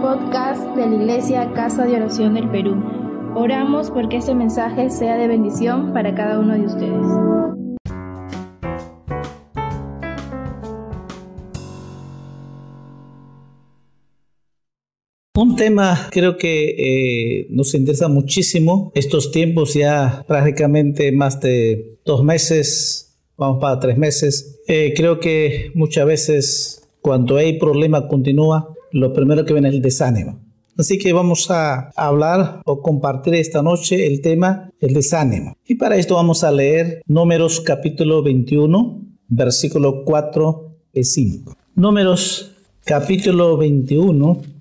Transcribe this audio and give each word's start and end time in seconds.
podcast 0.00 0.62
de 0.76 0.86
la 0.86 0.94
Iglesia 0.94 1.52
Casa 1.54 1.84
de 1.84 1.96
Oración 1.96 2.34
del 2.34 2.48
Perú. 2.50 2.76
Oramos 3.34 3.90
porque 3.90 4.18
este 4.18 4.32
mensaje 4.32 4.90
sea 4.90 5.16
de 5.16 5.26
bendición 5.26 5.92
para 5.92 6.14
cada 6.14 6.38
uno 6.38 6.54
de 6.54 6.66
ustedes. 6.66 7.06
Un 15.34 15.56
tema 15.56 16.08
creo 16.12 16.36
que 16.36 17.40
eh, 17.40 17.46
nos 17.50 17.74
interesa 17.74 18.08
muchísimo. 18.08 18.92
Estos 18.94 19.32
tiempos 19.32 19.74
ya 19.74 20.24
prácticamente 20.28 21.10
más 21.10 21.40
de 21.40 21.98
dos 22.04 22.22
meses, 22.22 23.16
vamos 23.36 23.60
para 23.60 23.80
tres 23.80 23.98
meses. 23.98 24.60
Eh, 24.68 24.94
creo 24.96 25.18
que 25.18 25.72
muchas 25.74 26.06
veces 26.06 26.88
cuando 27.00 27.36
hay 27.36 27.58
problema 27.58 28.06
continúa, 28.06 28.74
lo 28.92 29.12
primero 29.12 29.44
que 29.44 29.52
viene 29.52 29.68
es 29.68 29.74
el 29.74 29.82
desánimo. 29.82 30.40
Así 30.76 30.98
que 30.98 31.12
vamos 31.12 31.50
a 31.50 31.90
hablar 31.96 32.62
o 32.64 32.82
compartir 32.82 33.34
esta 33.34 33.62
noche 33.62 34.06
el 34.06 34.20
tema 34.20 34.70
el 34.80 34.94
desánimo. 34.94 35.56
Y 35.66 35.74
para 35.74 35.96
esto 35.96 36.14
vamos 36.14 36.44
a 36.44 36.52
leer 36.52 37.02
Números 37.06 37.60
capítulo 37.60 38.22
21, 38.22 39.02
versículo 39.28 40.04
4 40.04 40.76
y 40.92 41.04
5. 41.04 41.56
Números 41.74 42.52
capítulo 42.84 43.56
21 43.56 44.58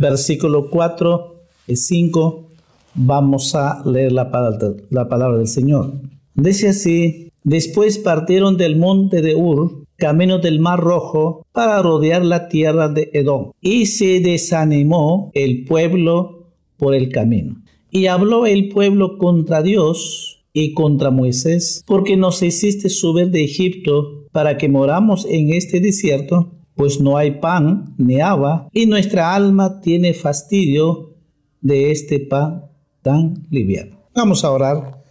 versículo 0.00 0.70
4 0.70 1.42
y 1.66 1.76
5, 1.76 2.48
vamos 2.94 3.54
a 3.54 3.82
leer 3.84 4.12
la 4.12 4.30
palabra, 4.30 4.72
la 4.88 5.08
palabra 5.08 5.36
del 5.36 5.46
Señor. 5.46 5.92
Dice 6.34 6.70
así, 6.70 7.28
después 7.44 7.98
partieron 7.98 8.56
del 8.56 8.76
monte 8.76 9.20
de 9.20 9.34
Ur, 9.34 9.84
camino 10.00 10.40
del 10.40 10.58
mar 10.58 10.80
rojo, 10.80 11.46
para 11.52 11.80
rodear 11.80 12.24
la 12.24 12.48
tierra 12.48 12.88
de 12.88 13.10
Edom. 13.12 13.52
Y 13.60 13.86
se 13.86 14.18
desanimó 14.18 15.30
el 15.34 15.64
pueblo 15.64 16.48
por 16.76 16.96
el 16.96 17.10
camino. 17.10 17.62
Y 17.92 18.06
habló 18.06 18.46
el 18.46 18.68
pueblo 18.68 19.18
contra 19.18 19.62
Dios 19.62 20.42
y 20.52 20.74
contra 20.74 21.12
Moisés, 21.12 21.84
porque 21.86 22.16
nos 22.16 22.42
hiciste 22.42 22.88
subir 22.88 23.30
de 23.30 23.44
Egipto 23.44 24.24
para 24.32 24.58
que 24.58 24.68
moramos 24.68 25.24
en 25.30 25.52
este 25.52 25.78
desierto 25.78 26.50
pues 26.80 26.98
no 26.98 27.18
hay 27.18 27.32
pan 27.32 27.94
ni 27.98 28.22
agua, 28.22 28.70
y 28.72 28.86
nuestra 28.86 29.34
alma 29.34 29.82
tiene 29.82 30.14
fastidio 30.14 31.14
de 31.60 31.90
este 31.90 32.20
pan 32.20 32.70
tan 33.02 33.46
liviano. 33.50 33.98
Vamos 34.14 34.44
a 34.44 34.50
orar. 34.50 35.02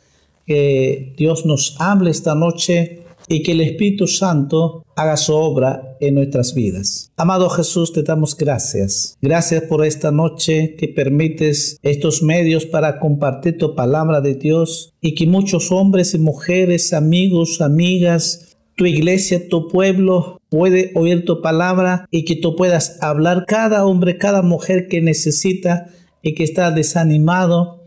Que 0.48 1.14
Dios 1.16 1.46
nos 1.46 1.80
hable 1.80 2.10
esta 2.10 2.34
noche 2.34 3.04
y 3.30 3.44
que 3.44 3.52
el 3.52 3.62
Espíritu 3.62 4.08
Santo 4.08 4.84
haga 4.96 5.16
su 5.16 5.34
obra 5.36 5.96
en 6.02 6.16
nuestras 6.16 6.56
vidas. 6.56 7.12
Amado 7.16 7.48
Jesús, 7.50 7.94
te 7.94 8.02
damos 8.02 8.36
gracias. 8.36 9.18
Gracias 9.22 9.64
por 9.64 9.86
esta 9.86 10.12
noche 10.12 10.76
que 10.76 10.88
permites 10.88 11.78
estos 11.84 12.24
medios 12.24 12.66
para 12.66 13.00
compartir 13.00 13.58
tu 13.60 13.76
palabra 13.76 14.20
de 14.20 14.34
Dios 14.34 14.94
y 15.00 15.14
que 15.14 15.28
muchos 15.28 15.72
hombres 15.72 16.16
y 16.16 16.18
mujeres, 16.18 16.92
amigos, 16.92 17.62
amigas, 17.62 18.58
tu 18.76 18.86
iglesia, 18.86 19.48
tu 19.48 19.68
pueblo 19.68 20.42
puede 20.50 20.92
oír 20.96 21.24
tu 21.24 21.42
palabra 21.42 22.08
y 22.10 22.26
que 22.26 22.36
tú 22.36 22.56
puedas 22.56 22.98
hablar 23.02 23.46
cada 23.48 23.86
hombre, 23.86 24.18
cada 24.18 24.42
mujer 24.42 24.88
que 24.88 25.02
necesita 25.02 25.88
y 26.24 26.34
que 26.34 26.44
está 26.44 26.72
desanimado. 26.72 27.84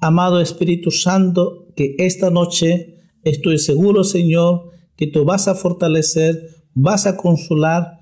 Amado 0.00 0.40
Espíritu 0.40 0.90
Santo, 0.90 1.68
que 1.76 1.94
esta 1.98 2.30
noche 2.30 2.96
estoy 3.22 3.58
seguro, 3.58 4.02
Señor, 4.02 4.69
que 5.00 5.06
tú 5.06 5.24
vas 5.24 5.48
a 5.48 5.54
fortalecer, 5.54 6.38
vas 6.74 7.06
a 7.06 7.16
consolar, 7.16 8.00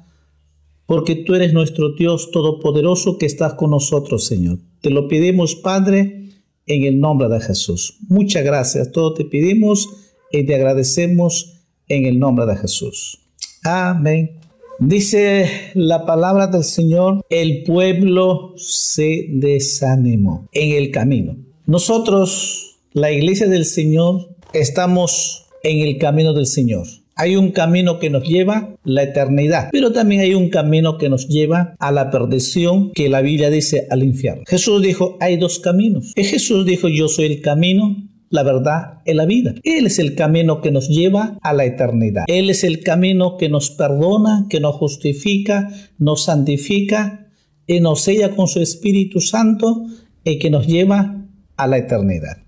porque 0.84 1.14
tú 1.14 1.36
eres 1.36 1.52
nuestro 1.52 1.94
Dios 1.94 2.32
todopoderoso 2.32 3.18
que 3.18 3.27
estás 3.27 3.54
con 3.54 3.70
nosotros, 3.70 4.27
Señor. 4.27 4.59
Te 4.81 4.91
lo 4.91 5.06
pedimos, 5.06 5.54
Padre, 5.54 6.28
en 6.66 6.84
el 6.84 6.98
nombre 6.98 7.28
de 7.28 7.41
Jesús. 7.41 7.98
Muchas 8.08 8.42
gracias. 8.42 8.91
Todo 8.91 9.14
te 9.14 9.25
pedimos 9.25 9.88
y 10.32 10.44
te 10.44 10.56
agradecemos 10.56 11.60
en 11.87 12.04
el 12.06 12.19
nombre 12.19 12.47
de 12.47 12.56
Jesús. 12.56 13.20
Amén. 13.62 14.41
Dice 14.81 15.48
la 15.75 16.04
palabra 16.04 16.48
del 16.48 16.64
Señor, 16.64 17.25
el 17.31 17.62
pueblo 17.62 18.54
se 18.56 19.26
desanimó 19.28 20.48
en 20.50 20.72
el 20.72 20.91
camino. 20.91 21.37
Nosotros, 21.64 22.81
la 22.92 23.12
iglesia 23.12 23.47
del 23.47 23.66
Señor, 23.66 24.34
estamos 24.53 25.47
en 25.62 25.80
el 25.80 25.98
camino 25.98 26.32
del 26.32 26.46
Señor. 26.46 26.86
Hay 27.20 27.34
un 27.34 27.50
camino 27.50 27.98
que 27.98 28.10
nos 28.10 28.22
lleva 28.22 28.56
a 28.56 28.76
la 28.84 29.02
eternidad, 29.02 29.70
pero 29.72 29.91
también 29.92 30.20
hay 30.20 30.34
un 30.34 30.50
camino 30.50 30.98
que 30.98 31.08
nos 31.08 31.26
lleva 31.26 31.74
a 31.80 31.91
la 31.91 32.12
perdición, 32.12 32.92
que 32.92 33.08
la 33.08 33.22
Biblia 33.22 33.50
dice 33.50 33.88
al 33.91 34.04
infierno. 34.04 34.44
Jesús 34.46 34.80
dijo, 34.82 35.16
hay 35.20 35.36
dos 35.36 35.58
caminos. 35.58 36.12
Y 36.14 36.22
Jesús 36.22 36.64
dijo, 36.64 36.88
yo 36.88 37.08
soy 37.08 37.26
el 37.26 37.41
camino, 37.41 37.96
la 38.30 38.44
verdad 38.44 39.00
y 39.04 39.14
la 39.14 39.26
vida. 39.26 39.54
Él 39.64 39.86
es 39.86 39.98
el 39.98 40.14
camino 40.14 40.60
que 40.60 40.70
nos 40.70 40.88
lleva 40.88 41.38
a 41.42 41.52
la 41.52 41.64
eternidad. 41.64 42.25
Él 42.28 42.50
es 42.50 42.62
el 42.62 42.84
camino 42.84 43.36
que 43.36 43.48
nos 43.48 43.70
perdona, 43.70 44.46
que 44.48 44.60
nos 44.60 44.76
justifica, 44.76 45.70
nos 45.98 46.25
santifica 46.25 47.26
y 47.66 47.80
nos 47.80 48.02
sella 48.02 48.36
con 48.36 48.46
su 48.48 48.60
Espíritu 48.60 49.20
Santo 49.20 49.86
y 50.22 50.38
que 50.38 50.50
nos 50.50 50.66
lleva 50.66 51.25
a 51.56 51.66
la 51.66 51.78
eternidad. 51.78 52.47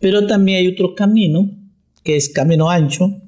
Pero 0.00 0.26
también 0.26 0.58
hay 0.58 0.68
otro 0.68 0.94
camino, 0.94 1.50
que 2.02 2.16
es 2.16 2.30
camino 2.30 2.70
ancho, 2.70 3.20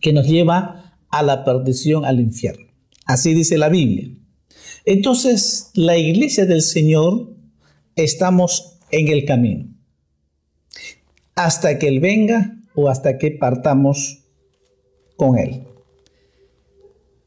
que 0.00 0.12
nos 0.12 0.26
lleva 0.26 0.96
a 1.10 1.22
la 1.22 1.44
perdición, 1.44 2.04
al 2.04 2.20
infierno. 2.20 2.66
Así 3.04 3.34
dice 3.34 3.58
la 3.58 3.68
Biblia. 3.68 4.08
Entonces, 4.84 5.70
la 5.74 5.98
iglesia 5.98 6.46
del 6.46 6.62
Señor 6.62 7.34
estamos 7.96 8.78
en 8.90 9.08
el 9.08 9.24
camino, 9.24 9.68
hasta 11.34 11.78
que 11.78 11.88
Él 11.88 12.00
venga 12.00 12.56
o 12.74 12.88
hasta 12.88 13.18
que 13.18 13.30
partamos 13.30 14.24
con 15.16 15.38
Él. 15.38 15.64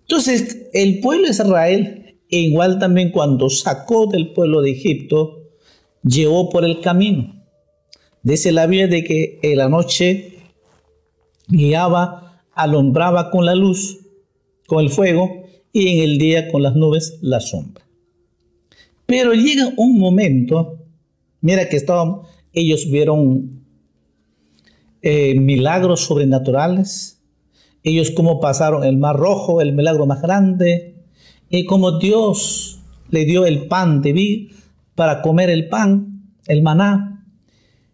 Entonces, 0.02 0.68
el 0.74 1.00
pueblo 1.00 1.26
de 1.26 1.32
Israel, 1.32 2.20
igual 2.30 2.80
también 2.80 3.12
cuando 3.12 3.50
sacó 3.50 4.08
del 4.08 4.34
pueblo 4.34 4.62
de 4.62 4.72
Egipto, 4.72 5.52
llevó 6.03 6.50
por 6.50 6.66
el 6.66 6.82
camino. 6.82 7.43
Dice 8.23 8.51
la 8.51 8.66
Biblia 8.66 8.88
de 8.88 9.03
que 9.03 9.39
en 9.44 9.57
la 9.57 9.69
noche 9.69 10.39
guiaba, 11.47 12.41
alumbraba 12.53 13.29
con 13.29 13.45
la 13.45 13.53
luz, 13.53 14.00
con 14.66 14.84
el 14.84 14.89
fuego, 14.89 15.44
y 15.72 15.89
en 15.89 16.09
el 16.09 16.17
día 16.17 16.51
con 16.51 16.63
las 16.63 16.75
nubes 16.75 17.19
la 17.22 17.39
sombra. 17.39 17.84
Pero 19.06 19.34
llega 19.34 19.73
un 19.78 20.00
momento 20.00 20.84
Mira 21.44 21.67
que 21.67 21.75
estaban, 21.75 22.22
ellos 22.53 22.89
vieron 22.89 23.66
eh, 25.01 25.38
milagros 25.38 26.05
sobrenaturales. 26.05 27.22
Ellos 27.84 28.11
como 28.11 28.40
pasaron 28.40 28.85
el 28.85 28.95
mar 28.95 29.17
rojo, 29.17 29.59
el 29.59 29.73
milagro 29.73 30.05
más 30.05 30.22
grande. 30.22 31.03
Y 31.50 31.66
como 31.66 32.00
Dios 32.00 32.79
le 33.09 33.25
dio 33.25 33.45
el 33.45 33.67
pan 33.67 34.01
de 34.01 34.13
vida 34.13 34.55
para 34.95 35.22
comer 35.22 35.50
el 35.50 35.67
pan, 35.67 36.31
el 36.47 36.61
maná. 36.61 37.12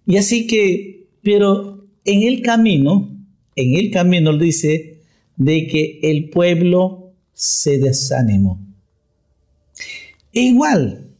Y 0.10 0.18
así 0.18 0.48
que, 0.48 1.08
pero 1.22 1.86
en 2.04 2.24
el 2.24 2.42
camino, 2.42 3.16
en 3.56 3.76
el 3.76 3.92
camino 3.92 4.36
dice 4.36 5.04
de 5.36 5.68
que 5.68 6.00
el 6.02 6.32
pueblo 6.32 7.12
se 7.32 7.78
desanimó. 7.78 8.60
E 10.34 10.42
igual, 10.42 11.12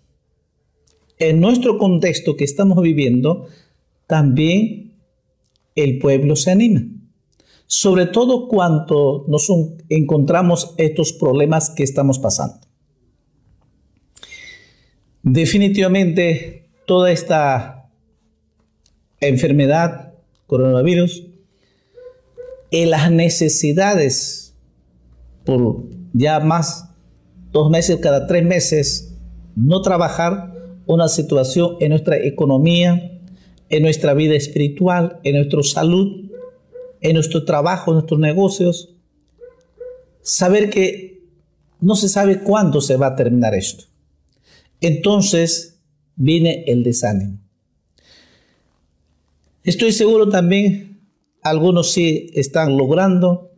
en 1.20 1.40
nuestro 1.40 1.78
contexto 1.78 2.36
que 2.36 2.46
estamos 2.46 2.82
viviendo, 2.82 3.48
también 4.08 4.96
el 5.76 6.00
pueblo 6.00 6.36
se 6.36 6.50
anima. 6.50 6.82
Sobre 7.68 8.08
todo 8.08 8.48
cuando 8.48 9.24
nos 9.28 9.52
encontramos 9.90 10.74
estos 10.80 11.14
problemas 11.14 11.70
que 11.70 11.84
estamos 11.84 12.18
pasando. 12.18 12.62
Definitivamente 15.22 16.72
toda 16.88 17.12
esta 17.12 17.79
enfermedad, 19.22 20.14
coronavirus, 20.48 21.28
y 22.72 22.86
las 22.86 23.12
necesidades 23.12 24.56
por 25.46 25.84
ya 26.14 26.40
más 26.40 26.90
dos 27.52 27.70
meses, 27.72 27.98
cada 27.98 28.28
tres 28.28 28.44
meses, 28.44 29.16
no 29.56 29.82
trabajar, 29.82 30.54
una 30.86 31.08
situación 31.08 31.78
en 31.80 31.90
nuestra 31.90 32.18
economía, 32.18 33.20
en 33.70 33.84
nuestra 33.84 34.14
vida 34.14 34.36
espiritual, 34.36 35.20
en 35.24 35.36
nuestra 35.36 35.62
salud, 35.64 36.32
en 37.02 37.14
nuestro 37.14 37.46
trabajo, 37.46 37.92
en 37.92 37.96
nuestros 37.96 38.20
negocios. 38.20 38.96
Saber 40.22 40.70
que 40.70 41.24
no 41.80 41.96
se 41.96 42.10
sabe 42.10 42.42
cuándo 42.42 42.82
se 42.82 42.96
va 42.96 43.08
a 43.08 43.16
terminar 43.16 43.54
esto. 43.54 43.86
Entonces 44.82 45.80
viene 46.16 46.64
el 46.68 46.84
desánimo. 46.84 47.40
Estoy 49.70 49.92
seguro 49.92 50.30
también, 50.30 51.00
algunos 51.44 51.92
sí 51.92 52.32
están 52.34 52.76
logrando, 52.76 53.52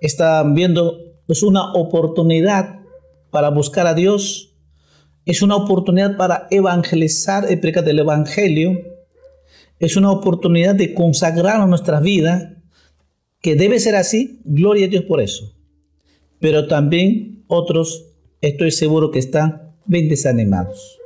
están 0.00 0.54
viendo 0.54 0.98
pues 1.26 1.42
una 1.42 1.74
oportunidad 1.74 2.80
para 3.30 3.50
buscar 3.50 3.86
a 3.86 3.92
Dios, 3.92 4.54
es 5.26 5.42
una 5.42 5.56
oportunidad 5.56 6.16
para 6.16 6.48
evangelizar 6.50 7.52
el 7.52 7.60
pecado 7.60 7.84
del 7.84 7.98
Evangelio, 7.98 8.80
es 9.78 9.94
una 9.94 10.10
oportunidad 10.10 10.74
de 10.74 10.94
consagrar 10.94 11.68
nuestra 11.68 12.00
vida, 12.00 12.56
que 13.42 13.54
debe 13.54 13.78
ser 13.78 13.94
así, 13.94 14.40
gloria 14.46 14.86
a 14.86 14.88
Dios 14.88 15.04
por 15.04 15.20
eso. 15.20 15.52
Pero 16.40 16.66
también 16.66 17.44
otros, 17.46 18.06
estoy 18.40 18.70
seguro 18.70 19.10
que 19.10 19.18
están 19.18 19.74
bien 19.84 20.08
desanimados. 20.08 20.98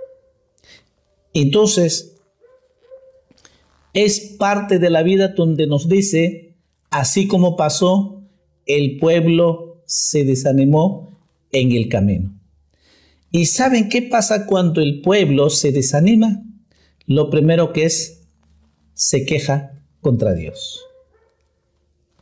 Entonces, 1.34 2.15
es 3.96 4.20
parte 4.20 4.78
de 4.78 4.90
la 4.90 5.02
vida 5.02 5.28
donde 5.28 5.66
nos 5.66 5.88
dice, 5.88 6.54
así 6.90 7.26
como 7.26 7.56
pasó, 7.56 8.22
el 8.66 8.98
pueblo 8.98 9.82
se 9.87 10.22
desanimó 10.25 11.19
en 11.50 11.72
el 11.72 11.88
camino. 11.88 12.38
¿Y 13.31 13.46
saben 13.46 13.88
qué 13.88 14.02
pasa 14.02 14.44
cuando 14.44 14.82
el 14.82 15.00
pueblo 15.00 15.48
se 15.48 15.72
desanima? 15.72 16.44
Lo 17.06 17.31
primero 17.31 17.72
que 17.72 17.84
es, 17.84 18.28
se 18.93 19.25
queja 19.25 19.72
contra 20.02 20.34
Dios. 20.34 20.82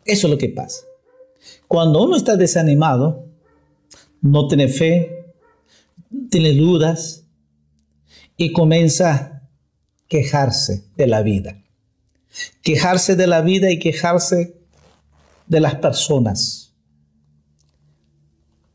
Eso 0.05 0.29
es 0.29 0.31
lo 0.31 0.38
que 0.38 0.50
pasa. 0.50 0.85
Cuando 1.67 2.05
uno 2.05 2.17
está 2.17 2.37
desanimado, 2.37 3.27
no 4.20 4.47
tiene 4.47 4.69
fe, 4.69 5.35
tiene 6.31 6.53
dudas 6.53 7.27
y 8.37 8.53
comienza 8.53 9.12
a 9.12 9.49
quejarse 10.06 10.85
de 10.97 11.09
la 11.09 11.23
vida. 11.23 11.63
Quejarse 12.62 13.16
de 13.16 13.26
la 13.26 13.42
vida 13.42 13.70
y 13.70 13.78
quejarse 13.78 14.56
de 15.46 15.60
las 15.60 15.76
personas. 15.76 16.75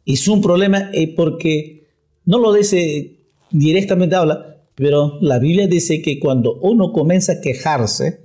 Es 0.06 0.28
un 0.28 0.42
problema 0.42 0.90
eh, 0.94 1.14
porque 1.16 1.88
no 2.26 2.40
lo 2.40 2.54
dice 2.54 3.20
directamente, 3.52 4.16
habla, 4.16 4.58
pero 4.76 5.20
la 5.22 5.40
Biblia 5.40 5.68
dice 5.68 6.02
que 6.02 6.20
cuando 6.20 6.56
uno 6.62 6.94
comienza 6.94 7.34
a 7.34 7.42
quejarse, 7.42 8.22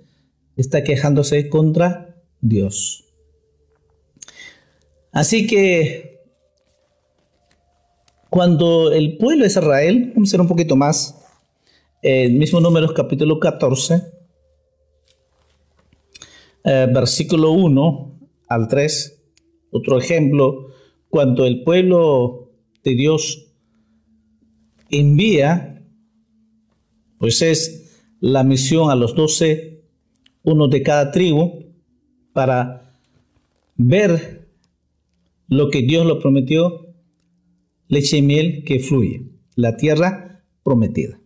está 0.57 0.85
quejándose 0.85 1.49
contra 1.49 2.17
Dios. 2.41 3.05
Así 5.11 5.47
que 5.47 6.21
cuando 8.31 8.93
el 8.93 9.17
pueblo 9.17 9.43
de 9.43 9.49
Israel, 9.49 10.13
vamos 10.15 10.29
a 10.29 10.33
ser 10.33 10.41
un 10.41 10.49
poquito 10.49 10.77
más, 10.77 11.15
el 12.03 12.33
mismo 12.33 12.61
número 12.61 12.93
capítulo 12.93 13.39
14, 13.39 14.14
eh, 16.65 16.89
versículo 16.93 17.53
1 17.53 18.19
al 18.49 18.69
3, 18.69 19.23
otro 19.71 19.99
ejemplo, 19.99 20.69
cuando 21.11 21.47
el 21.47 21.63
pueblo 21.63 22.53
de 22.83 22.95
Dios 22.95 23.53
envía, 24.91 25.85
pues 27.19 27.43
es 27.43 28.03
la 28.21 28.45
misión 28.45 28.91
a 28.91 28.95
los 28.95 29.15
doce, 29.15 29.83
uno 30.43 30.69
de 30.69 30.83
cada 30.83 31.11
tribu, 31.11 31.67
para 32.33 32.99
ver 33.77 34.49
lo 35.49 35.69
que 35.71 35.83
Dios 35.83 36.07
lo 36.07 36.19
prometió, 36.19 36.87
leche 37.89 38.19
y 38.19 38.23
miel 38.23 38.65
que 38.65 38.81
fluye, 38.81 39.27
la 39.55 39.77
tierra 39.77 40.43
prometida. 40.63 41.21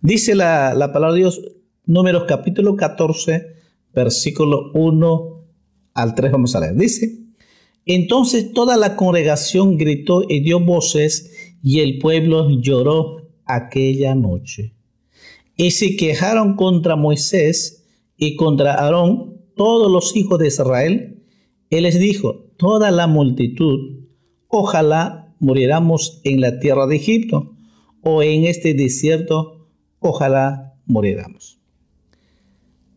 Dice 0.00 0.36
la, 0.36 0.74
la 0.74 0.92
palabra 0.92 1.14
de 1.14 1.20
Dios, 1.20 1.40
números 1.84 2.24
capítulo 2.28 2.76
14, 2.76 3.55
versículo 3.96 4.70
1 4.74 5.44
al 5.94 6.14
3, 6.14 6.30
vamos 6.30 6.54
a 6.54 6.60
leer. 6.60 6.76
Dice, 6.76 7.18
entonces 7.86 8.52
toda 8.52 8.76
la 8.76 8.94
congregación 8.94 9.78
gritó 9.78 10.22
y 10.28 10.40
dio 10.40 10.60
voces 10.60 11.32
y 11.62 11.80
el 11.80 11.98
pueblo 11.98 12.48
lloró 12.60 13.28
aquella 13.46 14.14
noche. 14.14 14.74
Y 15.56 15.70
se 15.70 15.96
quejaron 15.96 16.56
contra 16.56 16.96
Moisés 16.96 17.86
y 18.18 18.36
contra 18.36 18.74
Aarón 18.74 19.40
todos 19.56 19.90
los 19.90 20.14
hijos 20.14 20.38
de 20.38 20.48
Israel. 20.48 21.22
Él 21.70 21.84
les 21.84 21.98
dijo, 21.98 22.50
toda 22.58 22.90
la 22.90 23.06
multitud, 23.06 24.04
ojalá 24.48 25.34
muriéramos 25.38 26.20
en 26.24 26.42
la 26.42 26.60
tierra 26.60 26.86
de 26.86 26.96
Egipto 26.96 27.54
o 28.02 28.22
en 28.22 28.44
este 28.44 28.74
desierto, 28.74 29.66
ojalá 30.00 30.74
muriéramos. 30.84 31.58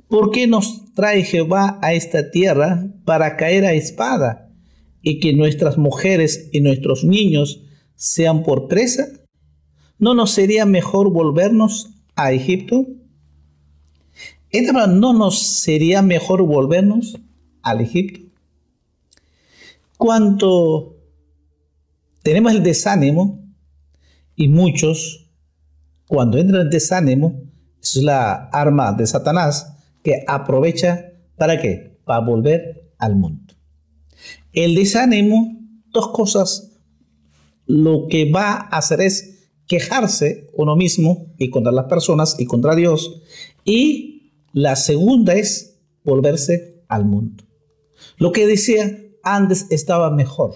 ¿Por 0.10 0.32
qué 0.32 0.48
nos 0.48 0.94
trae 0.94 1.24
Jehová 1.24 1.80
a 1.82 1.94
esta 1.94 2.30
tierra 2.32 2.86
para 3.06 3.38
caer 3.38 3.64
a 3.64 3.74
espada? 3.74 4.50
y 5.02 5.20
que 5.20 5.34
nuestras 5.34 5.78
mujeres 5.78 6.50
y 6.52 6.62
nuestros 6.62 7.04
niños 7.04 7.62
sean 7.96 8.44
por 8.44 8.68
presa? 8.68 9.08
¿No 9.98 10.14
nos 10.14 10.32
sería 10.32 10.66
mejor 10.66 11.12
volvernos 11.12 11.90
a 12.16 12.32
Egipto? 12.32 12.88
¿No 14.52 15.14
nos 15.14 15.40
sería 15.40 16.02
mejor 16.02 16.44
volvernos 16.44 17.18
al 17.62 17.82
Egipto? 17.82 18.20
Cuanto 19.98 20.96
tenemos 22.24 22.54
el 22.54 22.64
desánimo, 22.64 23.40
y 24.36 24.48
muchos, 24.48 25.30
cuando 26.08 26.38
entran 26.38 26.62
en 26.62 26.70
desánimo, 26.70 27.42
es 27.82 27.98
la 27.98 28.50
arma 28.52 28.94
de 28.94 29.06
Satanás 29.06 29.79
aprovecha 30.28 31.14
para 31.38 31.60
qué? 31.62 32.00
Para 32.06 32.26
volver 32.26 32.92
al 32.98 33.16
mundo. 33.16 33.54
El 34.54 34.76
desánimo, 34.76 35.58
dos 35.92 36.10
cosas, 36.10 36.72
lo 37.66 38.08
que 38.10 38.32
va 38.32 38.54
a 38.54 38.78
hacer 38.78 39.02
es 39.02 39.52
quejarse 39.68 40.50
uno 40.54 40.76
mismo 40.76 41.28
y 41.38 41.50
contra 41.50 41.72
las 41.72 41.86
personas 41.86 42.36
y 42.40 42.46
contra 42.46 42.76
Dios. 42.76 43.22
Y 43.64 44.34
la 44.52 44.76
segunda 44.76 45.36
es 45.36 45.80
volverse 46.04 46.84
al 46.88 47.06
mundo. 47.06 47.44
Lo 48.18 48.32
que 48.32 48.48
decía 48.48 49.00
antes 49.24 49.68
estaba 49.70 50.10
mejor. 50.10 50.56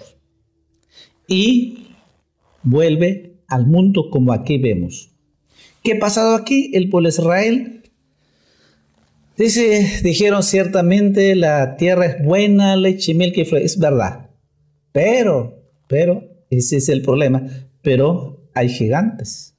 Y 1.28 1.86
vuelve 2.62 3.38
al 3.46 3.66
mundo 3.66 4.10
como 4.10 4.32
aquí 4.32 4.58
vemos. 4.58 5.12
¿Qué 5.82 5.92
ha 5.92 5.98
pasado 6.00 6.34
aquí? 6.34 6.72
El 6.74 6.90
pueblo 6.90 7.08
de 7.08 7.14
Israel 7.14 7.83
Dice, 9.36 10.00
dijeron 10.04 10.42
ciertamente 10.44 11.34
la 11.34 11.76
tierra 11.76 12.06
es 12.06 12.24
buena, 12.24 12.76
leche 12.76 13.12
y 13.12 13.14
miel 13.14 13.32
que. 13.32 13.42
Es 13.42 13.78
verdad. 13.78 14.30
Pero, 14.92 15.62
pero, 15.88 16.22
ese 16.50 16.76
es 16.76 16.88
el 16.88 17.02
problema. 17.02 17.44
Pero 17.82 18.48
hay 18.54 18.68
gigantes. 18.68 19.54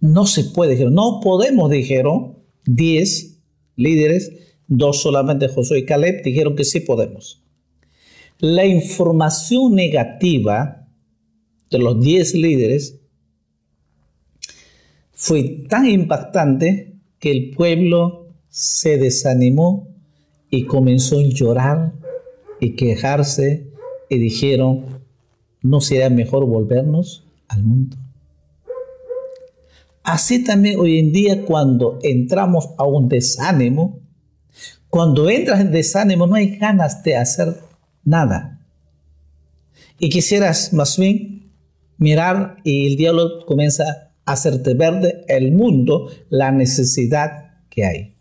No 0.00 0.26
se 0.26 0.44
puede. 0.44 0.90
No 0.90 1.20
podemos, 1.22 1.70
dijeron. 1.70 2.36
Diez 2.68 3.38
líderes, 3.76 4.32
dos 4.66 5.00
solamente 5.00 5.48
Josué 5.48 5.78
y 5.78 5.84
Caleb, 5.84 6.22
dijeron 6.24 6.56
que 6.56 6.64
sí 6.64 6.80
podemos. 6.80 7.44
La 8.38 8.66
información 8.66 9.74
negativa 9.74 10.88
de 11.70 11.78
los 11.78 12.00
diez 12.00 12.34
líderes 12.34 12.98
fue 15.12 15.64
tan 15.68 15.86
impactante 15.86 16.95
que 17.26 17.32
el 17.32 17.50
pueblo 17.50 18.28
se 18.48 18.98
desanimó 18.98 19.88
y 20.48 20.62
comenzó 20.62 21.18
a 21.18 21.24
llorar 21.24 21.92
y 22.60 22.76
quejarse 22.76 23.66
y 24.08 24.18
dijeron, 24.18 25.00
¿no 25.60 25.80
sería 25.80 26.08
mejor 26.08 26.46
volvernos 26.46 27.24
al 27.48 27.64
mundo? 27.64 27.96
Así 30.04 30.44
también 30.44 30.78
hoy 30.78 31.00
en 31.00 31.10
día 31.10 31.44
cuando 31.44 31.98
entramos 32.00 32.68
a 32.78 32.84
un 32.84 33.08
desánimo, 33.08 33.98
cuando 34.88 35.28
entras 35.28 35.58
en 35.58 35.72
desánimo 35.72 36.28
no 36.28 36.36
hay 36.36 36.56
ganas 36.58 37.02
de 37.02 37.16
hacer 37.16 37.56
nada. 38.04 38.60
Y 39.98 40.10
quisieras 40.10 40.72
más 40.72 40.96
bien 40.96 41.50
mirar 41.98 42.58
y 42.62 42.86
el 42.86 42.96
diablo 42.96 43.44
comienza 43.46 44.05
hacerte 44.26 44.74
ver 44.74 45.24
el 45.28 45.52
mundo 45.52 46.10
la 46.28 46.52
necesidad 46.52 47.62
que 47.70 47.84
hay. 47.84 48.14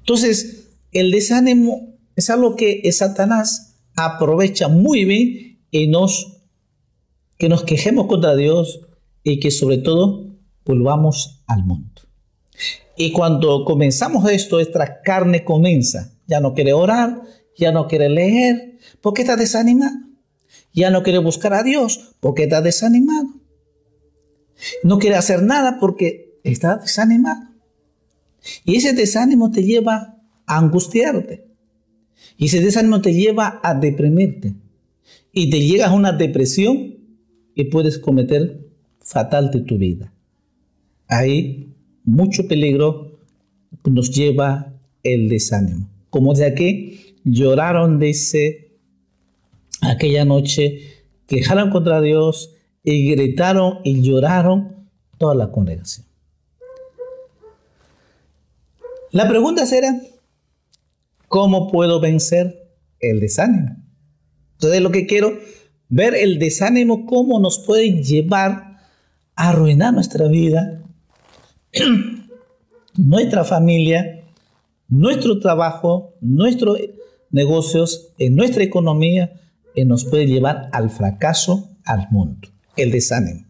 Entonces, 0.00 0.68
el 0.92 1.10
desánimo 1.10 1.96
es 2.14 2.30
algo 2.30 2.54
que 2.54 2.90
Satanás 2.92 3.76
aprovecha 3.96 4.68
muy 4.68 5.04
bien 5.04 5.60
y 5.70 5.88
nos 5.88 6.38
que 7.38 7.48
nos 7.48 7.64
quejemos 7.64 8.06
contra 8.06 8.36
Dios 8.36 8.82
y 9.24 9.40
que 9.40 9.50
sobre 9.50 9.78
todo 9.78 10.36
volvamos 10.64 11.42
al 11.48 11.64
mundo. 11.64 12.02
Y 12.96 13.10
cuando 13.10 13.64
comenzamos 13.64 14.30
esto, 14.30 14.56
nuestra 14.56 15.02
carne 15.02 15.42
comienza. 15.42 16.12
Ya 16.28 16.38
no 16.38 16.54
quiere 16.54 16.72
orar, 16.72 17.22
ya 17.56 17.72
no 17.72 17.88
quiere 17.88 18.08
leer, 18.08 18.78
porque 19.00 19.22
está 19.22 19.36
desanimado. 19.36 19.96
Ya 20.72 20.90
no 20.90 21.02
quiere 21.02 21.18
buscar 21.18 21.52
a 21.54 21.64
Dios, 21.64 22.14
porque 22.20 22.44
está 22.44 22.60
desanimado. 22.60 23.41
No 24.82 24.98
quiere 24.98 25.16
hacer 25.16 25.42
nada 25.42 25.78
porque 25.80 26.38
está 26.44 26.76
desanimado. 26.76 27.48
Y 28.64 28.76
ese 28.76 28.92
desánimo 28.92 29.50
te 29.50 29.62
lleva 29.62 30.18
a 30.46 30.58
angustiarte. 30.58 31.46
Y 32.36 32.46
ese 32.46 32.60
desánimo 32.60 33.00
te 33.00 33.12
lleva 33.12 33.60
a 33.62 33.74
deprimirte. 33.74 34.54
y 35.34 35.48
te 35.48 35.60
llegas 35.60 35.88
a 35.88 35.94
una 35.94 36.12
depresión 36.12 36.98
y 37.54 37.64
puedes 37.64 37.98
cometer 37.98 38.68
fatal 39.00 39.50
de 39.50 39.60
tu 39.60 39.78
vida. 39.78 40.12
Hay 41.08 41.72
mucho 42.04 42.46
peligro 42.46 43.12
nos 43.84 44.10
lleva 44.10 44.72
el 45.02 45.28
desánimo. 45.28 45.88
Como 46.10 46.34
de 46.34 46.46
aquí 46.46 47.16
lloraron, 47.24 47.98
dice, 47.98 48.72
aquella 49.80 50.24
noche, 50.24 50.80
quejaron 51.26 51.70
contra 51.70 52.00
Dios 52.00 52.54
y 52.82 53.10
gritaron 53.10 53.78
y 53.84 54.02
lloraron 54.02 54.88
toda 55.18 55.34
la 55.34 55.50
congregación. 55.50 56.06
La 59.10 59.28
pregunta 59.28 59.66
será, 59.66 60.00
¿cómo 61.28 61.70
puedo 61.70 62.00
vencer 62.00 62.70
el 62.98 63.20
desánimo? 63.20 63.76
Entonces 64.54 64.80
lo 64.80 64.90
que 64.90 65.06
quiero 65.06 65.38
ver 65.88 66.14
el 66.14 66.38
desánimo, 66.38 67.04
cómo 67.04 67.38
nos 67.38 67.58
puede 67.58 68.02
llevar 68.02 68.78
a 69.36 69.50
arruinar 69.50 69.92
nuestra 69.92 70.28
vida, 70.28 70.82
nuestra 72.96 73.44
familia, 73.44 74.24
nuestro 74.88 75.38
trabajo, 75.40 76.14
nuestros 76.20 76.78
negocios, 77.30 78.12
en 78.18 78.36
nuestra 78.36 78.62
economía, 78.62 79.40
y 79.74 79.84
nos 79.84 80.04
puede 80.04 80.26
llevar 80.26 80.68
al 80.72 80.90
fracaso, 80.90 81.68
al 81.84 82.08
mundo, 82.10 82.48
el 82.76 82.90
desánimo. 82.90 83.46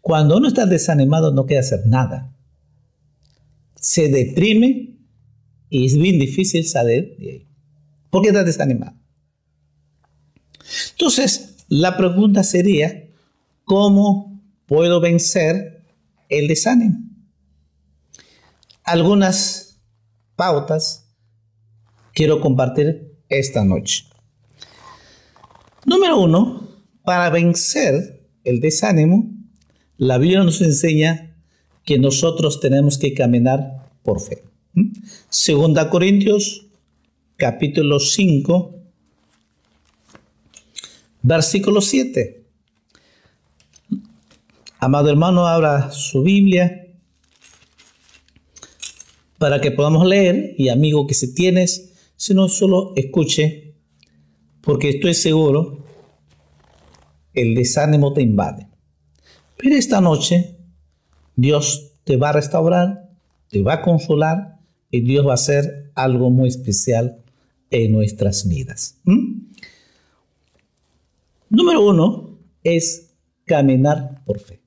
Cuando 0.00 0.36
uno 0.36 0.48
está 0.48 0.66
desanimado 0.66 1.32
no 1.32 1.46
quiere 1.46 1.60
hacer 1.60 1.86
nada 1.86 2.32
se 3.82 4.08
deprime 4.08 4.96
y 5.68 5.86
es 5.86 5.98
bien 5.98 6.20
difícil 6.20 6.64
salir 6.64 7.16
de 7.18 7.30
ahí. 7.30 7.48
¿Por 8.10 8.22
qué 8.22 8.28
está 8.28 8.44
desanimado? 8.44 8.96
Entonces, 10.92 11.56
la 11.68 11.96
pregunta 11.96 12.44
sería, 12.44 13.08
¿cómo 13.64 14.40
puedo 14.66 15.00
vencer 15.00 15.84
el 16.28 16.46
desánimo? 16.46 16.96
Algunas 18.84 19.80
pautas 20.36 21.08
quiero 22.14 22.40
compartir 22.40 23.18
esta 23.28 23.64
noche. 23.64 24.04
Número 25.84 26.20
uno, 26.20 26.68
para 27.02 27.30
vencer 27.30 28.21
el 28.44 28.60
desánimo, 28.60 29.30
la 29.98 30.18
Biblia 30.18 30.42
nos 30.42 30.60
enseña 30.60 31.36
que 31.84 31.98
nosotros 31.98 32.60
tenemos 32.60 32.98
que 32.98 33.14
caminar 33.14 33.90
por 34.02 34.20
fe. 34.20 34.44
Segunda 35.28 35.90
Corintios, 35.90 36.66
capítulo 37.36 38.00
5, 38.00 38.74
versículo 41.22 41.80
7. 41.80 42.44
Amado 44.78 45.08
hermano, 45.10 45.46
abra 45.46 45.92
su 45.92 46.22
Biblia 46.22 46.88
para 49.38 49.60
que 49.60 49.70
podamos 49.70 50.06
leer 50.06 50.54
y 50.56 50.68
amigo 50.68 51.06
que 51.06 51.14
si 51.14 51.34
tienes, 51.34 51.92
si 52.16 52.34
no 52.34 52.48
solo 52.48 52.92
escuche, 52.96 53.74
porque 54.60 54.88
estoy 54.88 55.14
seguro 55.14 55.81
el 57.34 57.54
desánimo 57.54 58.12
te 58.12 58.22
invade. 58.22 58.68
Pero 59.56 59.76
esta 59.76 60.00
noche 60.00 60.56
Dios 61.36 61.92
te 62.04 62.16
va 62.16 62.30
a 62.30 62.32
restaurar, 62.32 63.10
te 63.48 63.62
va 63.62 63.74
a 63.74 63.82
consolar 63.82 64.58
y 64.90 65.00
Dios 65.00 65.26
va 65.26 65.32
a 65.32 65.34
hacer 65.34 65.90
algo 65.94 66.30
muy 66.30 66.48
especial 66.48 67.22
en 67.70 67.92
nuestras 67.92 68.46
vidas. 68.48 68.98
¿Mm? 69.04 69.42
Número 71.48 71.86
uno 71.86 72.38
es 72.62 73.10
caminar 73.44 74.22
por 74.24 74.40
fe. 74.40 74.60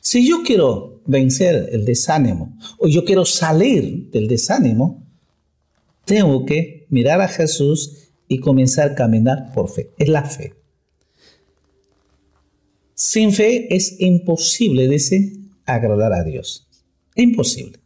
Si 0.00 0.28
yo 0.28 0.42
quiero 0.44 1.02
vencer 1.06 1.70
el 1.72 1.84
desánimo 1.84 2.56
o 2.78 2.88
yo 2.88 3.04
quiero 3.04 3.24
salir 3.24 4.10
del 4.10 4.28
desánimo, 4.28 5.02
tengo 6.04 6.46
que 6.46 6.86
mirar 6.88 7.20
a 7.20 7.28
Jesús 7.28 8.10
y 8.28 8.38
comenzar 8.38 8.92
a 8.92 8.94
caminar 8.94 9.52
por 9.54 9.68
fe. 9.68 9.90
Es 9.98 10.08
la 10.08 10.24
fe. 10.24 10.54
Sin 13.04 13.32
fe 13.32 13.74
es 13.74 13.96
imposible, 13.98 14.86
dice 14.86 15.32
agradar 15.64 16.12
a 16.12 16.22
Dios. 16.22 16.68
Imposible. 17.16 17.80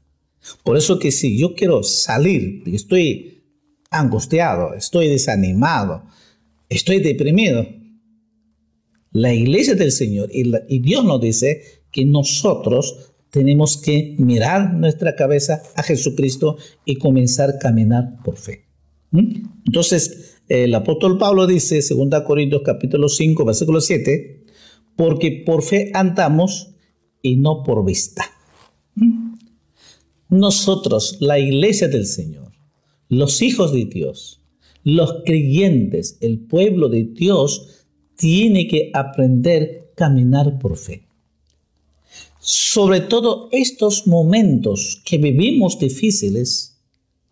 Por 0.62 0.76
eso 0.76 0.98
que 0.98 1.10
si 1.10 1.38
yo 1.38 1.54
quiero 1.54 1.82
salir, 1.84 2.62
estoy 2.66 3.42
angustiado, 3.90 4.74
estoy 4.74 5.08
desanimado, 5.08 6.04
estoy 6.68 7.00
deprimido, 7.00 7.66
la 9.10 9.32
iglesia 9.32 9.74
del 9.74 9.90
Señor 9.90 10.28
y, 10.30 10.52
y 10.68 10.80
Dios 10.80 11.02
nos 11.02 11.22
dice 11.22 11.62
que 11.90 12.04
nosotros 12.04 13.14
tenemos 13.30 13.78
que 13.78 14.16
mirar 14.18 14.74
nuestra 14.74 15.16
cabeza 15.16 15.62
a 15.76 15.82
Jesucristo 15.82 16.58
y 16.84 16.96
comenzar 16.96 17.48
a 17.48 17.58
caminar 17.58 18.22
por 18.22 18.36
fe. 18.36 18.66
¿Mm? 19.12 19.46
Entonces, 19.64 20.36
el 20.46 20.74
apóstol 20.74 21.16
Pablo 21.16 21.46
dice, 21.46 21.80
2 21.80 22.22
Corintios 22.26 22.60
capítulo 22.62 23.08
5, 23.08 23.46
versículo 23.46 23.80
7, 23.80 24.35
porque 24.96 25.42
por 25.44 25.62
fe 25.62 25.90
andamos 25.94 26.70
y 27.22 27.36
no 27.36 27.62
por 27.62 27.84
vista. 27.84 28.24
Nosotros, 30.28 31.18
la 31.20 31.38
iglesia 31.38 31.88
del 31.88 32.06
Señor, 32.06 32.52
los 33.08 33.42
hijos 33.42 33.72
de 33.72 33.84
Dios, 33.84 34.40
los 34.82 35.22
creyentes, 35.24 36.18
el 36.20 36.38
pueblo 36.40 36.88
de 36.88 37.04
Dios, 37.04 37.84
tiene 38.16 38.66
que 38.66 38.90
aprender 38.94 39.90
a 39.92 39.94
caminar 39.94 40.58
por 40.58 40.76
fe. 40.76 41.06
Sobre 42.40 43.00
todo 43.00 43.48
estos 43.52 44.06
momentos 44.06 45.02
que 45.04 45.18
vivimos 45.18 45.78
difíciles, 45.78 46.78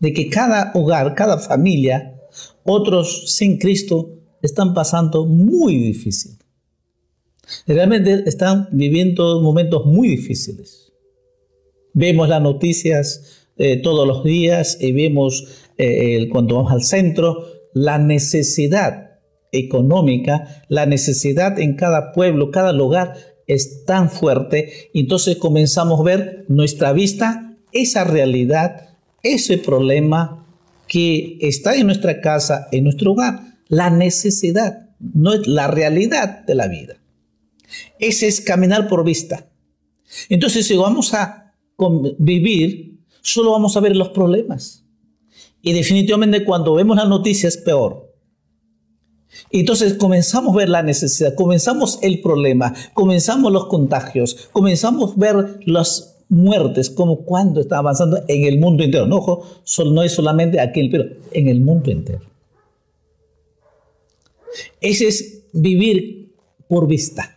de 0.01 0.13
que 0.13 0.29
cada 0.29 0.73
hogar, 0.75 1.15
cada 1.15 1.39
familia, 1.39 2.21
otros 2.65 3.33
sin 3.33 3.59
Cristo, 3.59 4.11
están 4.43 4.75
pasando 4.75 5.25
muy 5.25 5.77
difícil. 5.77 6.37
Realmente 7.67 8.25
están 8.27 8.69
viviendo 8.73 9.41
momentos 9.41 9.87
muy 9.87 10.09
difíciles. 10.09 10.93
Vemos 11.93 12.29
las 12.29 12.43
noticias 12.43 13.47
eh, 13.57 13.77
todos 13.77 14.07
los 14.07 14.25
días 14.25 14.79
y 14.81 14.93
vemos 14.93 15.69
eh, 15.79 16.29
cuando 16.31 16.57
vamos 16.57 16.73
al 16.73 16.83
centro 16.83 17.47
la 17.73 17.99
necesidad 17.99 19.21
económica, 19.53 20.65
la 20.69 20.87
necesidad 20.87 21.59
en 21.59 21.77
cada 21.77 22.13
pueblo, 22.13 22.51
cada 22.51 22.73
lugar 22.73 23.15
es 23.47 23.85
tan 23.85 24.11
fuerte. 24.11 24.91
Entonces 24.95 25.37
comenzamos 25.37 26.01
a 26.01 26.05
ver 26.05 26.45
nuestra 26.49 26.93
vista, 26.93 27.57
esa 27.73 28.05
realidad, 28.05 28.97
ese 29.23 29.59
problema 29.59 30.47
que 30.89 31.39
está 31.41 31.77
en 31.77 31.87
nuestra 31.87 32.21
casa, 32.21 32.69
en 32.73 32.85
nuestro 32.85 33.13
hogar, 33.13 33.41
la 33.69 33.91
necesidad, 33.91 34.91
no 34.99 35.33
es 35.33 35.47
la 35.47 35.67
realidad 35.69 36.45
de 36.45 36.55
la 36.55 36.69
vida. 36.69 36.97
Ese 37.99 38.27
es 38.27 38.41
caminar 38.41 38.89
por 38.89 39.05
vista. 39.05 39.49
Entonces, 40.29 40.67
si 40.67 40.77
vamos 40.77 41.15
a 41.15 41.55
vivir, 42.19 43.01
solo 43.21 43.53
vamos 43.53 43.77
a 43.77 43.81
ver 43.81 43.97
los 43.97 44.11
problemas. 44.11 44.85
Y 45.63 45.73
definitivamente 45.73 46.45
cuando 46.45 46.75
vemos 46.75 46.97
las 46.97 47.09
noticias, 47.09 47.57
peor. 47.57 48.13
Entonces 49.51 49.95
comenzamos 49.95 50.55
a 50.55 50.59
ver 50.59 50.69
la 50.69 50.83
necesidad, 50.83 51.35
comenzamos 51.35 51.99
el 52.03 52.21
problema, 52.21 52.75
comenzamos 52.93 53.53
los 53.53 53.67
contagios, 53.67 54.49
comenzamos 54.53 55.13
a 55.13 55.15
ver 55.17 55.61
las 55.65 56.17
muertes, 56.29 56.91
como 56.91 57.25
cuando 57.25 57.61
está 57.61 57.79
avanzando 57.79 58.23
en 58.29 58.45
el 58.45 58.59
mundo 58.59 58.85
entero. 58.85 59.07
No, 59.07 59.43
no 59.87 60.03
es 60.03 60.13
solamente 60.13 60.61
aquí, 60.61 60.89
pero 60.89 61.05
en 61.33 61.49
el 61.49 61.61
mundo 61.61 61.91
entero. 61.91 62.23
Ese 64.81 65.09
es 65.09 65.43
vivir 65.53 66.35
por 66.69 66.87
vista. 66.87 67.34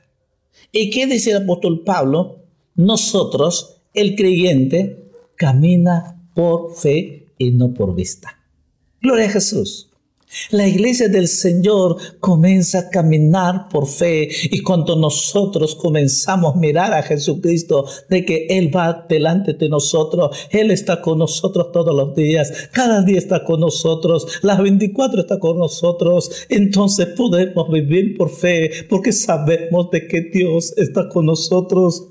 ¿Y 0.80 0.92
qué 0.92 1.08
dice 1.08 1.32
el 1.32 1.38
apóstol 1.38 1.84
Pablo? 1.84 2.44
Nosotros, 2.76 3.82
el 3.96 4.16
creyente, 4.16 5.10
camina 5.36 6.22
por 6.36 6.76
fe 6.76 7.30
y 7.40 7.50
no 7.50 7.74
por 7.74 7.96
vista. 7.96 8.38
Gloria 9.02 9.26
a 9.26 9.30
Jesús. 9.30 9.87
La 10.52 10.68
iglesia 10.68 11.08
del 11.08 11.30
Señor 11.30 11.98
comienza 12.20 12.80
a 12.80 12.90
caminar 12.90 13.70
por 13.70 13.88
fe 13.88 14.28
y 14.44 14.62
cuando 14.62 14.98
nosotros 14.98 15.74
comenzamos 15.76 16.54
a 16.54 16.60
mirar 16.60 16.94
a 16.94 17.02
Jesucristo 17.02 17.86
de 18.10 18.26
que 18.26 18.46
Él 18.50 18.76
va 18.76 19.06
delante 19.08 19.54
de 19.54 19.70
nosotros, 19.70 20.38
Él 20.52 20.72
está 20.72 21.02
con 21.02 21.20
nosotros 21.20 21.72
todos 21.72 21.96
los 21.96 22.14
días, 22.14 22.70
cada 22.74 23.04
día 23.04 23.18
está 23.18 23.46
con 23.46 23.62
nosotros, 23.62 24.40
las 24.42 24.62
24 24.62 25.22
está 25.22 25.40
con 25.40 25.60
nosotros, 25.60 26.30
entonces 26.50 27.08
podemos 27.16 27.72
vivir 27.72 28.18
por 28.18 28.30
fe 28.30 28.70
porque 28.90 29.14
sabemos 29.14 29.90
de 29.92 30.08
que 30.08 30.22
Dios 30.22 30.74
está 30.78 31.08
con 31.08 31.26
nosotros. 31.26 32.06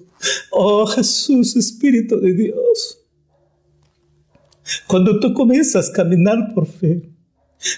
Oh 0.51 0.87
Jesús, 0.87 1.55
Espíritu 1.55 2.19
de 2.19 2.33
Dios. 2.33 2.99
Cuando 4.87 5.21
tú 5.21 5.35
comienzas 5.35 5.91
a 5.91 5.93
caminar 5.93 6.55
por 6.55 6.67
fe, 6.67 7.16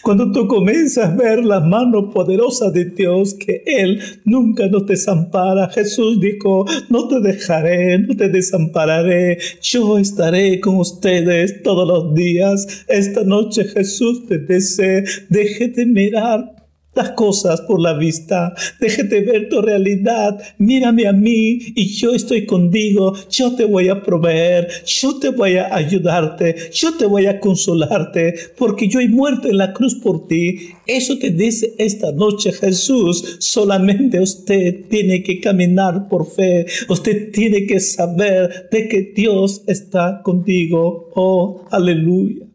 Cuando 0.02 0.30
tú 0.32 0.46
comienzas 0.46 1.10
a 1.10 1.14
ver 1.14 1.44
la 1.44 1.60
mano 1.60 2.10
poderosa 2.10 2.70
de 2.70 2.86
Dios, 2.86 3.34
que 3.34 3.62
Él 3.66 4.00
nunca 4.24 4.66
nos 4.68 4.86
desampara. 4.86 5.68
Jesús 5.68 6.20
dijo, 6.20 6.66
no 6.88 7.08
te 7.08 7.20
dejaré, 7.20 7.98
no 7.98 8.16
te 8.16 8.28
desampararé. 8.28 9.38
Yo 9.62 9.98
estaré 9.98 10.60
con 10.60 10.76
ustedes 10.76 11.62
todos 11.62 11.86
los 11.86 12.14
días. 12.14 12.84
Esta 12.88 13.24
noche 13.24 13.64
Jesús 13.64 14.26
te 14.26 14.38
dice, 14.38 15.04
déjete 15.28 15.86
mirar 15.86 16.57
las 16.94 17.10
cosas 17.10 17.60
por 17.60 17.80
la 17.80 17.94
vista. 17.94 18.52
Déjate 18.80 19.20
ver 19.20 19.48
tu 19.48 19.62
realidad. 19.62 20.38
Mírame 20.58 21.06
a 21.06 21.12
mí 21.12 21.58
y 21.74 21.94
yo 21.94 22.12
estoy 22.12 22.44
contigo. 22.44 23.14
Yo 23.30 23.54
te 23.54 23.64
voy 23.64 23.88
a 23.88 24.02
proveer. 24.02 24.68
Yo 24.84 25.18
te 25.18 25.30
voy 25.30 25.56
a 25.56 25.74
ayudarte. 25.74 26.56
Yo 26.72 26.96
te 26.96 27.06
voy 27.06 27.26
a 27.26 27.38
consolarte 27.38 28.34
porque 28.56 28.88
yo 28.88 29.00
he 29.00 29.08
muerto 29.08 29.48
en 29.48 29.58
la 29.58 29.72
cruz 29.72 29.94
por 29.94 30.26
ti. 30.26 30.70
Eso 30.86 31.18
te 31.18 31.30
dice 31.30 31.74
esta 31.78 32.10
noche 32.12 32.52
Jesús. 32.52 33.36
Solamente 33.38 34.20
usted 34.20 34.86
tiene 34.88 35.22
que 35.22 35.40
caminar 35.40 36.08
por 36.08 36.26
fe. 36.26 36.66
Usted 36.88 37.30
tiene 37.30 37.66
que 37.66 37.80
saber 37.80 38.68
de 38.72 38.88
que 38.88 39.12
Dios 39.14 39.62
está 39.66 40.20
contigo. 40.24 41.10
Oh, 41.14 41.64
aleluya 41.70 42.47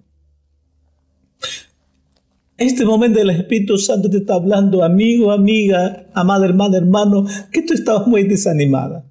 este 2.57 2.86
momento 2.86 3.19
el 3.19 3.31
Espíritu 3.31 3.77
Santo 3.77 4.10
te 4.10 4.17
está 4.17 4.36
hablando, 4.36 4.83
amigo, 4.83 5.31
amiga, 5.31 6.07
amada 6.13 6.45
hermana, 6.45 6.77
hermano, 6.77 7.25
que 7.51 7.63
tú 7.63 7.74
estabas 7.74 8.07
muy 8.07 8.24
desanimada. 8.24 9.05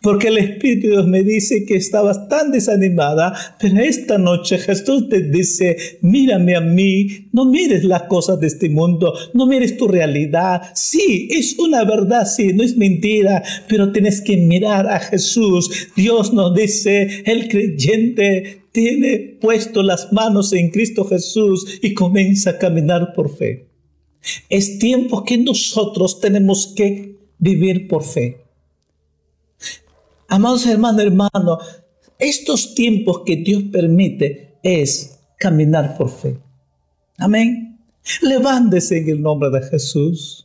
Porque 0.00 0.28
el 0.28 0.38
Espíritu 0.38 0.86
de 0.86 0.92
Dios 0.92 1.06
me 1.06 1.22
dice 1.22 1.64
que 1.64 1.76
estabas 1.76 2.28
tan 2.28 2.52
desanimada, 2.52 3.34
pero 3.58 3.80
esta 3.80 4.18
noche 4.18 4.58
Jesús 4.58 5.08
te 5.08 5.22
dice, 5.22 5.76
mírame 6.00 6.54
a 6.56 6.60
mí, 6.60 7.28
no 7.32 7.44
mires 7.44 7.84
las 7.84 8.02
cosas 8.04 8.38
de 8.40 8.46
este 8.46 8.68
mundo, 8.68 9.14
no 9.32 9.46
mires 9.46 9.76
tu 9.76 9.88
realidad. 9.88 10.62
Sí, 10.74 11.28
es 11.30 11.58
una 11.58 11.84
verdad, 11.84 12.26
sí, 12.26 12.52
no 12.52 12.62
es 12.62 12.76
mentira, 12.76 13.42
pero 13.68 13.92
tienes 13.92 14.20
que 14.20 14.36
mirar 14.36 14.86
a 14.86 15.00
Jesús. 15.00 15.88
Dios 15.96 16.32
nos 16.32 16.54
dice, 16.54 17.22
el 17.26 17.48
creyente 17.48 18.62
tiene 18.72 19.38
puesto 19.40 19.82
las 19.82 20.12
manos 20.12 20.52
en 20.52 20.70
Cristo 20.70 21.04
Jesús 21.04 21.78
y 21.82 21.94
comienza 21.94 22.50
a 22.50 22.58
caminar 22.58 23.12
por 23.14 23.34
fe. 23.34 23.66
Es 24.48 24.78
tiempo 24.78 25.24
que 25.24 25.38
nosotros 25.38 26.20
tenemos 26.20 26.72
que 26.74 27.16
vivir 27.38 27.88
por 27.88 28.04
fe. 28.04 28.43
Amados 30.34 30.66
hermanos, 30.66 31.04
hermanos, 31.04 31.58
estos 32.18 32.74
tiempos 32.74 33.22
que 33.24 33.36
Dios 33.36 33.62
permite 33.70 34.56
es 34.64 35.20
caminar 35.38 35.96
por 35.96 36.10
fe. 36.10 36.40
Amén. 37.18 37.78
Levántese 38.20 38.98
en 38.98 39.10
el 39.10 39.22
nombre 39.22 39.48
de 39.50 39.62
Jesús. 39.62 40.43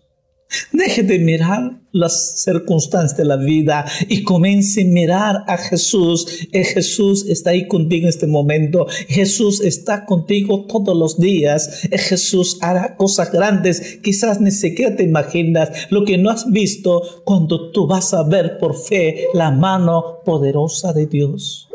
Deje 0.72 1.04
de 1.04 1.20
mirar 1.20 1.80
las 1.92 2.42
circunstancias 2.42 3.16
de 3.16 3.26
la 3.26 3.36
vida 3.36 3.86
y 4.08 4.24
comience 4.24 4.82
a 4.82 4.86
mirar 4.86 5.44
a 5.48 5.58
Jesús. 5.58 6.48
Eh, 6.52 6.64
Jesús 6.64 7.28
está 7.28 7.52
ahí 7.52 7.68
contigo 7.68 8.04
en 8.04 8.10
este 8.10 8.26
momento. 8.26 8.88
Jesús 9.08 9.62
está 9.62 10.06
contigo 10.06 10.66
todos 10.66 10.98
los 10.98 11.20
días. 11.20 11.86
Eh, 11.92 12.00
Jesús 12.00 12.58
hará 12.62 12.96
cosas 12.96 13.32
grandes. 13.32 14.00
Quizás 14.02 14.42
ni 14.42 14.50
siquiera 14.50 14.96
te 14.96 15.04
imaginas 15.04 15.70
lo 15.92 16.04
que 16.04 16.18
no 16.18 16.32
has 16.32 16.50
visto 16.50 17.22
cuando 17.26 17.70
tú 17.70 17.86
vas 17.86 18.16
a 18.16 18.24
ver 18.24 18.58
por 18.58 18.76
fe 18.76 19.26
la 19.36 19.52
mano 19.52 20.20
poderosa 20.26 20.94
de 20.94 21.06
Dios. 21.06 21.70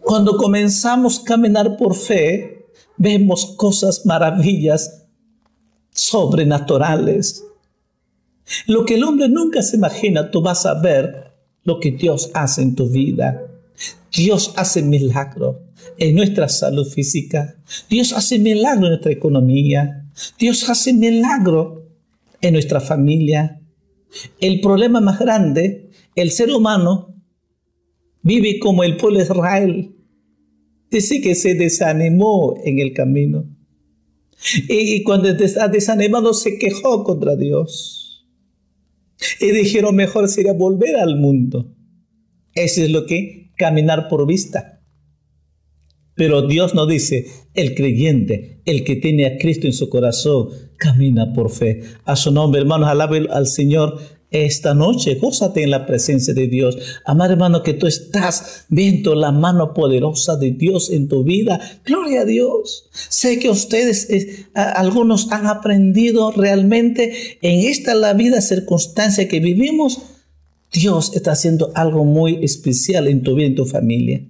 Cuando 0.00 0.36
comenzamos 0.36 1.20
a 1.20 1.24
caminar 1.24 1.78
por 1.78 1.94
fe, 1.94 2.66
vemos 2.98 3.54
cosas 3.56 4.04
maravillas 4.04 5.03
sobrenaturales. 5.94 7.44
Lo 8.66 8.84
que 8.84 8.96
el 8.96 9.04
hombre 9.04 9.28
nunca 9.28 9.62
se 9.62 9.76
imagina, 9.76 10.30
tú 10.30 10.42
vas 10.42 10.66
a 10.66 10.74
ver 10.74 11.32
lo 11.62 11.80
que 11.80 11.92
Dios 11.92 12.30
hace 12.34 12.60
en 12.60 12.74
tu 12.74 12.90
vida. 12.90 13.40
Dios 14.14 14.52
hace 14.56 14.82
milagro 14.82 15.62
en 15.98 16.14
nuestra 16.14 16.48
salud 16.48 16.86
física. 16.86 17.56
Dios 17.88 18.12
hace 18.12 18.38
milagro 18.38 18.84
en 18.86 18.90
nuestra 18.90 19.12
economía. 19.12 20.06
Dios 20.38 20.68
hace 20.68 20.92
milagro 20.92 21.86
en 22.40 22.52
nuestra 22.52 22.80
familia. 22.80 23.60
El 24.40 24.60
problema 24.60 25.00
más 25.00 25.18
grande, 25.18 25.90
el 26.14 26.30
ser 26.30 26.52
humano 26.52 27.14
vive 28.22 28.58
como 28.58 28.84
el 28.84 28.96
pueblo 28.96 29.18
de 29.18 29.24
Israel. 29.24 29.96
Dice 30.90 31.20
que 31.20 31.34
se 31.34 31.54
desanimó 31.54 32.54
en 32.62 32.78
el 32.78 32.92
camino. 32.92 33.53
Y 34.68 35.02
cuando 35.02 35.28
está 35.28 35.68
desanimado 35.68 36.34
se 36.34 36.58
quejó 36.58 37.04
contra 37.04 37.36
Dios. 37.36 38.26
Y 39.40 39.52
dijeron, 39.52 39.96
mejor 39.96 40.28
sería 40.28 40.52
volver 40.52 40.96
al 40.96 41.16
mundo. 41.16 41.74
Eso 42.54 42.82
es 42.82 42.90
lo 42.90 43.06
que 43.06 43.52
caminar 43.56 44.08
por 44.08 44.26
vista. 44.26 44.82
Pero 46.14 46.46
Dios 46.46 46.74
no 46.74 46.86
dice, 46.86 47.26
el 47.54 47.74
creyente, 47.74 48.60
el 48.66 48.84
que 48.84 48.96
tiene 48.96 49.26
a 49.26 49.38
Cristo 49.38 49.66
en 49.66 49.72
su 49.72 49.88
corazón, 49.88 50.48
camina 50.76 51.32
por 51.32 51.50
fe. 51.50 51.82
A 52.04 52.14
su 52.14 52.30
nombre, 52.30 52.60
hermanos, 52.60 52.88
alabe 52.88 53.26
al 53.30 53.46
Señor 53.46 53.98
esta 54.42 54.74
noche. 54.74 55.14
Gózate 55.16 55.62
en 55.62 55.70
la 55.70 55.86
presencia 55.86 56.34
de 56.34 56.48
Dios. 56.48 56.76
Amar 57.04 57.30
hermano, 57.30 57.62
que 57.62 57.74
tú 57.74 57.86
estás 57.86 58.64
viendo 58.68 59.14
la 59.14 59.32
mano 59.32 59.72
poderosa 59.72 60.36
de 60.36 60.50
Dios 60.50 60.90
en 60.90 61.08
tu 61.08 61.22
vida. 61.22 61.60
Gloria 61.84 62.22
a 62.22 62.24
Dios. 62.24 62.88
Sé 62.92 63.38
que 63.38 63.48
ustedes, 63.48 64.08
algunos 64.54 65.30
han 65.30 65.46
aprendido 65.46 66.32
realmente 66.32 67.38
en 67.42 67.68
esta 67.68 67.94
la 67.94 68.12
vida 68.12 68.40
circunstancia 68.40 69.28
que 69.28 69.40
vivimos. 69.40 69.98
Dios 70.72 71.12
está 71.14 71.32
haciendo 71.32 71.70
algo 71.74 72.04
muy 72.04 72.44
especial 72.44 73.06
en 73.06 73.22
tu 73.22 73.36
vida, 73.36 73.46
en 73.46 73.54
tu 73.54 73.66
familia. 73.66 74.26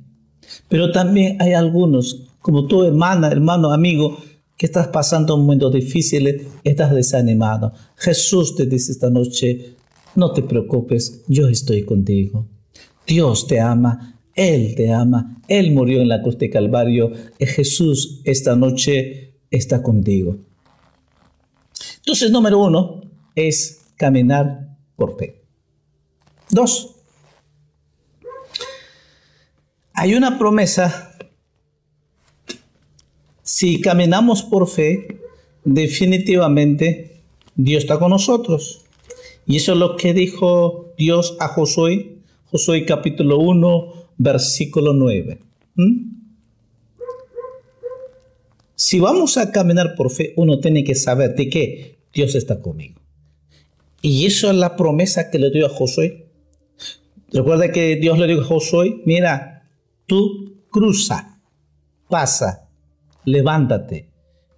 Pero 0.68 0.92
también 0.92 1.40
hay 1.40 1.54
algunos, 1.54 2.26
como 2.40 2.66
tu 2.66 2.84
hermana, 2.84 3.28
hermano, 3.28 3.72
amigo, 3.72 4.18
que 4.56 4.66
estás 4.66 4.88
pasando 4.88 5.36
momentos 5.36 5.72
difíciles, 5.72 6.42
estás 6.62 6.94
desanimado. 6.94 7.72
Jesús 7.96 8.54
te 8.54 8.66
dice 8.66 8.92
esta 8.92 9.10
noche, 9.10 9.74
no 10.16 10.32
te 10.32 10.42
preocupes, 10.42 11.22
yo 11.28 11.48
estoy 11.48 11.84
contigo. 11.84 12.46
Dios 13.06 13.46
te 13.46 13.60
ama, 13.60 14.20
Él 14.34 14.74
te 14.76 14.92
ama, 14.92 15.40
Él 15.48 15.72
murió 15.72 16.00
en 16.00 16.08
la 16.08 16.22
cruz 16.22 16.38
de 16.38 16.50
Calvario 16.50 17.12
Jesús 17.38 18.20
esta 18.24 18.56
noche 18.56 19.34
está 19.50 19.82
contigo. 19.82 20.36
Entonces, 21.98 22.30
número 22.30 22.58
uno 22.58 23.02
es 23.34 23.86
caminar 23.96 24.76
por 24.96 25.16
fe. 25.18 25.42
Dos, 26.50 26.94
hay 29.94 30.14
una 30.14 30.38
promesa. 30.38 31.16
Si 33.42 33.80
caminamos 33.80 34.42
por 34.42 34.68
fe, 34.68 35.20
definitivamente 35.64 37.22
Dios 37.54 37.84
está 37.84 37.98
con 37.98 38.10
nosotros. 38.10 38.83
Y 39.46 39.56
eso 39.56 39.72
es 39.72 39.78
lo 39.78 39.96
que 39.96 40.14
dijo 40.14 40.92
Dios 40.96 41.36
a 41.40 41.48
Josué, 41.48 42.18
Josué 42.50 42.84
capítulo 42.86 43.38
1, 43.38 43.92
versículo 44.16 44.92
9. 44.92 45.38
¿Mm? 45.74 46.14
Si 48.76 49.00
vamos 49.00 49.36
a 49.36 49.52
caminar 49.52 49.94
por 49.96 50.10
fe, 50.10 50.32
uno 50.36 50.58
tiene 50.60 50.84
que 50.84 50.94
saber 50.94 51.34
de 51.34 51.48
qué 51.48 51.96
Dios 52.12 52.34
está 52.34 52.60
conmigo. 52.60 53.00
Y 54.02 54.26
eso 54.26 54.50
es 54.50 54.56
la 54.56 54.76
promesa 54.76 55.30
que 55.30 55.38
le 55.38 55.50
dio 55.50 55.66
a 55.66 55.70
Josué. 55.70 56.26
Recuerda 57.32 57.72
que 57.72 57.96
Dios 57.96 58.18
le 58.18 58.26
dijo 58.26 58.42
a 58.42 58.44
Josué, 58.44 59.00
mira, 59.04 59.66
tú 60.06 60.56
cruza, 60.70 61.40
pasa, 62.08 62.68
levántate 63.24 64.08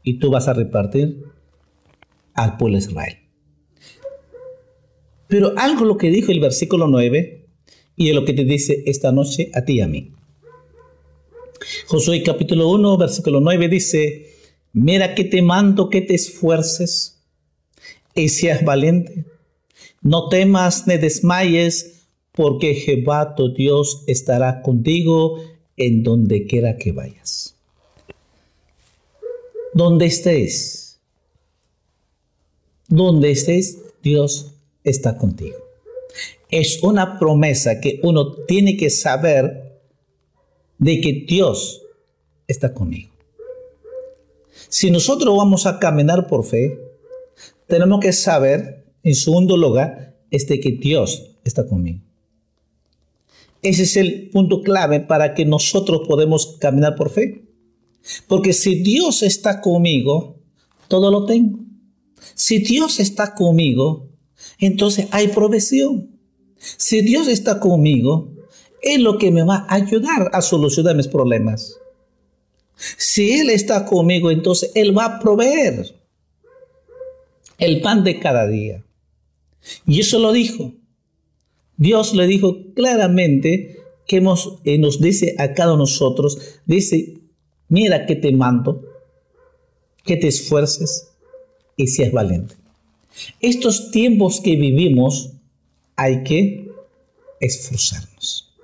y 0.02 0.18
tú 0.18 0.30
vas 0.30 0.48
a 0.48 0.54
repartir 0.54 1.24
al 2.34 2.56
pueblo 2.56 2.78
de 2.78 2.84
Israel. 2.84 3.25
Pero 5.28 5.52
algo 5.56 5.84
lo 5.84 5.96
que 5.96 6.10
dijo 6.10 6.32
el 6.32 6.40
versículo 6.40 6.86
9 6.88 7.44
y 7.96 8.08
es 8.08 8.14
lo 8.14 8.24
que 8.24 8.32
te 8.32 8.44
dice 8.44 8.82
esta 8.86 9.12
noche 9.12 9.50
a 9.54 9.64
ti 9.64 9.74
y 9.74 9.80
a 9.80 9.88
mí. 9.88 10.12
Josué 11.86 12.22
capítulo 12.22 12.68
1, 12.70 12.96
versículo 12.96 13.40
9 13.40 13.68
dice, 13.68 14.34
mira 14.72 15.14
que 15.14 15.24
te 15.24 15.42
mando 15.42 15.90
que 15.90 16.02
te 16.02 16.14
esfuerces 16.14 17.22
y 18.14 18.28
seas 18.28 18.64
valiente. 18.64 19.24
No 20.02 20.28
temas 20.28 20.86
ni 20.86 20.98
desmayes, 20.98 21.96
porque 22.32 22.74
Jehová 22.74 23.34
tu 23.34 23.52
Dios 23.52 24.04
estará 24.06 24.62
contigo 24.62 25.40
en 25.76 26.02
donde 26.02 26.46
quiera 26.46 26.76
que 26.76 26.92
vayas. 26.92 27.56
Donde 29.72 30.06
estés, 30.06 31.00
donde 32.88 33.30
estés, 33.30 33.78
Dios 34.02 34.55
está 34.86 35.18
contigo. 35.18 35.58
Es 36.48 36.82
una 36.82 37.18
promesa 37.18 37.80
que 37.80 38.00
uno 38.02 38.32
tiene 38.32 38.76
que 38.76 38.88
saber 38.88 39.80
de 40.78 41.00
que 41.00 41.24
Dios 41.28 41.82
está 42.46 42.72
conmigo. 42.72 43.10
Si 44.68 44.90
nosotros 44.90 45.36
vamos 45.36 45.66
a 45.66 45.78
caminar 45.78 46.26
por 46.28 46.44
fe, 46.44 46.78
tenemos 47.66 48.00
que 48.00 48.12
saber, 48.12 48.84
en 49.02 49.14
segundo 49.14 49.56
lugar, 49.56 50.16
este 50.30 50.60
que 50.60 50.72
Dios 50.72 51.36
está 51.44 51.66
conmigo. 51.66 52.00
Ese 53.62 53.82
es 53.82 53.96
el 53.96 54.30
punto 54.30 54.62
clave 54.62 55.00
para 55.00 55.34
que 55.34 55.44
nosotros 55.44 56.06
podamos 56.06 56.56
caminar 56.58 56.94
por 56.94 57.10
fe. 57.10 57.42
Porque 58.28 58.52
si 58.52 58.76
Dios 58.76 59.22
está 59.22 59.60
conmigo, 59.60 60.36
todo 60.88 61.10
lo 61.10 61.26
tengo. 61.26 61.58
Si 62.34 62.58
Dios 62.58 63.00
está 63.00 63.34
conmigo, 63.34 64.05
entonces 64.58 65.08
hay 65.10 65.28
provisión. 65.28 66.10
Si 66.58 67.00
Dios 67.00 67.28
está 67.28 67.60
conmigo, 67.60 68.32
es 68.82 69.00
lo 69.00 69.18
que 69.18 69.30
me 69.30 69.42
va 69.42 69.66
a 69.68 69.74
ayudar 69.74 70.30
a 70.32 70.42
solucionar 70.42 70.96
mis 70.96 71.08
problemas. 71.08 71.76
Si 72.76 73.32
Él 73.32 73.50
está 73.50 73.86
conmigo, 73.86 74.30
entonces 74.30 74.70
Él 74.74 74.96
va 74.96 75.04
a 75.06 75.20
proveer 75.20 75.94
el 77.58 77.80
pan 77.80 78.04
de 78.04 78.20
cada 78.20 78.46
día. 78.46 78.84
Y 79.86 80.00
eso 80.00 80.18
lo 80.18 80.32
dijo. 80.32 80.72
Dios 81.76 82.14
le 82.14 82.26
dijo 82.26 82.72
claramente 82.74 83.76
que 84.06 84.18
eh, 84.64 84.78
nos 84.78 85.00
dice 85.00 85.34
a 85.38 85.52
cada 85.52 85.76
nosotros, 85.76 86.38
dice, 86.64 87.18
mira 87.68 88.06
que 88.06 88.16
te 88.16 88.32
mando, 88.32 88.82
que 90.04 90.16
te 90.16 90.28
esfuerces 90.28 91.08
y 91.76 91.88
seas 91.88 92.12
valiente. 92.12 92.54
Estos 93.40 93.90
tiempos 93.90 94.40
que 94.40 94.56
vivimos 94.56 95.30
hay 95.96 96.22
que 96.22 96.70
esforzarnos. 97.40 98.54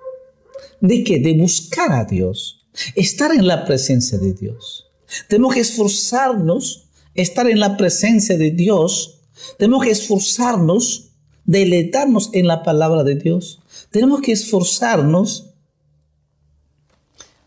¿De 0.80 1.04
qué? 1.04 1.18
De 1.18 1.34
buscar 1.34 1.92
a 1.92 2.04
Dios, 2.04 2.66
estar 2.94 3.32
en 3.32 3.46
la 3.46 3.64
presencia 3.64 4.18
de 4.18 4.32
Dios. 4.34 4.90
Tenemos 5.28 5.54
que 5.54 5.60
esforzarnos, 5.60 6.88
estar 7.14 7.48
en 7.48 7.60
la 7.60 7.76
presencia 7.76 8.36
de 8.36 8.50
Dios. 8.50 9.20
Tenemos 9.58 9.84
que 9.84 9.90
esforzarnos 9.90 11.12
deleitarnos 11.44 12.30
en 12.32 12.46
la 12.46 12.62
palabra 12.62 13.04
de 13.04 13.16
Dios. 13.16 13.60
Tenemos 13.90 14.20
que 14.20 14.32
esforzarnos 14.32 15.50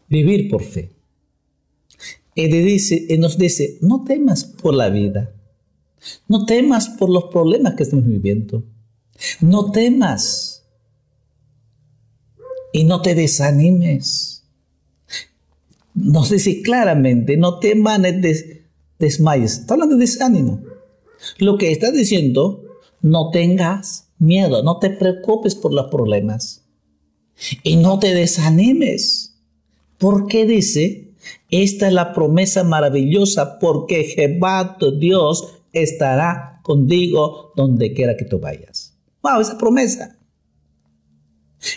vivir 0.07 0.49
por 0.49 0.63
fe. 0.63 0.91
Él, 2.35 2.53
él 3.09 3.19
nos 3.19 3.37
dice, 3.37 3.77
no 3.81 4.03
temas 4.03 4.43
por 4.43 4.73
la 4.73 4.89
vida, 4.89 5.34
no 6.27 6.45
temas 6.45 6.89
por 6.89 7.09
los 7.09 7.25
problemas 7.25 7.75
que 7.75 7.83
estamos 7.83 8.05
viviendo, 8.05 8.63
no 9.41 9.71
temas 9.71 10.63
y 12.73 12.83
no 12.83 13.01
te 13.01 13.15
desanimes. 13.15 14.43
Nos 15.93 16.29
dice 16.29 16.61
claramente, 16.61 17.37
no 17.37 17.59
temas, 17.59 18.01
des, 18.01 18.45
desmayes. 18.99 19.59
Está 19.59 19.75
hablando 19.75 19.95
de 19.95 20.01
desánimo. 20.01 20.61
Lo 21.37 21.57
que 21.57 21.71
está 21.71 21.91
diciendo 21.91 22.63
no 23.01 23.29
tengas 23.29 24.09
miedo, 24.19 24.63
no 24.63 24.79
te 24.79 24.89
preocupes 24.89 25.55
por 25.55 25.73
los 25.73 25.89
problemas 25.89 26.65
y 27.63 27.77
no 27.77 27.99
te 27.99 28.13
desanimes. 28.13 29.37
Porque 29.97 30.45
dice, 30.45 31.13
esta 31.49 31.87
es 31.87 31.93
la 31.93 32.13
promesa 32.13 32.63
maravillosa 32.63 33.59
porque 33.59 34.03
Jehová 34.03 34.77
tu 34.77 34.97
Dios 34.99 35.59
estará 35.75 36.59
contigo 36.63 37.53
donde 37.55 37.93
quiera 37.93 38.17
que 38.17 38.25
tú 38.25 38.39
vayas. 38.39 38.97
Wow, 39.21 39.41
esa 39.41 39.57
promesa. 39.57 40.17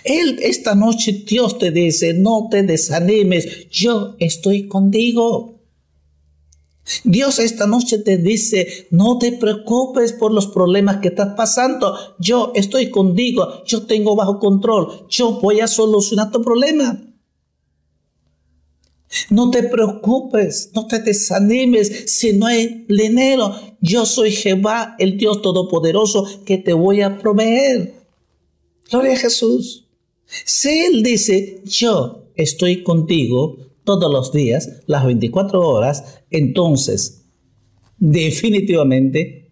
Él 0.05 0.39
esta 0.43 0.75
noche 0.75 1.25
Dios 1.27 1.59
te 1.59 1.71
dice, 1.71 2.15
no 2.15 2.49
te 2.51 2.63
desanimes, 2.63 3.69
yo 3.71 4.17
estoy 4.19 4.69
contigo. 4.69 5.59
Dios 7.05 7.39
esta 7.39 7.67
noche 7.67 7.99
te 7.99 8.17
dice, 8.17 8.89
no 8.91 9.19
te 9.19 9.33
preocupes 9.33 10.13
por 10.15 10.33
los 10.33 10.47
problemas 10.47 10.99
que 10.99 11.09
estás 11.09 11.35
pasando. 11.37 11.95
Yo 12.19 12.53
estoy 12.55 12.91
contigo, 12.91 13.63
yo 13.67 13.83
tengo 13.87 14.17
bajo 14.17 14.39
control, 14.39 15.07
yo 15.09 15.41
voy 15.41 15.61
a 15.61 15.67
solucionar 15.67 16.31
tu 16.31 16.43
problema. 16.43 17.03
No 19.31 19.51
te 19.51 19.63
preocupes, 19.63 20.71
no 20.75 20.87
te 20.87 21.01
desanimes 21.01 22.11
si 22.11 22.33
no 22.33 22.47
hay 22.47 22.85
dinero. 22.89 23.55
Yo 23.81 24.05
soy 24.05 24.33
Jehová, 24.33 24.97
el 24.99 25.17
Dios 25.17 25.41
Todopoderoso, 25.43 26.27
que 26.45 26.59
te 26.59 26.73
voy 26.73 27.01
a 27.01 27.19
proveer. 27.19 27.95
Gloria 28.91 29.15
a 29.15 29.17
Jesús. 29.17 29.87
Si 30.27 30.69
Él 30.69 31.03
dice, 31.03 31.63
yo 31.65 32.25
estoy 32.35 32.83
contigo, 32.83 33.69
todos 33.85 34.13
los 34.13 34.33
días, 34.33 34.83
las 34.87 35.07
24 35.07 35.67
horas, 35.67 36.21
entonces 36.31 37.25
definitivamente 37.97 39.51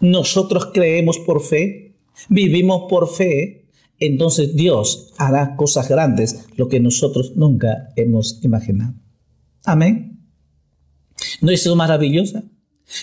nosotros 0.00 0.70
creemos 0.74 1.18
por 1.18 1.40
fe, 1.40 1.94
vivimos 2.28 2.86
por 2.88 3.08
fe, 3.08 3.65
entonces 3.98 4.54
Dios 4.54 5.12
hará 5.16 5.56
cosas 5.56 5.88
grandes, 5.88 6.46
lo 6.56 6.68
que 6.68 6.80
nosotros 6.80 7.32
nunca 7.36 7.88
hemos 7.96 8.42
imaginado. 8.42 8.94
Amén. 9.64 10.20
¿No 11.40 11.50
es 11.50 11.60
eso 11.60 11.76
maravillosa? 11.76 12.44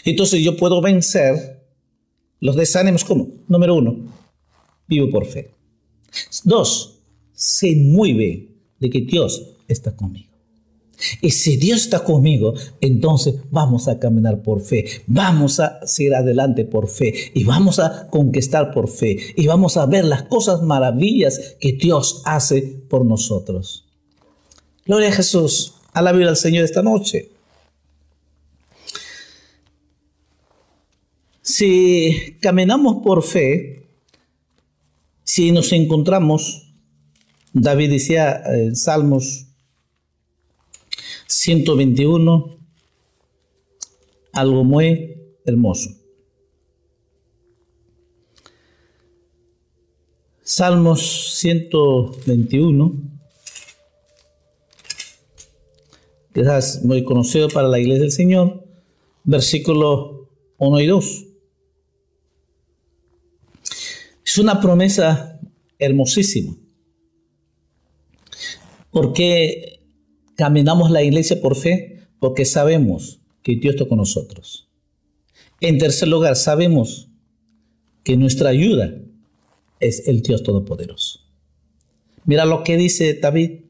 Entonces 0.05 0.41
yo 0.41 0.55
puedo 0.55 0.81
vencer 0.81 1.61
los 2.39 2.55
desánimos 2.55 3.03
como, 3.03 3.29
número 3.47 3.75
uno, 3.75 4.05
vivo 4.87 5.09
por 5.09 5.25
fe. 5.25 5.51
Dos, 6.43 6.99
sé 7.33 7.75
muy 7.75 8.13
bien 8.13 8.55
de 8.79 8.89
que 8.89 9.01
Dios 9.01 9.55
está 9.67 9.95
conmigo. 9.95 10.32
Y 11.21 11.31
si 11.31 11.57
Dios 11.57 11.81
está 11.81 12.03
conmigo, 12.03 12.53
entonces 12.81 13.35
vamos 13.51 13.87
a 13.87 13.99
caminar 13.99 14.41
por 14.41 14.61
fe, 14.61 14.85
vamos 15.07 15.59
a 15.59 15.85
seguir 15.85 16.15
adelante 16.15 16.65
por 16.65 16.87
fe 16.87 17.13
y 17.33 17.43
vamos 17.43 17.79
a 17.79 18.07
conquistar 18.07 18.73
por 18.73 18.89
fe 18.89 19.17
y 19.35 19.47
vamos 19.47 19.77
a 19.77 19.85
ver 19.85 20.05
las 20.05 20.23
cosas 20.23 20.61
maravillas 20.61 21.55
que 21.59 21.73
Dios 21.73 22.21
hace 22.25 22.61
por 22.89 23.05
nosotros. 23.05 23.85
Gloria 24.85 25.09
a 25.09 25.13
Jesús, 25.13 25.75
vida 25.95 26.29
al 26.29 26.37
Señor 26.37 26.65
esta 26.65 26.81
noche. 26.81 27.29
Si 31.41 32.37
caminamos 32.41 33.03
por 33.03 33.23
fe, 33.23 33.87
si 35.23 35.51
nos 35.51 35.71
encontramos, 35.71 36.73
David 37.53 37.91
decía 37.91 38.41
en 38.45 38.75
Salmos 38.75 39.42
121, 41.27 42.57
algo 44.33 44.63
muy 44.63 45.17
hermoso. 45.45 45.89
Salmos 50.41 51.35
121, 51.39 52.93
quizás 56.33 56.83
muy 56.83 57.03
conocido 57.03 57.47
para 57.47 57.67
la 57.67 57.79
iglesia 57.79 58.01
del 58.03 58.11
Señor, 58.11 58.63
versículo 59.23 60.29
1 60.57 60.79
y 60.81 60.87
2. 60.87 61.25
Es 64.25 64.37
una 64.37 64.59
promesa 64.59 65.39
hermosísima, 65.79 66.55
porque 68.91 69.72
Caminamos 70.35 70.91
la 70.91 71.03
iglesia 71.03 71.39
por 71.41 71.55
fe 71.55 72.07
porque 72.19 72.45
sabemos 72.45 73.19
que 73.41 73.55
Dios 73.55 73.75
está 73.75 73.87
con 73.87 73.97
nosotros. 73.97 74.69
En 75.61 75.77
tercer 75.77 76.07
lugar, 76.07 76.35
sabemos 76.35 77.09
que 78.03 78.17
nuestra 78.17 78.49
ayuda 78.49 78.95
es 79.79 80.07
el 80.07 80.21
Dios 80.21 80.43
Todopoderoso. 80.43 81.19
Mira 82.25 82.45
lo 82.45 82.63
que 82.63 82.77
dice 82.77 83.13
David. 83.15 83.61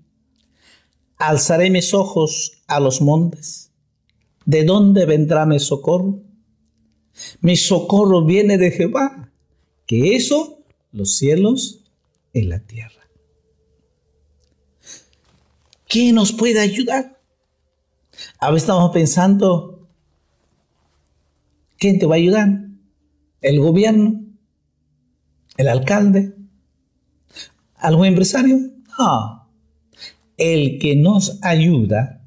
Alzaré 1.17 1.69
mis 1.69 1.93
ojos 1.93 2.63
a 2.67 2.79
los 2.79 3.01
montes. 3.01 3.71
¿De 4.45 4.63
dónde 4.63 5.05
vendrá 5.05 5.45
mi 5.45 5.59
socorro? 5.59 6.21
Mi 7.41 7.55
socorro 7.55 8.25
viene 8.25 8.57
de 8.57 8.71
Jehová, 8.71 9.31
que 9.85 10.15
eso 10.15 10.59
los 10.91 11.15
cielos 11.17 11.79
en 12.33 12.49
la 12.49 12.59
tierra. 12.59 12.92
¿Quién 15.93 16.15
nos 16.15 16.31
puede 16.31 16.59
ayudar? 16.59 17.21
A 18.39 18.49
veces 18.49 18.63
estamos 18.63 18.89
pensando, 18.91 19.87
¿quién 21.77 21.99
te 21.99 22.07
va 22.07 22.15
a 22.15 22.17
ayudar? 22.17 22.49
¿El 23.41 23.59
gobierno? 23.59 24.25
¿El 25.55 25.67
alcalde? 25.67 26.33
¿Algún 27.75 28.07
empresario? 28.07 28.57
No. 28.97 29.47
El 30.35 30.79
que 30.79 30.95
nos 30.95 31.37
ayuda, 31.43 32.25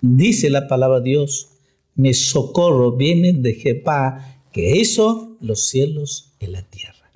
dice 0.00 0.48
la 0.48 0.68
palabra 0.68 1.00
de 1.00 1.10
Dios, 1.10 1.48
mi 1.96 2.14
socorro 2.14 2.92
viene 2.92 3.32
de 3.32 3.54
Jehová, 3.54 4.42
que 4.52 4.76
hizo 4.76 5.36
los 5.40 5.66
cielos 5.66 6.34
y 6.38 6.46
la 6.46 6.62
tierra. 6.62 7.10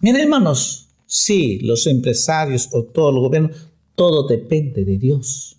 Miren 0.00 0.22
hermanos, 0.22 0.88
sí, 1.04 1.58
los 1.58 1.86
empresarios 1.86 2.70
o 2.72 2.84
todo 2.84 3.10
el 3.10 3.16
gobierno 3.16 3.50
todo 3.94 4.26
depende 4.26 4.84
de 4.84 4.98
Dios. 4.98 5.56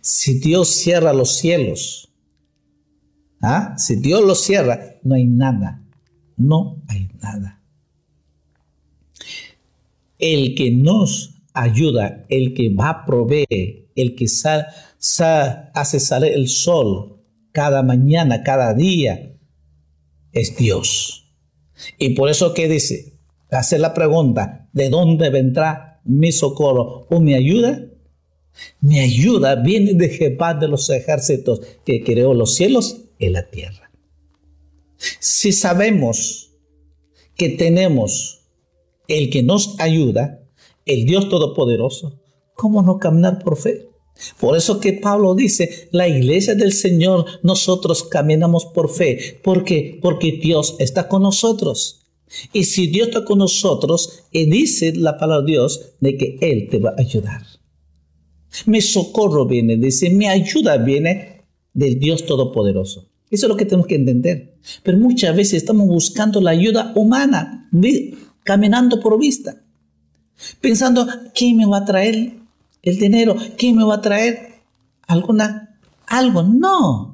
Si 0.00 0.38
Dios 0.38 0.68
cierra 0.68 1.12
los 1.12 1.36
cielos, 1.36 2.08
¿ah? 3.42 3.74
si 3.76 3.96
Dios 3.96 4.22
los 4.24 4.42
cierra, 4.42 4.96
no 5.02 5.14
hay 5.14 5.26
nada. 5.26 5.82
No 6.36 6.82
hay 6.88 7.08
nada. 7.22 7.60
El 10.18 10.54
que 10.54 10.70
nos 10.70 11.34
ayuda, 11.52 12.24
el 12.28 12.54
que 12.54 12.70
va 12.70 12.90
a 12.90 13.06
proveer, 13.06 13.88
el 13.94 14.14
que 14.16 14.26
hace 14.26 16.00
salir 16.00 16.32
el 16.32 16.48
sol 16.48 17.20
cada 17.52 17.82
mañana, 17.82 18.42
cada 18.42 18.74
día, 18.74 19.32
es 20.32 20.56
Dios. 20.56 21.32
Y 21.98 22.10
por 22.10 22.28
eso 22.28 22.54
que 22.54 22.68
dice, 22.68 23.14
hace 23.50 23.78
la 23.78 23.94
pregunta, 23.94 24.68
¿de 24.72 24.88
dónde 24.88 25.30
vendrá 25.30 25.93
mi 26.04 26.32
socorro 26.32 27.06
o 27.10 27.20
mi 27.20 27.34
ayuda? 27.34 27.86
Mi 28.80 29.00
ayuda 29.00 29.56
viene 29.56 29.94
de 29.94 30.08
Jehová 30.08 30.54
de 30.54 30.68
los 30.68 30.88
ejércitos 30.90 31.60
que 31.84 32.02
creó 32.04 32.34
los 32.34 32.54
cielos 32.54 32.98
y 33.18 33.28
la 33.30 33.48
tierra. 33.48 33.90
Si 35.18 35.52
sabemos 35.52 36.52
que 37.36 37.50
tenemos 37.50 38.40
el 39.08 39.30
que 39.30 39.42
nos 39.42 39.78
ayuda, 39.80 40.40
el 40.86 41.04
Dios 41.04 41.28
Todopoderoso, 41.28 42.20
¿cómo 42.54 42.82
no 42.82 42.98
caminar 42.98 43.42
por 43.42 43.56
fe? 43.56 43.88
Por 44.38 44.56
eso 44.56 44.80
que 44.80 44.92
Pablo 44.92 45.34
dice, 45.34 45.88
la 45.90 46.06
iglesia 46.08 46.54
del 46.54 46.72
Señor, 46.72 47.26
nosotros 47.42 48.04
caminamos 48.04 48.66
por 48.66 48.88
fe. 48.88 49.40
¿Por 49.42 49.64
qué? 49.64 49.98
Porque 50.00 50.38
Dios 50.40 50.76
está 50.78 51.08
con 51.08 51.22
nosotros. 51.22 52.03
Y 52.52 52.64
si 52.64 52.88
Dios 52.88 53.08
está 53.08 53.24
con 53.24 53.38
nosotros, 53.38 54.24
y 54.30 54.46
dice 54.46 54.92
la 54.94 55.18
palabra 55.18 55.44
de 55.44 55.52
Dios 55.52 55.94
de 56.00 56.16
que 56.16 56.38
Él 56.40 56.68
te 56.70 56.78
va 56.78 56.90
a 56.90 57.00
ayudar. 57.00 57.42
Mi 58.66 58.80
socorro 58.80 59.46
viene, 59.46 59.76
dice, 59.76 60.10
mi 60.10 60.26
ayuda 60.26 60.76
viene 60.76 61.44
del 61.72 61.98
Dios 61.98 62.24
Todopoderoso. 62.24 63.08
Eso 63.30 63.46
es 63.46 63.48
lo 63.48 63.56
que 63.56 63.64
tenemos 63.64 63.86
que 63.86 63.96
entender. 63.96 64.56
Pero 64.82 64.98
muchas 64.98 65.34
veces 65.34 65.54
estamos 65.54 65.86
buscando 65.86 66.40
la 66.40 66.50
ayuda 66.52 66.92
humana, 66.94 67.68
caminando 68.44 69.00
por 69.00 69.18
vista, 69.18 69.62
pensando, 70.60 71.06
¿quién 71.34 71.56
me 71.56 71.66
va 71.66 71.78
a 71.78 71.84
traer 71.84 72.34
el 72.82 72.98
dinero? 72.98 73.36
¿Quién 73.56 73.76
me 73.76 73.84
va 73.84 73.96
a 73.96 74.00
traer 74.00 74.60
alguna, 75.06 75.76
algo? 76.06 76.42
No. 76.42 77.13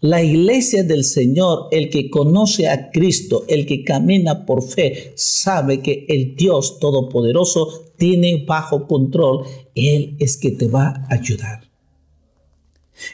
La 0.00 0.22
iglesia 0.22 0.82
del 0.82 1.04
Señor, 1.04 1.68
el 1.72 1.90
que 1.90 2.08
conoce 2.08 2.68
a 2.68 2.90
Cristo, 2.90 3.44
el 3.48 3.66
que 3.66 3.84
camina 3.84 4.46
por 4.46 4.62
fe, 4.62 5.12
sabe 5.14 5.80
que 5.80 6.06
el 6.08 6.36
Dios 6.36 6.78
Todopoderoso 6.78 7.92
tiene 7.98 8.44
bajo 8.46 8.86
control. 8.86 9.44
Él 9.74 10.16
es 10.18 10.38
que 10.38 10.52
te 10.52 10.68
va 10.68 11.04
a 11.08 11.14
ayudar. 11.14 11.68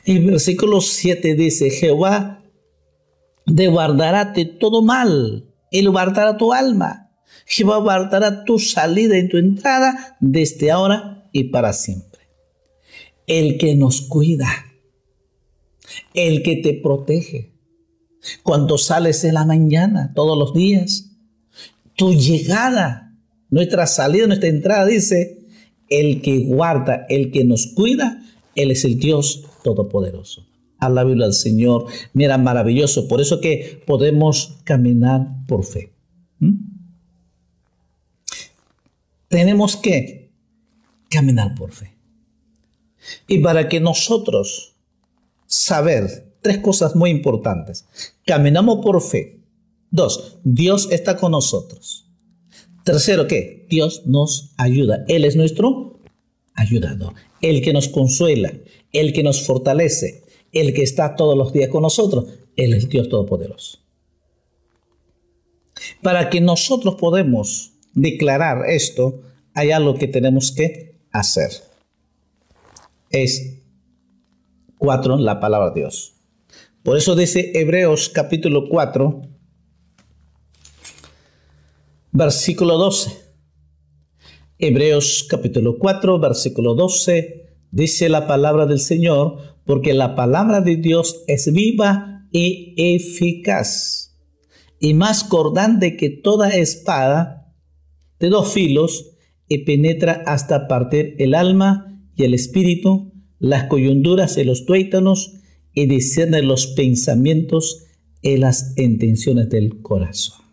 El 0.05 0.25
versículo 0.27 0.81
7 0.81 1.35
dice, 1.35 1.71
Jehová 1.71 2.45
de 3.47 3.69
guardará 3.69 4.27
de 4.27 4.45
todo 4.45 4.83
mal, 4.83 5.45
Él 5.71 5.91
guardará 5.91 6.37
tu 6.37 6.53
alma. 6.53 7.11
Jehová 7.47 7.79
guardará 7.79 8.45
tu 8.45 8.59
salida 8.59 9.19
y 9.19 9.29
tu 9.29 9.39
entrada 9.39 10.17
desde 10.21 10.71
ahora 10.71 11.29
y 11.33 11.45
para 11.45 11.73
siempre. 11.73 12.21
El 13.27 13.59
que 13.59 13.75
nos 13.75 14.03
cuida, 14.03 14.66
el 16.15 16.43
que 16.43 16.57
te 16.57 16.75
protege. 16.75 17.53
Cuando 18.43 18.79
sales 18.79 19.25
en 19.25 19.35
la 19.35 19.45
mañana, 19.45 20.13
todos 20.15 20.37
los 20.39 20.53
días, 20.53 21.13
tu 21.95 22.13
llegada, 22.13 23.15
nuestra 23.51 23.87
salida, 23.87 24.27
nuestra 24.27 24.49
entrada, 24.49 24.87
dice, 24.87 25.47
el 25.89 26.21
que 26.23 26.41
guarda, 26.41 27.07
el 27.09 27.31
que 27.31 27.45
nos 27.45 27.69
cuida, 27.69 28.23
Él 28.55 28.71
es 28.71 28.85
el 28.85 28.99
Dios 28.99 29.45
Todopoderoso. 29.63 30.47
Biblia 30.81 31.27
al 31.27 31.35
Señor. 31.35 31.87
Mira, 32.13 32.39
maravilloso. 32.39 33.09
Por 33.09 33.21
eso 33.21 33.41
que 33.41 33.83
podemos 33.87 34.59
caminar 34.65 35.27
por 35.47 35.65
fe. 35.65 35.93
¿Mm? 36.39 36.55
Tenemos 39.29 39.77
que 39.77 40.31
caminar 41.11 41.55
por 41.55 41.73
fe. 41.73 41.95
Y 43.29 43.39
para 43.39 43.69
que 43.69 43.81
nosotros 43.81 44.76
saber 45.47 46.35
tres 46.43 46.59
cosas 46.59 46.95
muy 46.95 47.11
importantes. 47.11 47.87
Caminamos 48.25 48.85
por 48.85 49.01
fe. 49.01 49.41
Dos, 49.91 50.39
Dios 50.45 50.89
está 50.91 51.17
con 51.17 51.33
nosotros. 51.33 52.09
Tercero, 52.85 53.27
¿qué? 53.27 53.67
Dios 53.69 54.03
nos 54.07 54.53
ayuda. 54.57 55.05
Él 55.09 55.25
es 55.25 55.37
nuestro 55.37 56.01
ayudador. 56.55 57.15
El 57.41 57.63
que 57.63 57.73
nos 57.73 57.89
consuela, 57.89 58.53
el 58.93 59.13
que 59.13 59.23
nos 59.23 59.43
fortalece, 59.43 60.25
el 60.53 60.73
que 60.73 60.83
está 60.83 61.17
todos 61.17 61.37
los 61.37 61.53
días 61.53 61.69
con 61.69 61.83
nosotros. 61.83 62.27
Él 62.57 62.75
es 62.75 62.89
Dios 62.89 63.09
Todopoderoso. 63.09 63.79
Para 66.03 66.31
que 66.31 66.41
nosotros 66.41 66.95
podamos 66.95 67.73
declarar 67.93 68.69
esto, 68.69 69.21
hay 69.53 69.71
algo 69.71 69.95
que 69.95 70.09
tenemos 70.09 70.53
que 70.53 70.97
hacer. 71.11 71.51
Es 73.11 73.57
la 74.87 75.41
palabra 75.41 75.71
de 75.71 75.81
Dios. 75.81 76.15
Por 76.85 76.97
eso 76.97 77.17
dice 77.17 77.51
Hebreos 77.55 78.09
capítulo 78.09 78.69
4, 78.69 79.23
versículo 82.13 82.79
12. 82.79 83.11
Hebreos 84.59 85.27
capítulo 85.29 85.79
4, 85.79 86.21
versículo 86.21 86.75
12, 86.75 87.59
dice 87.73 88.09
la 88.09 88.29
palabra 88.29 88.67
del 88.67 88.79
Señor, 88.79 89.57
porque 89.65 89.93
la 89.93 90.15
palabra 90.15 90.61
de 90.61 90.77
Dios 90.77 91.25
es 91.27 91.53
viva 91.53 92.29
y 92.31 92.75
eficaz, 92.77 94.17
y 94.79 94.95
más 94.95 95.25
cordante 95.25 95.97
que 95.97 96.11
toda 96.11 96.51
espada 96.51 97.53
de 98.21 98.29
dos 98.29 98.53
filos, 98.53 99.17
y 99.49 99.65
penetra 99.65 100.23
hasta 100.27 100.69
partir 100.69 101.17
el 101.19 101.35
alma 101.35 102.01
y 102.15 102.25
el 102.25 102.35
espíritu, 102.35 103.16
las 103.39 103.65
coyunturas 103.65 104.37
y 104.39 104.45
los 104.45 104.67
tuétanos 104.67 105.35
y 105.73 105.87
discierne 105.87 106.43
los 106.43 106.69
pensamientos 106.69 107.85
y 108.23 108.39
las 108.39 108.77
intenciones 108.77 109.51
del 109.51 109.83
corazón. 109.83 110.45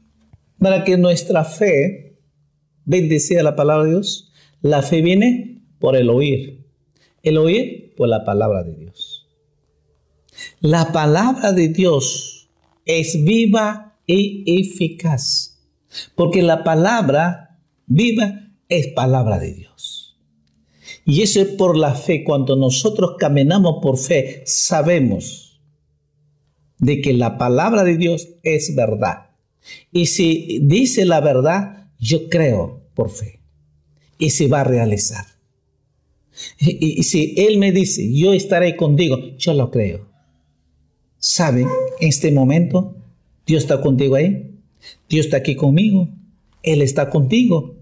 Para 0.59 0.83
que 0.83 0.97
nuestra 0.97 1.43
fe 1.45 2.19
bendecida 2.85 3.43
la 3.43 3.55
palabra 3.55 3.85
de 3.85 3.91
Dios, 3.91 4.31
la 4.61 4.81
fe 4.81 5.01
viene 5.01 5.61
por 5.79 5.95
el 5.95 6.09
oír. 6.09 6.65
El 7.21 7.37
oír 7.37 7.93
por 7.95 8.09
la 8.09 8.25
palabra 8.25 8.63
de 8.63 8.75
Dios. 8.75 9.27
La 10.59 10.91
palabra 10.91 11.53
de 11.53 11.69
Dios 11.69 12.49
es 12.85 13.23
viva 13.23 13.97
y 14.05 14.43
eficaz. 14.59 15.61
Porque 16.15 16.41
la 16.41 16.63
palabra 16.63 17.59
viva 17.85 18.49
es 18.67 18.87
palabra 18.87 19.39
de 19.39 19.53
Dios. 19.53 19.82
Y 21.05 21.21
eso 21.21 21.41
es 21.41 21.47
por 21.49 21.77
la 21.77 21.95
fe. 21.95 22.23
Cuando 22.23 22.55
nosotros 22.55 23.15
caminamos 23.17 23.79
por 23.81 23.97
fe, 23.97 24.43
sabemos 24.45 25.59
de 26.79 27.01
que 27.01 27.13
la 27.13 27.37
palabra 27.37 27.83
de 27.83 27.97
Dios 27.97 28.29
es 28.43 28.75
verdad. 28.75 29.29
Y 29.91 30.07
si 30.07 30.59
dice 30.61 31.05
la 31.05 31.21
verdad, 31.21 31.87
yo 31.99 32.29
creo 32.29 32.81
por 32.93 33.09
fe. 33.09 33.39
Y 34.17 34.31
se 34.31 34.47
va 34.47 34.61
a 34.61 34.65
realizar. 34.65 35.25
Y, 36.59 37.03
si 37.03 37.35
Él 37.37 37.57
me 37.57 37.71
dice, 37.71 38.11
yo 38.13 38.33
estaré 38.33 38.75
contigo, 38.75 39.17
yo 39.37 39.53
lo 39.53 39.69
creo. 39.69 40.07
¿Saben? 41.19 41.67
En 41.99 42.09
este 42.09 42.31
momento, 42.31 42.95
Dios 43.45 43.63
está 43.63 43.81
contigo 43.81 44.15
ahí. 44.15 44.51
Dios 45.09 45.27
está 45.27 45.37
aquí 45.37 45.55
conmigo. 45.55 46.09
Él 46.63 46.81
está 46.81 47.09
contigo. 47.09 47.75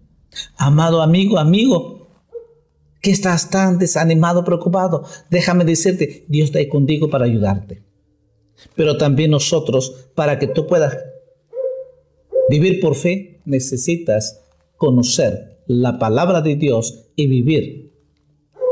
Amado 0.58 1.02
amigo, 1.02 1.38
amigo, 1.38 2.01
que 3.02 3.12
estás 3.12 3.50
tan 3.50 3.80
desanimado, 3.80 4.44
preocupado, 4.44 5.04
déjame 5.30 5.66
decirte, 5.66 6.26
Dios 6.28 6.46
está 6.46 6.60
ahí 6.60 6.70
contigo 6.70 7.10
para 7.10 7.26
ayudarte. 7.26 7.84
Pero 8.76 8.98
también 8.98 9.32
nosotros, 9.32 10.08
para 10.16 10.38
que 10.38 10.48
tú 10.48 10.68
puedas 10.68 10.98
vivir 12.50 12.80
por 12.80 12.96
fe, 12.96 13.42
necesitas 13.46 14.42
conocer 14.78 15.60
la 15.68 16.00
palabra 16.00 16.42
de 16.42 16.56
Dios 16.56 17.06
y 17.16 17.28
vivir 17.28 17.92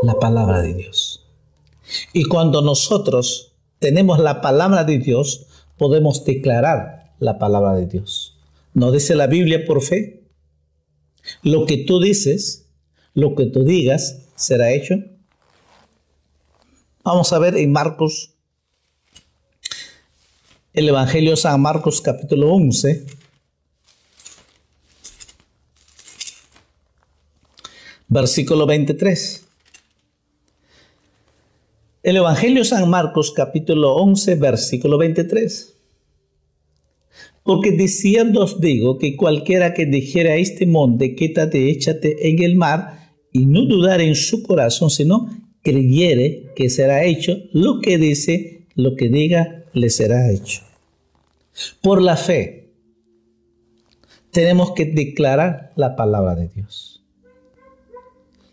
la 0.03 0.15
palabra 0.19 0.61
de 0.61 0.73
Dios. 0.73 1.25
Y 2.13 2.25
cuando 2.25 2.61
nosotros 2.61 3.53
tenemos 3.79 4.19
la 4.19 4.41
palabra 4.41 4.83
de 4.83 4.99
Dios, 4.99 5.47
podemos 5.77 6.23
declarar 6.25 7.13
la 7.19 7.39
palabra 7.39 7.75
de 7.75 7.87
Dios. 7.87 8.37
¿No 8.73 8.91
dice 8.91 9.15
la 9.15 9.27
Biblia 9.27 9.65
por 9.65 9.81
fe? 9.81 10.23
Lo 11.41 11.65
que 11.65 11.77
tú 11.77 11.99
dices, 11.99 12.68
lo 13.13 13.35
que 13.35 13.45
tú 13.45 13.63
digas 13.63 14.19
será 14.35 14.71
hecho. 14.71 14.95
Vamos 17.03 17.31
a 17.33 17.39
ver 17.39 17.57
en 17.57 17.71
Marcos, 17.71 18.35
el 20.73 20.89
Evangelio 20.89 21.35
San 21.35 21.61
Marcos 21.61 22.01
capítulo 22.01 22.53
11. 22.53 23.05
Versículo 28.07 28.65
23. 28.65 29.45
El 32.01 32.17
Evangelio 32.17 32.63
San 32.63 32.89
Marcos 32.89 33.31
capítulo 33.31 33.95
11 33.95 34.35
versículo 34.35 34.97
23. 34.97 35.78
Porque 37.49 37.71
diciendo 37.71 38.43
os 38.43 38.61
digo 38.61 38.99
que 38.99 39.15
cualquiera 39.15 39.73
que 39.73 39.87
dijera 39.87 40.33
a 40.33 40.35
este 40.35 40.67
monte, 40.67 41.15
quítate, 41.15 41.71
échate 41.71 42.29
en 42.29 42.43
el 42.43 42.55
mar, 42.55 43.09
y 43.31 43.47
no 43.47 43.65
dudar 43.65 44.01
en 44.01 44.13
su 44.13 44.43
corazón, 44.43 44.91
sino 44.91 45.27
creyere 45.63 46.51
que 46.55 46.69
será 46.69 47.05
hecho 47.05 47.39
lo 47.51 47.79
que 47.81 47.97
dice, 47.97 48.67
lo 48.75 48.95
que 48.95 49.09
diga, 49.09 49.65
le 49.73 49.89
será 49.89 50.31
hecho. 50.31 50.61
Por 51.81 52.03
la 52.03 52.17
fe, 52.17 52.69
tenemos 54.29 54.73
que 54.73 54.85
declarar 54.85 55.73
la 55.75 55.95
palabra 55.95 56.35
de 56.35 56.49
Dios. 56.49 57.03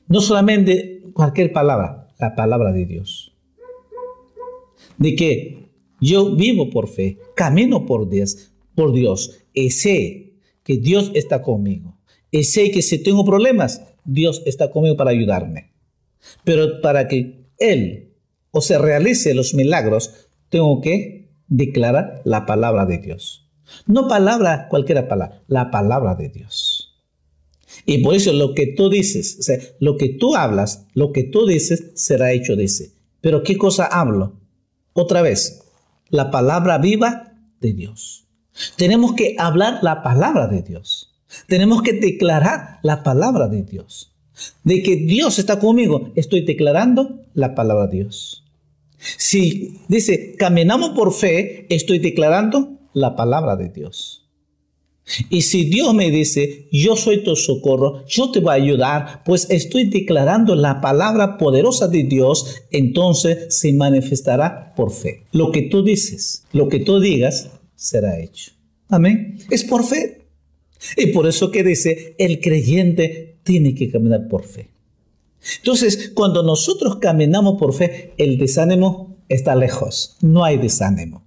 No 0.08 0.22
solamente 0.22 1.02
cualquier 1.12 1.52
palabra, 1.52 2.08
la 2.18 2.34
palabra 2.34 2.72
de 2.72 2.86
Dios. 2.86 3.36
De 4.96 5.14
que 5.14 5.68
yo 6.00 6.34
vivo 6.34 6.70
por 6.70 6.88
fe, 6.88 7.18
camino 7.34 7.84
por 7.84 8.08
Dios, 8.08 8.54
por 8.76 8.92
Dios, 8.92 9.40
y 9.52 9.70
sé 9.70 10.34
que 10.62 10.76
Dios 10.76 11.10
está 11.14 11.42
conmigo. 11.42 11.98
Y 12.30 12.44
sé 12.44 12.70
que 12.70 12.82
si 12.82 13.02
tengo 13.02 13.24
problemas, 13.24 13.82
Dios 14.04 14.42
está 14.46 14.70
conmigo 14.70 14.96
para 14.96 15.10
ayudarme. 15.10 15.72
Pero 16.44 16.80
para 16.80 17.08
que 17.08 17.46
Él 17.58 18.12
o 18.50 18.60
se 18.60 18.78
realice 18.78 19.34
los 19.34 19.54
milagros, 19.54 20.28
tengo 20.48 20.80
que 20.80 21.30
declarar 21.48 22.22
la 22.24 22.46
palabra 22.46 22.86
de 22.86 22.98
Dios. 22.98 23.48
No 23.86 24.08
palabra, 24.08 24.68
cualquier 24.68 25.08
palabra, 25.08 25.42
la 25.48 25.70
palabra 25.70 26.14
de 26.14 26.28
Dios. 26.28 27.02
Y 27.84 27.98
por 27.98 28.14
eso 28.14 28.32
lo 28.32 28.54
que 28.54 28.66
tú 28.66 28.88
dices, 28.88 29.36
o 29.40 29.42
sea, 29.42 29.58
lo 29.80 29.96
que 29.96 30.08
tú 30.08 30.36
hablas, 30.36 30.86
lo 30.94 31.12
que 31.12 31.24
tú 31.24 31.46
dices, 31.46 31.92
será 31.94 32.32
hecho, 32.32 32.56
dice. 32.56 32.92
Pero 33.20 33.42
¿qué 33.42 33.56
cosa 33.56 33.86
hablo? 33.86 34.34
Otra 34.92 35.22
vez, 35.22 35.62
la 36.08 36.30
palabra 36.30 36.78
viva 36.78 37.34
de 37.60 37.72
Dios. 37.72 38.25
Tenemos 38.76 39.14
que 39.14 39.36
hablar 39.38 39.78
la 39.82 40.02
palabra 40.02 40.48
de 40.48 40.62
Dios. 40.62 41.12
Tenemos 41.48 41.82
que 41.82 41.92
declarar 41.92 42.78
la 42.82 43.02
palabra 43.02 43.48
de 43.48 43.62
Dios. 43.62 44.12
De 44.64 44.82
que 44.82 44.96
Dios 44.96 45.38
está 45.38 45.58
conmigo, 45.58 46.12
estoy 46.14 46.42
declarando 46.42 47.20
la 47.34 47.54
palabra 47.54 47.86
de 47.86 48.02
Dios. 48.02 48.44
Si 48.98 49.78
dice, 49.88 50.34
caminamos 50.38 50.90
por 50.90 51.12
fe, 51.12 51.66
estoy 51.74 51.98
declarando 51.98 52.78
la 52.92 53.16
palabra 53.16 53.56
de 53.56 53.68
Dios. 53.68 54.26
Y 55.30 55.42
si 55.42 55.66
Dios 55.66 55.94
me 55.94 56.10
dice, 56.10 56.66
yo 56.72 56.96
soy 56.96 57.22
tu 57.22 57.36
socorro, 57.36 58.04
yo 58.08 58.32
te 58.32 58.40
voy 58.40 58.50
a 58.50 58.54
ayudar, 58.54 59.22
pues 59.24 59.46
estoy 59.50 59.88
declarando 59.88 60.56
la 60.56 60.80
palabra 60.80 61.38
poderosa 61.38 61.86
de 61.86 62.02
Dios, 62.02 62.62
entonces 62.72 63.56
se 63.56 63.72
manifestará 63.72 64.74
por 64.74 64.90
fe. 64.90 65.22
Lo 65.30 65.52
que 65.52 65.62
tú 65.62 65.84
dices, 65.84 66.44
lo 66.52 66.68
que 66.68 66.80
tú 66.80 66.98
digas, 66.98 67.50
será 67.76 68.18
hecho. 68.18 68.52
Amén. 68.88 69.38
Es 69.50 69.62
por 69.62 69.84
fe. 69.84 70.26
Y 70.96 71.08
por 71.08 71.26
eso 71.26 71.50
que 71.50 71.62
dice, 71.62 72.14
el 72.18 72.40
creyente 72.40 73.38
tiene 73.44 73.74
que 73.74 73.90
caminar 73.90 74.28
por 74.28 74.44
fe. 74.44 74.70
Entonces, 75.58 76.10
cuando 76.14 76.42
nosotros 76.42 76.96
caminamos 76.96 77.58
por 77.58 77.72
fe, 77.72 78.12
el 78.18 78.38
desánimo 78.38 79.16
está 79.28 79.54
lejos. 79.54 80.16
No 80.20 80.44
hay 80.44 80.58
desánimo. 80.58 81.24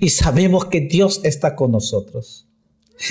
Y 0.00 0.10
sabemos 0.10 0.66
que 0.66 0.80
Dios 0.80 1.20
está 1.24 1.56
con 1.56 1.72
nosotros. 1.72 2.46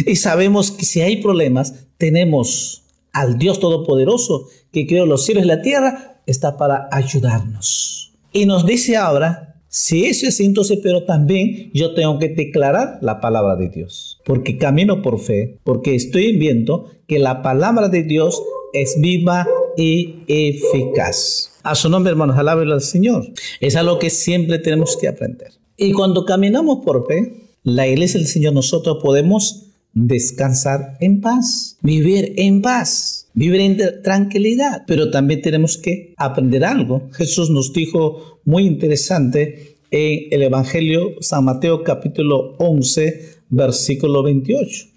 Y 0.05 0.15
sabemos 0.15 0.71
que 0.71 0.85
si 0.85 1.01
hay 1.01 1.21
problemas, 1.21 1.87
tenemos 1.97 2.83
al 3.11 3.37
Dios 3.37 3.59
Todopoderoso 3.59 4.47
que 4.71 4.87
creó 4.87 5.05
los 5.05 5.25
cielos 5.25 5.43
y 5.43 5.47
la 5.47 5.61
tierra, 5.61 6.21
está 6.25 6.55
para 6.57 6.87
ayudarnos. 6.91 8.13
Y 8.31 8.45
nos 8.45 8.65
dice 8.65 8.95
ahora 8.95 9.50
si 9.73 10.05
eso 10.05 10.27
es 10.27 10.41
entonces, 10.41 10.79
pero 10.83 11.05
también 11.05 11.71
yo 11.73 11.93
tengo 11.93 12.19
que 12.19 12.27
declarar 12.27 12.99
la 13.01 13.21
palabra 13.21 13.55
de 13.55 13.69
Dios, 13.69 14.19
porque 14.25 14.57
camino 14.57 15.01
por 15.01 15.17
fe, 15.17 15.59
porque 15.63 15.95
estoy 15.95 16.37
viendo 16.37 16.91
que 17.07 17.19
la 17.19 17.41
palabra 17.41 17.87
de 17.87 18.03
Dios 18.03 18.43
es 18.73 18.99
viva 18.99 19.47
y 19.77 20.23
eficaz. 20.27 21.53
A 21.63 21.75
su 21.75 21.87
nombre, 21.87 22.11
hermanos, 22.11 22.37
alábelo 22.37 22.73
al 22.73 22.81
Señor. 22.81 23.25
Es 23.61 23.77
algo 23.77 23.97
que 23.97 24.09
siempre 24.09 24.59
tenemos 24.59 24.97
que 24.97 25.07
aprender. 25.07 25.53
Y 25.77 25.93
cuando 25.93 26.25
caminamos 26.25 26.83
por 26.83 27.07
fe, 27.07 27.31
la 27.63 27.87
iglesia 27.87 28.19
del 28.19 28.27
Señor, 28.27 28.51
nosotros 28.51 28.97
podemos 29.01 29.70
descansar 29.93 30.97
en 30.99 31.21
paz, 31.21 31.77
vivir 31.81 32.33
en 32.37 32.61
paz, 32.61 33.27
vivir 33.33 33.61
en 33.61 34.01
tranquilidad. 34.03 34.83
Pero 34.87 35.11
también 35.11 35.41
tenemos 35.41 35.77
que 35.77 36.13
aprender 36.17 36.63
algo. 36.63 37.09
Jesús 37.13 37.49
nos 37.49 37.73
dijo 37.73 38.39
muy 38.45 38.65
interesante 38.65 39.77
en 39.91 40.27
el 40.31 40.43
Evangelio 40.43 41.15
San 41.19 41.45
Mateo 41.45 41.83
capítulo 41.83 42.55
11, 42.57 43.41
versículo 43.49 44.23
28. 44.23 44.87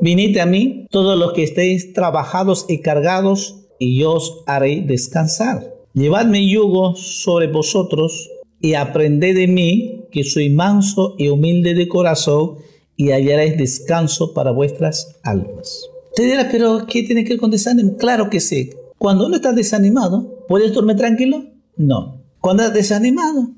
Vinid 0.00 0.36
a 0.38 0.46
mí 0.46 0.86
todos 0.90 1.18
los 1.18 1.32
que 1.34 1.42
estéis 1.42 1.92
trabajados 1.92 2.66
y 2.68 2.78
cargados, 2.78 3.56
y 3.78 3.98
yo 4.00 4.12
os 4.14 4.42
haré 4.46 4.82
descansar. 4.82 5.74
Llevadme 5.94 6.48
yugo 6.48 6.96
sobre 6.96 7.46
vosotros 7.48 8.30
y 8.60 8.74
aprended 8.74 9.34
de 9.34 9.46
mí, 9.46 10.04
que 10.10 10.24
soy 10.24 10.50
manso 10.50 11.14
y 11.18 11.28
humilde 11.28 11.74
de 11.74 11.88
corazón, 11.88 12.56
y 13.00 13.12
hallaréis 13.12 13.56
descanso 13.56 14.34
para 14.34 14.50
vuestras 14.50 15.16
almas. 15.22 15.88
Te 16.14 16.22
dirá, 16.24 16.50
pero 16.50 16.86
¿qué 16.86 17.02
tiene 17.02 17.24
que 17.24 17.30
ver 17.30 17.40
con 17.40 17.50
desánimo? 17.50 17.96
Claro 17.96 18.28
que 18.28 18.40
sí. 18.40 18.72
Cuando 18.98 19.24
uno 19.24 19.36
está 19.36 19.54
desanimado, 19.54 20.44
¿puedes 20.46 20.74
dormir 20.74 20.96
tranquilo? 20.96 21.46
No. 21.78 22.20
Cuando 22.42 22.62
estás 22.62 22.76
desanimado, 22.76 23.52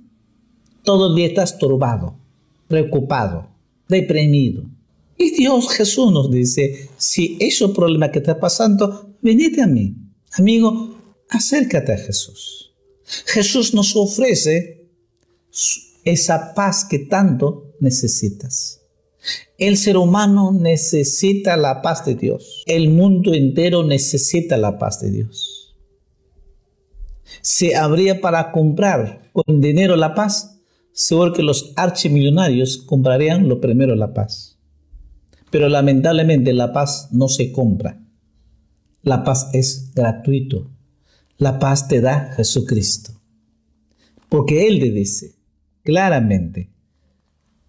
todo 0.85 1.09
el 1.09 1.17
día 1.17 1.27
estás 1.27 1.59
turbado, 1.59 2.15
preocupado, 2.69 3.49
deprimido. 3.89 4.63
Y 5.19 5.33
Dios 5.33 5.71
Jesús 5.71 6.13
nos 6.13 6.31
dice, 6.31 6.91
si 6.97 7.37
esos 7.41 7.73
problemas 7.73 8.11
que 8.11 8.21
está 8.21 8.39
pasando, 8.39 9.17
venite 9.23 9.61
a 9.61 9.67
mí. 9.67 9.97
Amigo, 10.35 10.95
acércate 11.29 11.95
a 11.95 11.99
Jesús. 11.99 12.75
Jesús 13.27 13.75
nos 13.75 13.97
ofrece 13.97 14.89
esa 16.05 16.55
paz 16.55 16.85
que 16.85 17.01
tanto 17.01 17.73
necesitas. 17.81 18.82
El 19.59 19.77
ser 19.77 19.97
humano 19.97 20.53
necesita 20.53 21.57
la 21.57 21.83
paz 21.83 22.05
de 22.05 22.15
Dios. 22.15 22.65
El 22.67 22.91
mundo 22.91 23.33
entero 23.35 23.85
necesita 23.85 24.57
la 24.57 24.79
paz 24.79 25.01
de 25.01 25.11
Dios. 25.11 25.77
¿Se 27.41 27.77
habría 27.77 28.21
para 28.21 28.53
comprar 28.53 29.31
con 29.33 29.61
dinero 29.61 29.97
la 29.97 30.15
paz? 30.15 30.61
Seguro 30.93 31.33
que 31.33 31.43
los 31.43 31.73
archimillonarios 31.77 32.79
comprarían 32.79 33.49
lo 33.49 33.61
primero 33.61 33.95
la 33.95 34.13
paz. 34.13 34.59
Pero 35.51 35.69
lamentablemente 35.69 36.53
la 36.53 36.73
paz 36.73 37.09
no 37.13 37.29
se 37.29 37.53
compra. 37.53 38.01
La 39.03 39.25
paz 39.25 39.51
es 39.53 39.93
gratuito. 39.95 40.71
La 41.39 41.59
paz 41.59 41.89
te 41.89 42.01
da 42.01 42.33
Jesucristo. 42.37 43.13
Porque 44.29 44.67
Él 44.67 44.81
te 44.81 44.91
dice 44.91 45.35
claramente, 45.83 46.71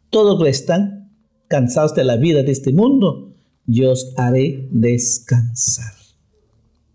todos 0.09 0.41
que 0.43 0.49
están 0.49 1.02
cansados 1.53 1.93
de 1.93 2.03
la 2.03 2.15
vida 2.15 2.41
de 2.41 2.51
este 2.51 2.73
mundo, 2.73 3.31
yo 3.67 3.91
os 3.91 4.11
haré 4.17 4.67
descansar. 4.71 5.93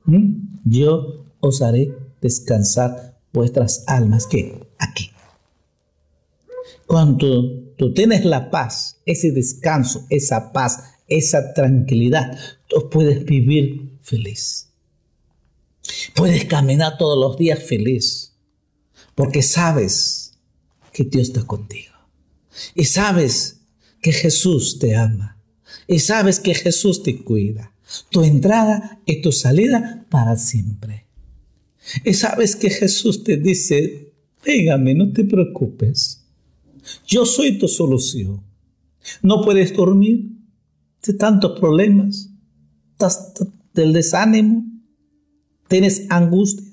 ¿Mm? 0.05 0.49
Yo 0.65 1.27
os 1.39 1.63
haré 1.63 1.95
descansar 2.21 3.21
vuestras 3.33 3.85
almas. 3.87 4.27
¿Qué? 4.27 4.59
Aquí. 4.81 5.13
Cuando 6.89 7.71
tú 7.77 7.95
tienes 7.95 8.25
la 8.25 8.51
paz, 8.51 9.01
ese 9.07 9.31
descanso, 9.31 10.05
esa 10.11 10.53
paz, 10.53 10.83
esa 11.07 11.55
tranquilidad, 11.55 12.37
tú 12.67 12.91
puedes 12.91 13.25
vivir 13.25 13.97
feliz. 14.03 14.71
Puedes 16.17 16.47
caminar 16.47 16.99
todos 16.99 17.17
los 17.17 17.39
días 17.39 17.63
feliz, 17.63 18.35
porque 19.15 19.43
sabes 19.43 20.37
que 20.93 21.05
Dios 21.05 21.29
está 21.29 21.47
contigo. 21.47 21.95
Y 22.75 22.87
sabes 22.87 23.58
que 24.01 24.13
Jesús 24.13 24.79
te 24.79 24.95
ama 24.97 25.39
y 25.87 25.99
sabes 26.01 26.41
que 26.41 26.55
Jesús 26.55 27.03
te 27.03 27.23
cuida. 27.23 27.73
Tu 28.11 28.23
entrada 28.23 29.01
y 29.07 29.23
tu 29.23 29.33
salida 29.33 30.05
para 30.11 30.37
siempre. 30.37 31.07
Y 32.05 32.13
sabes 32.13 32.55
que 32.55 32.69
Jesús 32.69 33.25
te 33.25 33.39
dice, 33.39 34.13
véngame, 34.45 34.95
no 34.95 35.11
te 35.13 35.25
preocupes. 35.25 36.23
Yo 37.07 37.25
soy 37.25 37.59
tu 37.59 37.67
solución. 37.67 38.43
No 39.23 39.43
puedes 39.43 39.75
dormir 39.75 40.29
de 41.03 41.15
tantos 41.15 41.59
problemas, 41.59 42.29
del 43.73 43.93
desánimo, 43.93 44.67
tienes 45.69 46.07
angustia, 46.11 46.67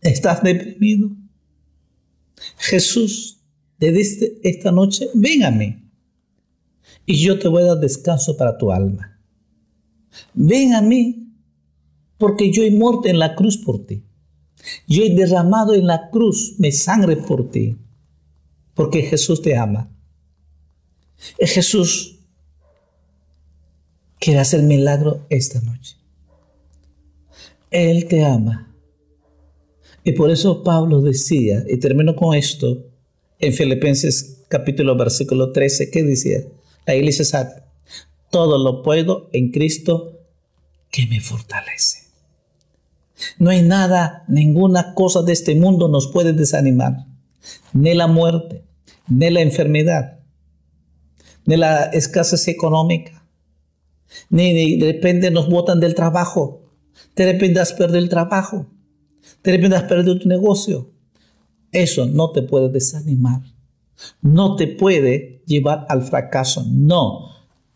estás 0.00 0.42
deprimido. 0.42 1.10
Jesús 2.58 3.35
dice 3.78 4.38
esta 4.42 4.72
noche, 4.72 5.08
ven 5.14 5.44
a 5.44 5.50
mí 5.50 5.82
y 7.04 7.16
yo 7.16 7.38
te 7.38 7.48
voy 7.48 7.62
a 7.62 7.66
dar 7.66 7.78
descanso 7.78 8.36
para 8.36 8.56
tu 8.58 8.72
alma. 8.72 9.20
Ven 10.34 10.74
a 10.74 10.82
mí 10.82 11.32
porque 12.18 12.50
yo 12.50 12.62
he 12.62 12.70
muerto 12.70 13.08
en 13.08 13.18
la 13.18 13.34
cruz 13.34 13.56
por 13.58 13.86
ti. 13.86 14.02
Yo 14.88 15.04
he 15.04 15.14
derramado 15.14 15.74
en 15.74 15.86
la 15.86 16.10
cruz 16.10 16.56
mi 16.58 16.72
sangre 16.72 17.16
por 17.16 17.50
ti, 17.50 17.76
porque 18.74 19.02
Jesús 19.02 19.42
te 19.42 19.56
ama. 19.56 19.90
Es 21.38 21.52
Jesús 21.52 22.18
quiere 24.18 24.40
hacer 24.40 24.62
milagro 24.62 25.26
esta 25.28 25.60
noche. 25.60 25.96
Él 27.70 28.06
te 28.08 28.24
ama. 28.24 28.74
Y 30.02 30.12
por 30.12 30.30
eso 30.30 30.62
Pablo 30.62 31.02
decía, 31.02 31.64
y 31.68 31.78
termino 31.78 32.16
con 32.16 32.34
esto, 32.34 32.86
en 33.38 33.52
Filipenses 33.52 34.44
capítulo 34.48 34.96
versículo 34.96 35.52
13, 35.52 35.90
¿qué 35.90 36.02
decía? 36.02 36.40
La 36.86 36.94
iglesia 36.94 37.24
sabe, 37.24 37.62
todo 38.30 38.58
lo 38.58 38.82
puedo 38.82 39.28
en 39.32 39.50
Cristo 39.50 40.20
que 40.90 41.06
me 41.06 41.20
fortalece. 41.20 42.06
No 43.38 43.50
hay 43.50 43.62
nada, 43.62 44.24
ninguna 44.28 44.94
cosa 44.94 45.22
de 45.22 45.32
este 45.32 45.54
mundo 45.54 45.88
nos 45.88 46.08
puede 46.08 46.32
desanimar. 46.32 47.06
Ni 47.72 47.94
la 47.94 48.06
muerte, 48.06 48.64
ni 49.08 49.30
la 49.30 49.40
enfermedad, 49.40 50.20
ni 51.44 51.56
la 51.56 51.84
escasez 51.84 52.48
económica, 52.48 53.24
ni, 54.30 54.78
de 54.78 54.92
repente 54.92 55.30
nos 55.30 55.48
botan 55.48 55.80
del 55.80 55.94
trabajo, 55.94 56.62
de 57.14 57.32
repente 57.32 57.60
has 57.60 57.72
perdido 57.72 57.98
el 57.98 58.08
trabajo, 58.08 58.66
de 59.42 59.52
repente 59.52 59.76
has 59.76 59.84
perdido 59.84 60.18
tu 60.18 60.28
negocio. 60.28 60.90
Eso 61.76 62.06
no 62.06 62.30
te 62.30 62.40
puede 62.40 62.70
desanimar, 62.70 63.42
no 64.22 64.56
te 64.56 64.66
puede 64.66 65.42
llevar 65.44 65.84
al 65.90 66.04
fracaso, 66.04 66.64
no. 66.66 67.32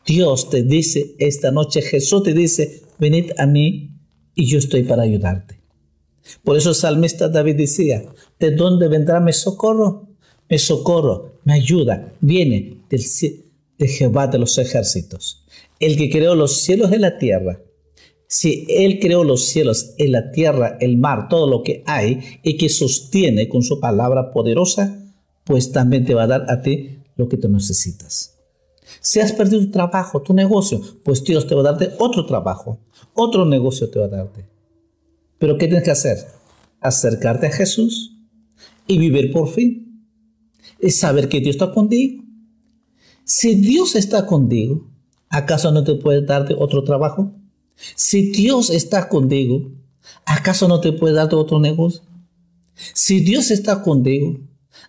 Dios 0.07 0.49
te 0.49 0.63
dice 0.63 1.17
esta 1.19 1.51
noche, 1.51 1.83
Jesús 1.83 2.23
te 2.23 2.33
dice, 2.33 2.81
venid 2.99 3.33
a 3.37 3.45
mí 3.45 3.91
y 4.35 4.47
yo 4.47 4.59
estoy 4.59 4.85
para 4.85 5.03
ayudarte. 5.03 5.61
Por 6.43 6.57
eso 6.57 6.71
el 6.71 6.77
salmista 6.77 7.29
David 7.29 7.57
decía, 7.57 8.03
¿de 8.39 8.53
dónde 8.53 8.89
vendrá 8.89 9.21
mi 9.21 9.35
socorro? 9.35 10.09
Mi 10.49 10.57
socorro, 10.57 11.35
mi 11.45 11.53
ayuda, 11.53 12.15
viene 12.23 12.79
del, 12.89 13.05
de 13.77 13.87
Jehová 13.87 14.29
de 14.29 14.39
los 14.39 14.57
ejércitos, 14.57 15.45
el 15.79 15.99
que 15.99 16.09
creó 16.09 16.35
los 16.35 16.63
cielos 16.63 16.91
y 16.91 16.97
la 16.97 17.19
tierra. 17.19 17.61
Si 18.33 18.65
Él 18.69 19.01
creó 19.01 19.25
los 19.25 19.47
cielos 19.47 19.95
y 19.99 20.07
la 20.07 20.31
tierra, 20.31 20.79
el 20.81 20.99
mar, 20.99 21.29
todo 21.29 21.51
lo 21.51 21.65
que 21.65 21.83
hay, 21.85 22.21
y 22.45 22.57
que 22.59 22.69
sostiene 22.69 23.49
con 23.49 23.65
su 23.65 23.81
palabra 23.81 24.31
poderosa, 24.31 25.05
pues 25.43 25.73
también 25.73 26.05
te 26.05 26.15
va 26.15 26.23
a 26.23 26.27
dar 26.29 26.47
a 26.49 26.63
ti 26.63 27.01
lo 27.17 27.29
que 27.29 27.37
tú 27.37 27.49
necesitas. 27.49 28.39
Si 29.01 29.19
has 29.19 29.33
perdido 29.33 29.63
tu 29.63 29.73
trabajo, 29.73 30.23
tu 30.23 30.33
negocio, 30.33 30.81
pues 31.03 31.25
Dios 31.25 31.49
te 31.49 31.57
va 31.57 31.63
a 31.63 31.73
darte 31.73 31.91
otro 31.99 32.25
trabajo, 32.25 32.79
otro 33.15 33.45
negocio 33.47 33.91
te 33.91 33.99
va 33.99 34.05
a 34.05 34.11
darte. 34.11 34.49
Pero 35.41 35.59
¿qué 35.59 35.67
tienes 35.67 35.83
que 35.83 35.91
hacer? 35.91 36.19
Acercarte 36.81 37.49
a 37.49 37.53
Jesús 37.53 38.17
y 38.87 38.97
vivir 38.97 39.33
por 39.33 39.49
fin. 39.49 40.07
Y 40.81 40.91
saber 40.91 41.29
que 41.29 41.41
Dios 41.41 41.57
está 41.57 41.73
contigo. 41.73 42.23
Si 43.25 43.57
Dios 43.57 43.97
está 43.97 44.25
contigo, 44.25 44.89
¿acaso 45.31 45.73
no 45.73 45.83
te 45.83 45.97
puede 45.97 46.25
darte 46.25 46.55
otro 46.57 46.85
trabajo? 46.85 47.40
Si 47.95 48.31
Dios 48.31 48.71
está 48.71 49.09
contigo, 49.09 49.71
¿acaso 50.25 50.69
no 50.69 50.81
te 50.81 50.93
puede 50.93 51.15
darte 51.15 51.37
otro 51.37 51.59
negocio? 51.59 52.03
Si 52.95 53.21
Dios 53.21 53.51
está 53.51 53.83
contigo, 53.83 54.39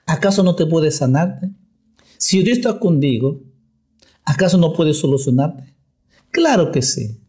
¿acaso 0.05 0.43
no 0.43 0.55
te 0.55 0.65
puede 0.65 0.91
sanarte? 0.91 1.49
Si 2.17 2.43
Dios 2.43 2.57
está 2.57 2.79
contigo, 2.79 3.41
¿Acaso 4.25 4.57
no 4.57 4.73
puede 4.73 4.93
solucionarte? 4.93 5.73
Claro 6.29 6.71
que 6.71 6.81
sí. 6.81 7.19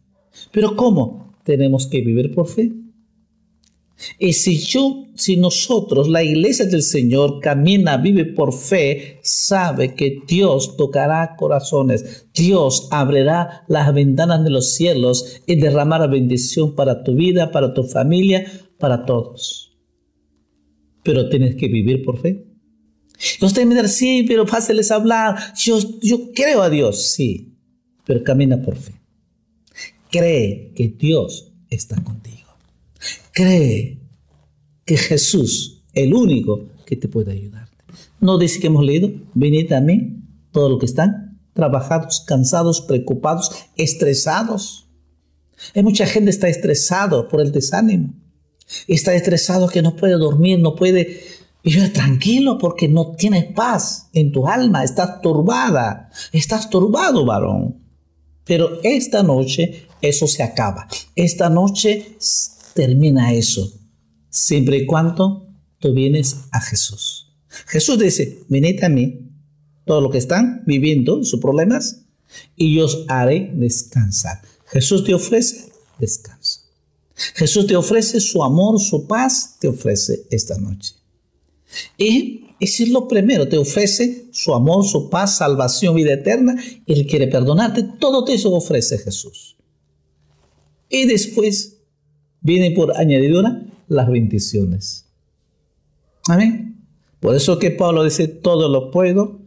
Pero 0.51 0.75
¿cómo? 0.75 1.33
Tenemos 1.43 1.87
que 1.87 2.01
vivir 2.01 2.33
por 2.33 2.47
fe. 2.47 2.71
Y 4.19 4.33
si 4.33 4.57
yo, 4.57 5.05
si 5.15 5.37
nosotros, 5.37 6.07
la 6.07 6.23
iglesia 6.23 6.65
del 6.65 6.83
Señor, 6.83 7.39
camina, 7.39 7.97
vive 7.97 8.25
por 8.25 8.53
fe, 8.53 9.19
sabe 9.23 9.95
que 9.95 10.19
Dios 10.27 10.77
tocará 10.77 11.35
corazones, 11.37 12.27
Dios 12.33 12.87
abrirá 12.91 13.63
las 13.67 13.93
ventanas 13.93 14.43
de 14.43 14.49
los 14.49 14.75
cielos 14.75 15.41
y 15.45 15.55
derramará 15.55 16.07
bendición 16.07 16.75
para 16.75 17.03
tu 17.03 17.15
vida, 17.15 17.51
para 17.51 17.73
tu 17.73 17.83
familia, 17.83 18.45
para 18.77 19.05
todos. 19.05 19.77
Pero 21.03 21.29
tienes 21.29 21.55
que 21.55 21.67
vivir 21.67 22.03
por 22.03 22.19
fe. 22.19 22.45
Ustedes 23.41 23.67
me 23.67 23.75
dirán, 23.75 23.89
sí, 23.89 24.25
pero 24.27 24.47
fácil 24.47 24.79
hablar. 24.91 25.53
Yo, 25.57 25.79
yo 26.01 26.31
creo 26.33 26.61
a 26.61 26.69
Dios, 26.69 27.11
sí, 27.11 27.55
pero 28.05 28.23
camina 28.23 28.61
por 28.61 28.75
fe. 28.75 28.93
Cree 30.09 30.71
que 30.75 30.89
Dios 30.89 31.51
está 31.69 32.01
contigo. 32.03 32.49
Cree 33.31 34.02
que 34.85 34.97
Jesús, 34.97 35.83
el 35.93 36.13
único 36.13 36.67
que 36.85 36.95
te 36.95 37.07
puede 37.07 37.31
ayudar. 37.31 37.69
No 38.19 38.37
dice 38.37 38.59
que 38.59 38.67
hemos 38.67 38.83
leído, 38.83 39.11
venid 39.33 39.71
a 39.73 39.81
mí, 39.81 40.23
todos 40.51 40.71
los 40.71 40.79
que 40.79 40.85
están 40.85 41.39
trabajados, 41.53 42.21
cansados, 42.21 42.81
preocupados, 42.81 43.51
estresados. 43.75 44.87
Hay 45.75 45.83
mucha 45.83 46.05
gente 46.05 46.25
que 46.25 46.31
está 46.31 46.47
estresado 46.47 47.27
por 47.27 47.41
el 47.41 47.51
desánimo. 47.51 48.13
Está 48.87 49.13
estresado 49.13 49.67
que 49.67 49.81
no 49.81 49.95
puede 49.95 50.13
dormir, 50.13 50.59
no 50.59 50.75
puede 50.75 51.21
Vive 51.63 51.87
tranquilo 51.89 52.57
porque 52.57 52.89
no 52.89 53.15
tienes 53.15 53.45
paz 53.53 54.09
en 54.11 54.33
tu 54.33 54.47
alma, 54.47 54.83
estás 54.83 55.21
turbada, 55.21 56.09
estás 56.33 56.69
turbado, 56.69 57.25
varón. 57.25 57.77
Pero 58.43 58.81
esta 58.83 59.23
noche 59.23 59.87
eso 60.01 60.27
se 60.27 60.43
acaba. 60.43 60.89
Esta 61.15 61.49
noche 61.49 62.17
termina 62.73 63.31
eso. 63.31 63.71
Siempre 64.33 64.77
y 64.77 64.85
cuando 64.87 65.47
tú 65.77 65.93
vienes 65.93 66.37
a 66.51 66.59
Jesús. 66.59 67.31
Jesús 67.67 67.99
dice, 67.99 68.39
venid 68.47 68.83
a 68.83 68.89
mí, 68.89 69.29
todos 69.85 70.01
los 70.01 70.11
que 70.11 70.17
están 70.17 70.63
viviendo 70.65 71.23
sus 71.23 71.39
problemas, 71.39 72.01
y 72.55 72.75
yo 72.75 72.85
os 72.85 73.05
haré 73.09 73.51
descansar. 73.53 74.41
Jesús 74.65 75.03
te 75.03 75.13
ofrece 75.13 75.71
descanso. 75.99 76.61
Jesús 77.35 77.67
te 77.67 77.75
ofrece 77.75 78.19
su 78.19 78.43
amor, 78.43 78.79
su 78.79 79.05
paz, 79.05 79.57
te 79.59 79.67
ofrece 79.67 80.25
esta 80.31 80.57
noche. 80.57 80.95
Y 81.95 82.47
es 82.59 82.89
lo 82.89 83.07
primero, 83.07 83.47
te 83.47 83.59
ofrece 83.59 84.29
su 84.31 84.55
amor, 84.55 84.83
su 84.83 85.11
paz, 85.11 85.37
salvación, 85.37 85.95
vida 85.95 86.13
eterna. 86.13 86.55
Él 86.87 87.05
quiere 87.05 87.27
perdonarte. 87.27 87.83
Todo 87.99 88.25
eso 88.27 88.51
ofrece 88.51 88.97
Jesús. 88.97 89.57
Y 90.89 91.05
después 91.05 91.77
viene 92.41 92.71
por 92.71 92.97
añadidura 92.97 93.62
las 93.87 94.09
bendiciones. 94.09 95.05
Amén. 96.27 96.85
Por 97.19 97.35
eso 97.35 97.59
que 97.59 97.71
Pablo 97.71 98.03
dice, 98.03 98.27
todo 98.27 98.69
lo 98.69 98.91
puedo 98.91 99.39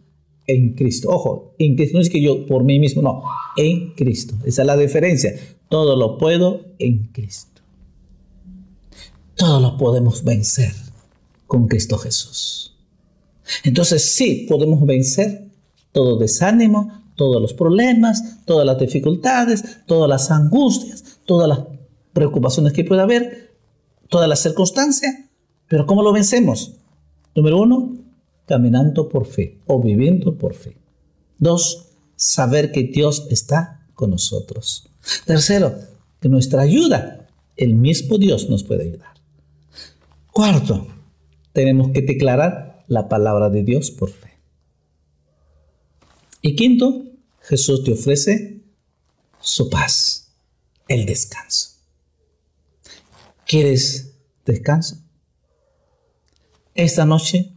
en 0.46 0.74
Cristo. 0.74 1.10
Ojo, 1.10 1.54
en 1.58 1.76
Cristo 1.76 1.96
no 1.96 2.02
es 2.02 2.10
que 2.10 2.22
yo 2.22 2.46
por 2.46 2.64
mí 2.64 2.78
mismo, 2.78 3.02
no, 3.02 3.22
en 3.56 3.92
Cristo. 3.94 4.34
Esa 4.44 4.62
es 4.62 4.66
la 4.66 4.76
diferencia. 4.76 5.34
Todo 5.68 5.96
lo 5.96 6.18
puedo 6.18 6.66
en 6.78 7.08
Cristo. 7.12 7.60
Todo 9.34 9.60
lo 9.60 9.76
podemos 9.76 10.24
vencer 10.24 10.72
con 11.46 11.68
Cristo 11.68 11.98
Jesús. 11.98 12.74
Entonces 13.64 14.02
sí 14.12 14.46
podemos 14.48 14.84
vencer 14.84 15.46
todo 15.92 16.18
desánimo, 16.18 17.02
todos 17.16 17.40
los 17.40 17.54
problemas, 17.54 18.44
todas 18.44 18.66
las 18.66 18.78
dificultades, 18.78 19.78
todas 19.86 20.08
las 20.08 20.30
angustias, 20.30 21.20
todas 21.24 21.48
las 21.48 21.60
preocupaciones 22.12 22.72
que 22.72 22.84
pueda 22.84 23.02
haber, 23.02 23.45
todas 24.08 24.28
las 24.28 24.42
circunstancias. 24.42 25.14
Pero 25.68 25.86
¿cómo 25.86 26.02
lo 26.02 26.12
vencemos? 26.12 26.72
Número 27.34 27.58
uno, 27.58 27.96
caminando 28.46 29.08
por 29.08 29.26
fe 29.26 29.58
o 29.66 29.80
viviendo 29.80 30.36
por 30.36 30.54
fe. 30.54 30.76
Dos, 31.38 31.88
saber 32.16 32.72
que 32.72 32.84
Dios 32.84 33.26
está 33.30 33.86
con 33.94 34.10
nosotros. 34.10 34.88
Tercero, 35.24 35.74
que 36.20 36.28
nuestra 36.28 36.62
ayuda, 36.62 37.28
el 37.56 37.74
mismo 37.74 38.18
Dios 38.18 38.48
nos 38.48 38.62
puede 38.62 38.84
ayudar. 38.84 39.14
Cuarto, 40.32 40.86
tenemos 41.52 41.90
que 41.92 42.02
declarar 42.02 42.84
la 42.88 43.08
palabra 43.08 43.50
de 43.50 43.62
Dios 43.62 43.90
por 43.90 44.10
fe. 44.10 44.32
Y 46.42 46.54
quinto, 46.54 47.02
Jesús 47.40 47.84
te 47.84 47.92
ofrece 47.92 48.62
su 49.40 49.70
paz, 49.70 50.32
el 50.88 51.06
descanso. 51.06 51.75
¿Quieres 53.46 54.14
descanso? 54.44 54.96
Esta 56.74 57.06
noche, 57.06 57.52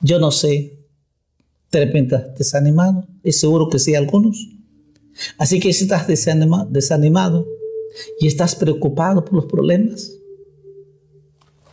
yo 0.00 0.18
no 0.18 0.30
sé, 0.30 0.78
de 1.70 1.84
repente 1.84 2.16
estás 2.16 2.38
desanimado, 2.38 3.06
es 3.22 3.38
seguro 3.38 3.68
que 3.68 3.78
sí 3.78 3.94
algunos. 3.94 4.48
Así 5.38 5.60
que 5.60 5.72
si 5.72 5.84
estás 5.84 6.06
desanimado 6.08 7.46
y 8.18 8.26
estás 8.26 8.56
preocupado 8.56 9.24
por 9.24 9.34
los 9.34 9.46
problemas, 9.46 10.12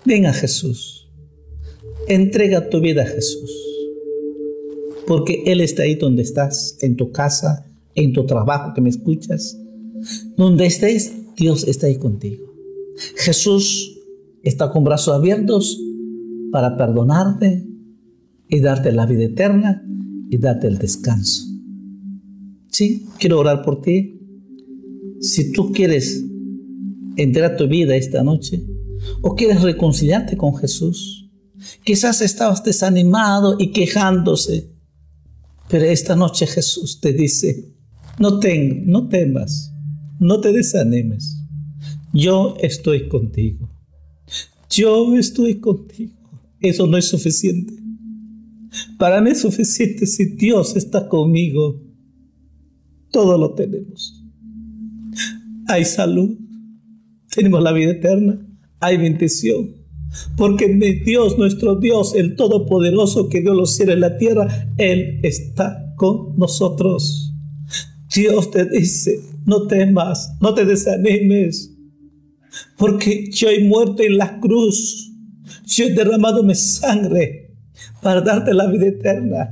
ven 0.06 0.26
a 0.26 0.34
Jesús 0.34 1.04
Entrega 2.08 2.70
tu 2.70 2.82
vida 2.82 3.04
a 3.04 3.06
Jesús. 3.06 3.52
Porque 5.08 5.44
Él 5.46 5.62
está 5.62 5.84
ahí 5.84 5.96
donde 5.96 6.24
estás, 6.24 6.78
en 6.82 6.98
tu 6.98 7.12
casa, 7.12 7.66
en 7.96 8.14
tu 8.14 8.26
trabajo 8.26 8.74
que 8.74 8.82
me 8.82 8.90
escuchas. 8.90 9.58
Donde 10.36 10.66
estés, 10.66 11.14
Dios 11.38 11.66
está 11.66 11.88
ahí 11.88 11.98
contigo. 11.98 12.53
Jesús 13.18 14.00
está 14.44 14.72
con 14.72 14.84
brazos 14.84 15.16
abiertos 15.16 15.80
para 16.52 16.78
perdonarte 16.78 17.68
y 18.48 18.60
darte 18.60 18.92
la 18.92 19.06
vida 19.06 19.24
eterna 19.24 19.84
y 20.30 20.38
darte 20.38 20.68
el 20.68 20.78
descanso. 20.78 21.46
Sí, 22.70 23.08
quiero 23.20 23.40
orar 23.40 23.62
por 23.62 23.82
ti. 23.82 24.20
Si 25.20 25.52
tú 25.52 25.72
quieres 25.72 26.24
entrar 27.16 27.54
a 27.54 27.56
tu 27.56 27.68
vida 27.68 27.96
esta 27.96 28.24
noche 28.24 28.64
o 29.22 29.36
quieres 29.36 29.62
reconciliarte 29.62 30.38
con 30.38 30.56
Jesús, 30.56 31.32
quizás 31.84 32.22
estabas 32.22 32.64
desanimado 32.64 33.58
y 33.60 33.72
quejándose, 33.72 34.72
pero 35.70 35.86
esta 35.86 36.16
noche 36.16 36.46
Jesús 36.46 37.00
te 37.00 37.14
dice, 37.14 37.74
no, 38.20 38.40
ten, 38.40 38.86
no 38.86 39.08
temas, 39.08 39.74
no 40.20 40.40
te 40.42 40.52
desanimes, 40.52 41.43
yo 42.14 42.56
estoy 42.62 43.10
contigo, 43.10 43.70
yo 44.70 45.16
estoy 45.18 45.56
contigo. 45.56 46.14
Eso 46.62 46.88
no 46.88 46.98
es 46.98 47.10
suficiente. 47.10 47.74
Para 48.98 49.22
mí 49.22 49.32
es 49.32 49.42
suficiente 49.42 50.06
si 50.08 50.26
Dios 50.36 50.76
está 50.78 51.10
conmigo. 51.10 51.82
Todo 53.12 53.38
lo 53.38 53.54
tenemos. 53.54 54.24
Hay 55.68 55.84
salud, 55.84 56.38
tenemos 57.36 57.62
la 57.62 57.74
vida 57.74 57.92
eterna, 57.92 58.40
hay 58.80 58.98
bendición. 58.98 59.72
Porque 60.38 60.68
Dios, 61.06 61.38
nuestro 61.38 61.76
Dios, 61.76 62.16
el 62.16 62.36
Todopoderoso 62.36 63.30
que 63.30 63.42
dio 63.42 63.54
los 63.54 63.76
cielos 63.76 63.98
y 63.98 64.00
la 64.00 64.18
tierra, 64.18 64.74
Él 64.78 65.20
está 65.24 65.94
con 65.98 66.38
nosotros. 66.38 67.34
Dios 68.14 68.52
te 68.52 68.66
dice, 68.66 69.20
no 69.46 69.68
temas, 69.68 70.38
no 70.40 70.54
te 70.54 70.66
desanimes, 70.66 71.73
porque 72.78 73.30
yo 73.32 73.50
he 73.50 73.64
muerto 73.64 74.04
en 74.04 74.18
la 74.18 74.40
cruz, 74.40 75.12
yo 75.66 75.86
he 75.86 75.94
derramado 75.94 76.44
mi 76.44 76.56
sangre 76.56 77.56
para 78.02 78.22
darte 78.22 78.54
la 78.54 78.68
vida 78.68 78.88
eterna 78.88 79.50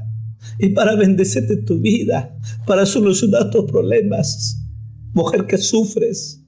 y 0.59 0.69
para 0.69 0.95
bendecirte 0.95 1.57
tu 1.57 1.79
vida, 1.79 2.37
para 2.65 2.85
solucionar 2.85 3.49
tus 3.49 3.65
problemas. 3.65 4.57
Mujer 5.13 5.45
que 5.45 5.57
sufres, 5.57 6.43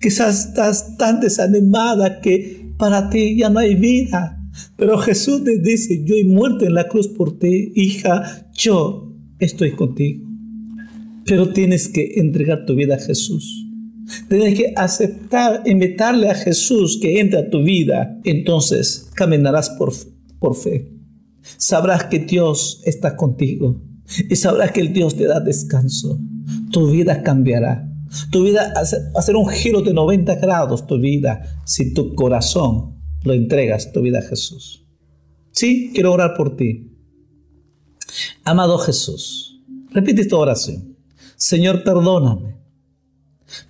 quizás 0.00 0.48
estás 0.48 0.96
tan 0.96 1.20
desanimada 1.20 2.20
que 2.20 2.72
para 2.76 3.10
ti 3.10 3.36
ya 3.36 3.50
no 3.50 3.60
hay 3.60 3.74
vida. 3.74 4.36
Pero 4.76 4.98
Jesús 4.98 5.44
te 5.44 5.58
dice, 5.58 6.02
yo 6.04 6.16
he 6.16 6.24
muerto 6.24 6.64
en 6.64 6.74
la 6.74 6.88
cruz 6.88 7.08
por 7.08 7.38
ti, 7.38 7.72
hija, 7.74 8.48
yo 8.54 9.14
estoy 9.38 9.72
contigo. 9.72 10.28
Pero 11.24 11.52
tienes 11.52 11.88
que 11.88 12.14
entregar 12.16 12.66
tu 12.66 12.74
vida 12.74 12.96
a 12.96 12.98
Jesús. 12.98 13.59
Tienes 14.28 14.58
que 14.58 14.72
aceptar, 14.76 15.62
invitarle 15.66 16.28
a 16.30 16.34
Jesús 16.34 16.98
que 17.00 17.20
entre 17.20 17.40
a 17.40 17.50
tu 17.50 17.62
vida. 17.62 18.18
Entonces 18.24 19.10
caminarás 19.14 19.70
por, 19.70 19.92
por 20.38 20.56
fe. 20.56 20.92
Sabrás 21.56 22.04
que 22.04 22.18
Dios 22.20 22.82
está 22.84 23.16
contigo 23.16 23.80
y 24.28 24.36
sabrás 24.36 24.72
que 24.72 24.80
el 24.80 24.92
Dios 24.92 25.16
te 25.16 25.24
da 25.26 25.40
descanso. 25.40 26.18
Tu 26.70 26.90
vida 26.90 27.22
cambiará. 27.22 27.86
Tu 28.30 28.44
vida 28.44 28.72
hacer 29.14 29.36
un 29.36 29.48
giro 29.48 29.82
de 29.82 29.94
90 29.94 30.34
grados, 30.36 30.86
tu 30.86 30.98
vida, 30.98 31.42
si 31.64 31.94
tu 31.94 32.14
corazón 32.14 32.96
lo 33.22 33.32
entregas, 33.34 33.92
tu 33.92 34.02
vida 34.02 34.18
a 34.18 34.22
Jesús. 34.22 34.84
Sí, 35.52 35.92
quiero 35.94 36.12
orar 36.12 36.34
por 36.36 36.56
ti. 36.56 36.90
Amado 38.42 38.78
Jesús, 38.78 39.60
repite 39.92 40.22
esta 40.22 40.36
oración. 40.36 40.96
Señor, 41.36 41.84
perdóname. 41.84 42.59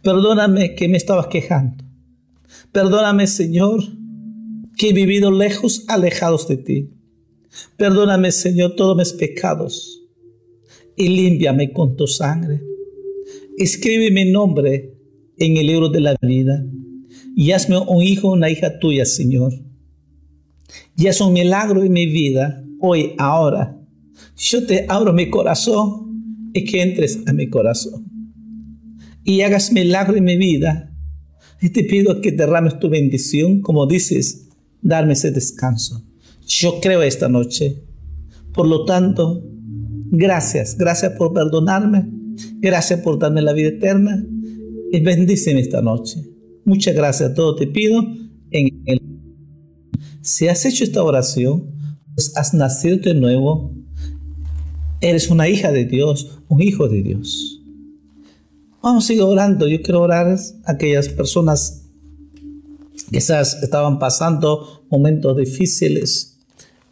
Perdóname 0.02 0.74
que 0.74 0.88
me 0.88 0.96
estabas 0.96 1.28
quejando. 1.28 1.84
Perdóname, 2.72 3.26
Señor, 3.26 3.82
que 4.76 4.90
he 4.90 4.92
vivido 4.92 5.30
lejos, 5.30 5.84
alejados 5.88 6.48
de 6.48 6.56
ti. 6.56 6.90
Perdóname, 7.76 8.30
Señor, 8.32 8.76
todos 8.76 8.96
mis 8.96 9.12
pecados 9.12 10.02
y 10.96 11.08
límpiame 11.08 11.72
con 11.72 11.96
tu 11.96 12.06
sangre. 12.06 12.62
Escribe 13.58 14.10
mi 14.10 14.30
nombre 14.30 14.94
en 15.38 15.56
el 15.56 15.66
libro 15.66 15.88
de 15.88 16.00
la 16.00 16.16
vida 16.20 16.64
y 17.36 17.52
hazme 17.52 17.78
un 17.78 18.02
hijo 18.02 18.28
o 18.28 18.32
una 18.32 18.50
hija 18.50 18.78
tuya, 18.78 19.04
Señor. 19.04 19.52
Y 20.96 21.06
haz 21.06 21.20
un 21.20 21.32
milagro 21.32 21.82
en 21.82 21.92
mi 21.92 22.06
vida, 22.06 22.62
hoy, 22.80 23.14
ahora. 23.18 23.78
Yo 24.36 24.66
te 24.66 24.86
abro 24.88 25.12
mi 25.12 25.30
corazón 25.30 26.50
y 26.52 26.64
que 26.64 26.82
entres 26.82 27.20
a 27.26 27.32
mi 27.32 27.48
corazón. 27.48 28.09
Y 29.24 29.42
hagas 29.42 29.72
milagro 29.72 30.16
en 30.16 30.24
mi 30.24 30.36
vida. 30.36 30.92
Y 31.60 31.70
te 31.70 31.84
pido 31.84 32.20
que 32.20 32.32
derrames 32.32 32.78
tu 32.78 32.88
bendición, 32.88 33.60
como 33.60 33.86
dices, 33.86 34.48
darme 34.82 35.12
ese 35.12 35.30
descanso. 35.30 36.04
Yo 36.46 36.80
creo 36.80 37.02
esta 37.02 37.28
noche. 37.28 37.84
Por 38.52 38.66
lo 38.66 38.84
tanto, 38.84 39.44
gracias, 40.10 40.76
gracias 40.76 41.12
por 41.12 41.32
perdonarme, 41.32 42.08
gracias 42.60 43.00
por 43.00 43.18
darme 43.18 43.42
la 43.42 43.52
vida 43.52 43.68
eterna 43.68 44.24
y 44.92 45.00
bendíceme 45.00 45.60
esta 45.60 45.80
noche. 45.80 46.24
Muchas 46.64 46.94
gracias, 46.94 47.34
todo 47.34 47.54
te 47.54 47.66
pido 47.66 48.04
en 48.50 48.82
el... 48.86 49.00
Si 50.20 50.48
has 50.48 50.64
hecho 50.66 50.84
esta 50.84 51.02
oración, 51.02 51.70
pues 52.14 52.36
has 52.36 52.52
nacido 52.52 52.96
de 52.96 53.14
nuevo, 53.14 53.72
eres 55.00 55.30
una 55.30 55.48
hija 55.48 55.72
de 55.72 55.84
Dios, 55.84 56.42
un 56.48 56.62
hijo 56.62 56.88
de 56.88 57.02
Dios. 57.02 57.59
Vamos 58.82 59.04
a 59.04 59.06
seguir 59.08 59.22
orando. 59.22 59.68
Yo 59.68 59.82
quiero 59.82 60.00
orar 60.00 60.26
a 60.26 60.70
aquellas 60.70 61.08
personas 61.10 61.82
que 63.10 63.18
estaban 63.18 63.98
pasando 63.98 64.84
momentos 64.88 65.36
difíciles, 65.36 66.38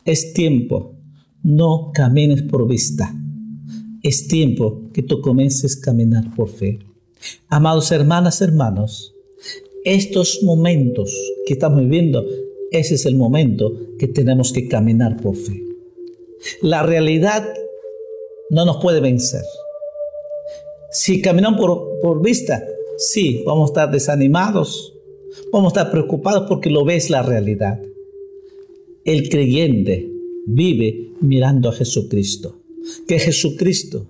es 0.05 0.32
tiempo, 0.34 0.95
no 1.43 1.91
camines 1.95 2.43
por 2.43 2.68
vista. 2.68 3.14
Es 4.03 4.28
tiempo 4.28 4.91
que 4.93 5.03
tú 5.03 5.20
comiences 5.22 5.78
a 5.78 5.80
caminar 5.80 6.34
por 6.34 6.49
fe. 6.49 6.78
Amados 7.49 7.91
hermanas, 7.91 8.43
hermanos, 8.43 9.14
estos 9.84 10.41
momentos 10.43 11.11
que 11.47 11.55
estamos 11.55 11.80
viviendo, 11.80 12.24
ese 12.70 12.97
es 12.97 13.07
el 13.07 13.16
momento 13.16 13.72
que 13.99 14.09
tenemos 14.09 14.53
que 14.53 14.68
caminar 14.68 15.16
por 15.20 15.36
fe. 15.36 15.62
La 16.61 16.82
realidad 16.82 17.49
no 18.51 18.64
nos 18.64 18.76
puede 18.76 19.01
vencer. 19.01 19.43
Si 20.91 21.20
caminamos 21.20 21.61
por, 21.61 22.01
por 22.01 22.22
vista, 22.22 22.64
sí, 22.97 23.43
vamos 23.47 23.70
a 23.70 23.72
estar 23.72 23.91
desanimados, 23.91 24.95
vamos 25.53 25.72
a 25.72 25.80
estar 25.80 25.91
preocupados 25.93 26.49
porque 26.49 26.70
lo 26.70 26.84
ves 26.84 27.11
la 27.11 27.22
realidad. 27.22 27.80
El 29.05 29.28
creyente 29.28 30.11
vive 30.47 31.12
mirando 31.20 31.68
a 31.68 31.72
Jesucristo. 31.72 32.62
Que 33.07 33.18
Jesucristo 33.18 34.07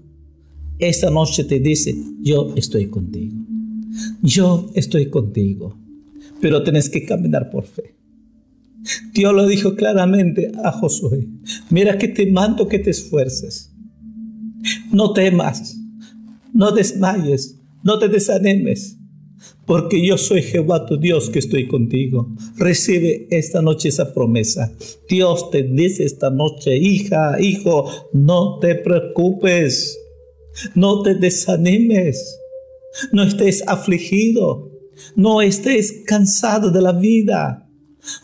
esta 0.79 1.11
noche 1.11 1.43
te 1.43 1.59
dice, 1.59 1.97
yo 2.21 2.55
estoy 2.55 2.87
contigo. 2.87 3.35
Yo 4.23 4.71
estoy 4.75 5.11
contigo. 5.11 5.77
Pero 6.41 6.63
tienes 6.63 6.89
que 6.89 7.05
caminar 7.05 7.51
por 7.51 7.65
fe. 7.67 7.97
Dios 9.13 9.35
lo 9.35 9.47
dijo 9.49 9.75
claramente 9.75 10.53
a 10.63 10.71
Josué. 10.71 11.27
Mira 11.71 11.99
que 11.99 12.07
te 12.07 12.31
mando 12.31 12.69
que 12.69 12.79
te 12.79 12.91
esfuerces. 12.91 13.73
No 14.93 15.13
temas. 15.13 15.78
No 16.59 16.73
desmayes. 16.73 17.57
No 17.85 17.99
te 17.99 18.09
desanimes 18.09 18.99
porque 19.67 20.05
yo 20.05 20.17
soy 20.17 20.43
Jehová 20.43 20.87
tu 20.87 20.97
Dios 20.97 21.31
que 21.31 21.39
estoy 21.39 21.69
contigo. 21.69 22.29
Recibe 22.57 23.29
esta 23.31 23.63
noche 23.63 23.91
esa 23.91 24.13
promesa. 24.13 24.73
Dios 25.09 25.51
te 25.51 25.63
dice 25.63 26.05
esta 26.05 26.31
noche, 26.31 26.77
hija, 26.77 27.41
hijo, 27.41 27.89
no 28.13 28.59
te 28.61 28.75
preocupes, 28.77 29.99
no 30.75 31.03
te 31.03 31.15
desanimes, 31.15 32.41
no 33.13 33.23
estés 33.23 33.63
afligido, 33.67 34.73
no 35.15 35.43
estés 35.43 36.03
cansado 36.07 36.71
de 36.71 36.83
la 36.83 36.93
vida, 36.93 37.69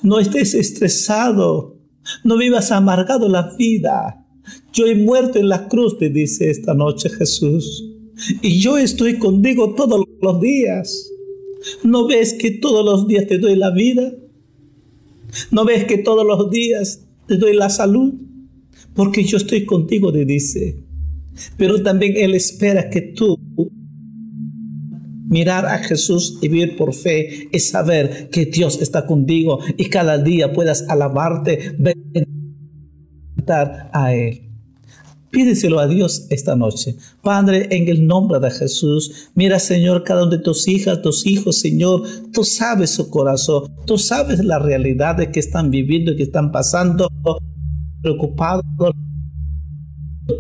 no 0.02 0.18
estés 0.18 0.54
estresado, 0.54 1.76
no 2.24 2.38
vivas 2.38 2.72
amargado 2.72 3.28
la 3.28 3.54
vida. 3.56 4.26
Yo 4.72 4.86
he 4.86 4.94
muerto 4.94 5.38
en 5.38 5.48
la 5.48 5.68
cruz, 5.68 5.98
te 5.98 6.08
dice 6.08 6.50
esta 6.50 6.74
noche 6.74 7.08
Jesús. 7.10 7.93
Y 8.42 8.60
yo 8.60 8.78
estoy 8.78 9.18
contigo 9.18 9.74
todos 9.74 10.04
los 10.20 10.40
días. 10.40 11.10
¿No 11.82 12.06
ves 12.06 12.34
que 12.34 12.50
todos 12.50 12.84
los 12.84 13.06
días 13.08 13.26
te 13.26 13.38
doy 13.38 13.56
la 13.56 13.70
vida? 13.70 14.12
¿No 15.50 15.64
ves 15.64 15.84
que 15.84 15.98
todos 15.98 16.26
los 16.26 16.50
días 16.50 17.06
te 17.26 17.36
doy 17.36 17.54
la 17.54 17.70
salud? 17.70 18.14
Porque 18.94 19.24
yo 19.24 19.36
estoy 19.36 19.64
contigo, 19.64 20.12
te 20.12 20.24
dice. 20.24 20.84
Pero 21.56 21.82
también 21.82 22.14
Él 22.16 22.34
espera 22.34 22.90
que 22.90 23.00
tú 23.00 23.36
mirar 25.26 25.66
a 25.66 25.78
Jesús 25.78 26.38
y 26.42 26.48
vivir 26.48 26.76
por 26.76 26.94
fe 26.94 27.48
y 27.50 27.58
saber 27.58 28.28
que 28.30 28.46
Dios 28.46 28.80
está 28.80 29.04
contigo 29.06 29.58
y 29.76 29.86
cada 29.86 30.18
día 30.18 30.52
puedas 30.52 30.88
alabarte, 30.88 31.74
benditar 33.36 33.90
a 33.92 34.14
Él. 34.14 34.43
Pídeselo 35.34 35.80
a 35.80 35.88
Dios 35.88 36.28
esta 36.30 36.54
noche. 36.54 36.94
Padre, 37.20 37.66
en 37.72 37.88
el 37.88 38.06
nombre 38.06 38.38
de 38.38 38.52
Jesús, 38.52 39.30
mira, 39.34 39.58
Señor, 39.58 40.04
cada 40.04 40.22
uno 40.22 40.30
de 40.30 40.38
tus 40.38 40.68
hijas, 40.68 41.02
tus 41.02 41.26
hijos, 41.26 41.58
Señor, 41.58 42.02
tú 42.32 42.44
sabes 42.44 42.90
su 42.90 43.10
corazón. 43.10 43.74
Tú 43.84 43.98
sabes 43.98 44.44
la 44.44 44.60
realidad 44.60 45.16
de 45.16 45.32
que 45.32 45.40
están 45.40 45.72
viviendo 45.72 46.12
y 46.12 46.16
que 46.16 46.22
están 46.22 46.52
pasando 46.52 47.08
preocupados 48.00 48.64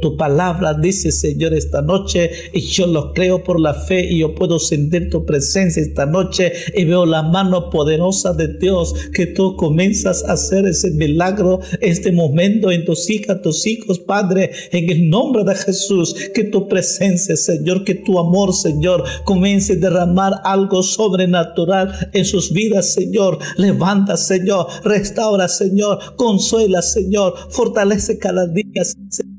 tu 0.00 0.16
palabra 0.16 0.74
dice, 0.74 1.12
Señor, 1.12 1.52
esta 1.52 1.82
noche, 1.82 2.30
y 2.52 2.60
yo 2.60 2.86
lo 2.86 3.12
creo 3.12 3.44
por 3.44 3.60
la 3.60 3.74
fe, 3.74 4.10
y 4.10 4.20
yo 4.20 4.34
puedo 4.34 4.58
sentir 4.58 5.10
tu 5.10 5.26
presencia 5.26 5.82
esta 5.82 6.06
noche, 6.06 6.52
y 6.74 6.84
veo 6.84 7.04
la 7.04 7.22
mano 7.22 7.68
poderosa 7.70 8.32
de 8.32 8.48
Dios, 8.58 8.94
que 9.12 9.26
tú 9.26 9.56
comienzas 9.56 10.24
a 10.24 10.32
hacer 10.32 10.66
ese 10.66 10.90
milagro 10.92 11.60
este 11.80 12.12
momento 12.12 12.70
en 12.70 12.84
tus 12.84 13.10
hijas, 13.10 13.42
tus 13.42 13.66
hijos, 13.66 13.98
Padre, 13.98 14.50
en 14.72 14.90
el 14.90 15.10
nombre 15.10 15.44
de 15.44 15.54
Jesús, 15.54 16.14
que 16.34 16.44
tu 16.44 16.66
presencia, 16.66 17.36
Señor, 17.36 17.84
que 17.84 17.94
tu 17.94 18.18
amor, 18.18 18.54
Señor, 18.54 19.04
comience 19.24 19.74
a 19.74 19.76
derramar 19.76 20.40
algo 20.44 20.82
sobrenatural 20.82 22.10
en 22.12 22.24
sus 22.24 22.52
vidas, 22.52 22.94
Señor. 22.94 23.38
Levanta, 23.56 24.16
Señor, 24.16 24.66
restaura, 24.82 25.48
Señor, 25.48 26.16
consuela, 26.16 26.80
Señor, 26.80 27.34
fortalece 27.50 28.18
cada 28.18 28.46
día, 28.46 28.84
Señor 28.84 29.33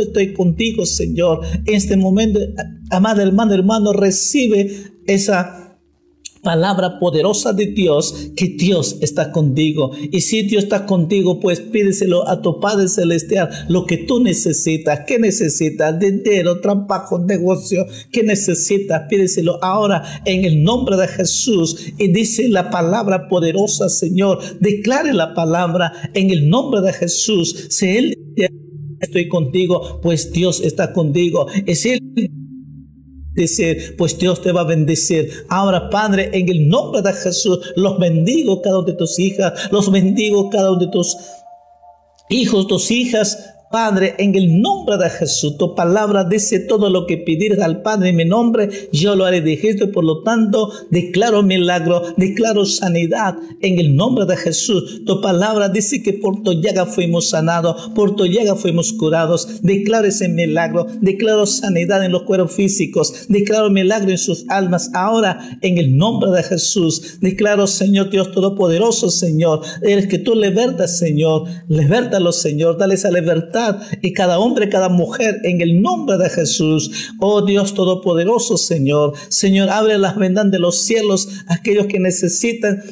estoy 0.00 0.32
contigo, 0.32 0.86
Señor. 0.86 1.40
En 1.64 1.74
este 1.74 1.96
momento, 1.96 2.40
amada 2.90 3.22
hermano, 3.22 3.54
hermano, 3.54 3.92
recibe 3.92 4.70
esa 5.06 5.66
palabra 6.46 7.00
poderosa 7.00 7.52
de 7.52 7.66
Dios, 7.66 8.30
que 8.36 8.46
Dios 8.46 8.98
está 9.00 9.32
contigo. 9.32 9.90
Y 10.12 10.20
si 10.20 10.42
Dios 10.42 10.62
está 10.62 10.86
contigo, 10.86 11.40
pues 11.40 11.58
pídeselo 11.58 12.28
a 12.28 12.40
tu 12.40 12.60
Padre 12.60 12.86
Celestial, 12.86 13.50
lo 13.68 13.84
que 13.84 13.96
tú 13.96 14.22
necesitas. 14.22 15.00
¿Qué 15.08 15.18
necesitas? 15.18 15.98
Dinero, 15.98 16.60
trabajo, 16.60 17.18
negocio. 17.18 17.84
¿Qué 18.12 18.22
necesitas? 18.22 19.08
Pídeselo 19.08 19.58
ahora 19.60 20.04
en 20.24 20.44
el 20.44 20.62
nombre 20.62 20.96
de 20.96 21.08
Jesús. 21.08 21.84
Y 21.98 22.12
dice 22.12 22.46
la 22.46 22.70
palabra 22.70 23.28
poderosa, 23.28 23.88
Señor. 23.88 24.38
Declare 24.60 25.12
la 25.14 25.34
palabra 25.34 25.92
en 26.14 26.30
el 26.30 26.48
nombre 26.48 26.80
de 26.80 26.92
Jesús. 26.92 27.66
Si 27.70 27.88
Él 27.88 28.14
estoy 29.06 29.28
contigo, 29.28 30.00
pues 30.02 30.32
Dios 30.32 30.60
está 30.60 30.92
contigo. 30.92 31.46
Es 31.66 31.86
Él 31.86 32.00
pues 33.98 34.18
Dios 34.18 34.40
te 34.40 34.52
va 34.52 34.62
a 34.62 34.64
bendecir. 34.64 35.30
Ahora, 35.48 35.90
Padre, 35.90 36.30
en 36.32 36.48
el 36.48 36.68
nombre 36.68 37.02
de 37.02 37.12
Jesús, 37.12 37.72
los 37.76 37.98
bendigo 37.98 38.62
cada 38.62 38.78
uno 38.78 38.86
de 38.86 38.94
tus 38.94 39.18
hijas, 39.18 39.70
los 39.70 39.90
bendigo 39.90 40.48
cada 40.50 40.72
uno 40.72 40.80
de 40.80 40.88
tus 40.88 41.16
hijos, 42.30 42.66
tus 42.66 42.90
hijas, 42.90 43.55
Padre, 43.70 44.14
en 44.18 44.36
el 44.36 44.60
nombre 44.60 44.96
de 44.96 45.10
Jesús, 45.10 45.56
tu 45.58 45.74
palabra 45.74 46.22
dice 46.22 46.60
todo 46.60 46.88
lo 46.88 47.04
que 47.04 47.18
pidieras 47.18 47.58
al 47.58 47.82
Padre 47.82 48.10
en 48.10 48.16
mi 48.16 48.24
nombre, 48.24 48.70
yo 48.92 49.16
lo 49.16 49.24
haré, 49.24 49.40
dijiste, 49.40 49.88
por 49.88 50.04
lo 50.04 50.22
tanto, 50.22 50.70
declaro 50.90 51.42
milagro, 51.42 52.02
declaro 52.16 52.64
sanidad 52.64 53.34
en 53.62 53.80
el 53.80 53.96
nombre 53.96 54.24
de 54.24 54.36
Jesús. 54.36 55.02
Tu 55.04 55.20
palabra 55.20 55.68
dice 55.68 56.00
que 56.00 56.12
por 56.12 56.44
tu 56.44 56.52
llaga 56.52 56.86
fuimos 56.86 57.30
sanados, 57.30 57.90
por 57.94 58.14
tu 58.14 58.26
llaga 58.26 58.54
fuimos 58.54 58.92
curados. 58.92 59.60
Declaro 59.62 60.06
ese 60.06 60.28
milagro, 60.28 60.86
declaro 61.00 61.44
sanidad 61.44 62.04
en 62.04 62.12
los 62.12 62.22
cuerpos 62.22 62.52
físicos, 62.52 63.26
declaro 63.28 63.68
milagro 63.70 64.10
en 64.10 64.18
sus 64.18 64.48
almas. 64.48 64.90
Ahora, 64.94 65.58
en 65.60 65.78
el 65.78 65.96
nombre 65.96 66.30
de 66.30 66.44
Jesús, 66.44 67.18
declaro, 67.20 67.66
Señor 67.66 68.10
Dios 68.10 68.30
Todopoderoso, 68.30 69.10
Señor, 69.10 69.62
eres 69.82 70.06
que 70.06 70.18
tú 70.18 70.36
libertas, 70.36 70.98
Señor, 70.98 71.48
libértalo, 71.68 72.30
Señor, 72.30 72.78
dale 72.78 72.94
esa 72.94 73.10
libertad 73.10 73.55
y 74.02 74.12
cada 74.12 74.38
hombre, 74.38 74.68
cada 74.68 74.88
mujer 74.88 75.40
en 75.44 75.60
el 75.60 75.80
nombre 75.80 76.18
de 76.18 76.28
Jesús. 76.28 77.12
Oh 77.20 77.42
Dios 77.42 77.74
Todopoderoso, 77.74 78.56
Señor. 78.56 79.14
Señor, 79.28 79.70
abre 79.70 79.98
las 79.98 80.16
vendas 80.16 80.50
de 80.50 80.58
los 80.58 80.82
cielos 80.82 81.28
a 81.46 81.54
aquellos 81.54 81.86
que 81.86 81.98
necesitan 81.98 82.82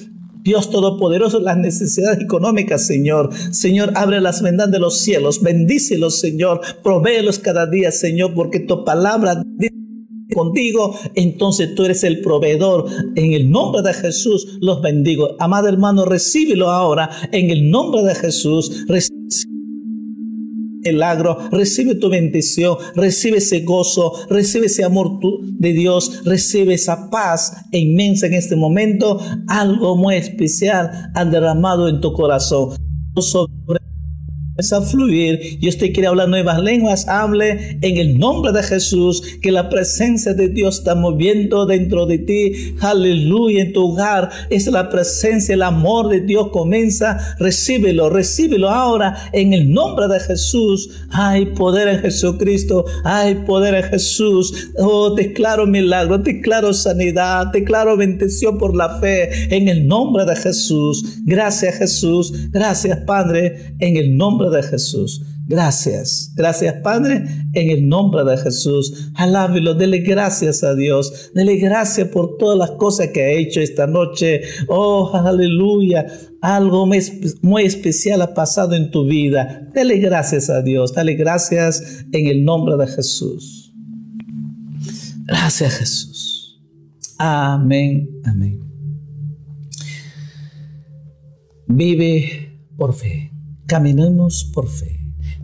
Dios 0.42 0.70
Todopoderoso, 0.70 1.40
las 1.40 1.56
necesidades 1.56 2.20
económicas, 2.20 2.86
Señor. 2.86 3.30
Señor, 3.50 3.92
abre 3.94 4.20
las 4.20 4.42
vendas 4.42 4.70
de 4.70 4.78
los 4.78 4.98
cielos. 4.98 5.42
Bendícelos, 5.42 6.20
Señor. 6.20 6.60
Provéelos 6.82 7.38
cada 7.38 7.66
día, 7.66 7.90
Señor, 7.90 8.34
porque 8.34 8.60
tu 8.60 8.84
palabra 8.84 9.42
contigo, 10.34 10.98
entonces 11.14 11.74
tú 11.74 11.84
eres 11.84 12.04
el 12.04 12.20
proveedor. 12.20 12.86
En 13.14 13.32
el 13.32 13.50
nombre 13.50 13.80
de 13.82 13.94
Jesús 13.94 14.58
los 14.60 14.82
bendigo. 14.82 15.36
Amado 15.38 15.68
hermano, 15.68 16.04
recíbelo 16.04 16.70
ahora. 16.70 17.08
En 17.32 17.50
el 17.50 17.70
nombre 17.70 18.02
de 18.02 18.14
Jesús, 18.14 18.84
milagro, 20.84 21.38
recibe 21.50 21.94
tu 21.94 22.08
bendición, 22.08 22.76
recibe 22.94 23.38
ese 23.38 23.60
gozo, 23.60 24.12
recibe 24.28 24.66
ese 24.66 24.84
amor 24.84 25.18
de 25.42 25.72
Dios, 25.72 26.24
recibe 26.24 26.74
esa 26.74 27.10
paz 27.10 27.56
inmensa 27.72 28.26
en 28.26 28.34
este 28.34 28.56
momento, 28.56 29.20
algo 29.48 29.96
muy 29.96 30.16
especial 30.16 30.90
han 31.14 31.30
derramado 31.30 31.88
en 31.88 32.00
tu 32.00 32.12
corazón. 32.12 32.76
A 34.56 34.80
fluir 34.82 35.58
y 35.60 35.68
usted 35.68 35.92
quiere 35.92 36.06
hablar 36.06 36.28
nuevas 36.28 36.60
lenguas, 36.60 37.08
hable 37.08 37.76
en 37.82 37.96
el 37.96 38.18
nombre 38.18 38.52
de 38.52 38.62
Jesús, 38.62 39.22
que 39.42 39.50
la 39.50 39.68
presencia 39.68 40.32
de 40.32 40.48
Dios 40.48 40.78
está 40.78 40.94
moviendo 40.94 41.66
dentro 41.66 42.06
de 42.06 42.18
ti. 42.18 42.74
Aleluya, 42.80 43.62
en 43.62 43.72
tu 43.72 43.90
hogar 43.90 44.30
es 44.50 44.66
la 44.68 44.88
presencia, 44.88 45.54
el 45.54 45.62
amor 45.62 46.08
de 46.08 46.20
Dios 46.20 46.50
comienza. 46.52 47.18
Recíbelo, 47.40 48.10
recíbelo 48.10 48.70
ahora 48.70 49.30
en 49.32 49.52
el 49.52 49.72
nombre 49.72 50.06
de 50.06 50.20
Jesús. 50.20 50.88
Hay 51.10 51.46
poder 51.46 51.88
en 51.88 52.00
Jesucristo, 52.00 52.84
hay 53.04 53.34
poder 53.46 53.74
en 53.74 53.84
Jesús. 53.90 54.70
Oh, 54.78 55.14
declaro 55.14 55.66
milagro, 55.66 56.18
declaro 56.18 56.72
sanidad, 56.72 57.48
declaro 57.52 57.96
bendición 57.96 58.56
por 58.58 58.76
la 58.76 59.00
fe 59.00 59.54
en 59.54 59.68
el 59.68 59.86
nombre 59.86 60.24
de 60.24 60.36
Jesús. 60.36 61.22
Gracias 61.24 61.76
Jesús, 61.76 62.50
gracias 62.50 62.98
Padre, 62.98 63.74
en 63.80 63.96
el 63.96 64.16
nombre 64.16 64.43
de 64.50 64.62
Jesús. 64.62 65.22
Gracias, 65.46 66.32
gracias 66.34 66.76
Padre, 66.82 67.22
en 67.52 67.70
el 67.70 67.86
nombre 67.86 68.24
de 68.24 68.38
Jesús. 68.38 69.10
Alábelo, 69.14 69.74
dele 69.74 69.98
gracias 69.98 70.64
a 70.64 70.74
Dios, 70.74 71.30
dele 71.34 71.56
gracias 71.56 72.08
por 72.08 72.38
todas 72.38 72.58
las 72.58 72.78
cosas 72.78 73.08
que 73.08 73.22
ha 73.22 73.30
hecho 73.30 73.60
esta 73.60 73.86
noche. 73.86 74.40
Oh, 74.68 75.10
aleluya, 75.12 76.06
algo 76.40 76.86
muy, 77.42 77.64
especial 77.64 78.22
ha 78.22 78.32
pasado 78.32 78.74
en 78.74 78.90
tu 78.90 79.06
vida. 79.06 79.68
Dele 79.74 79.98
gracias 79.98 80.48
a 80.48 80.62
Dios, 80.62 80.94
dale 80.94 81.14
gracias 81.14 82.06
en 82.12 82.26
el 82.26 82.42
nombre 82.42 82.76
de 82.78 82.86
Jesús. 82.86 83.74
Gracias 85.26 85.74
Jesús. 85.74 86.58
Amén, 87.18 88.08
amén. 88.24 88.60
Vive 91.66 92.60
por 92.78 92.94
fe. 92.94 93.33
Caminemos 93.66 94.44
por 94.52 94.68
fe. 94.68 95.00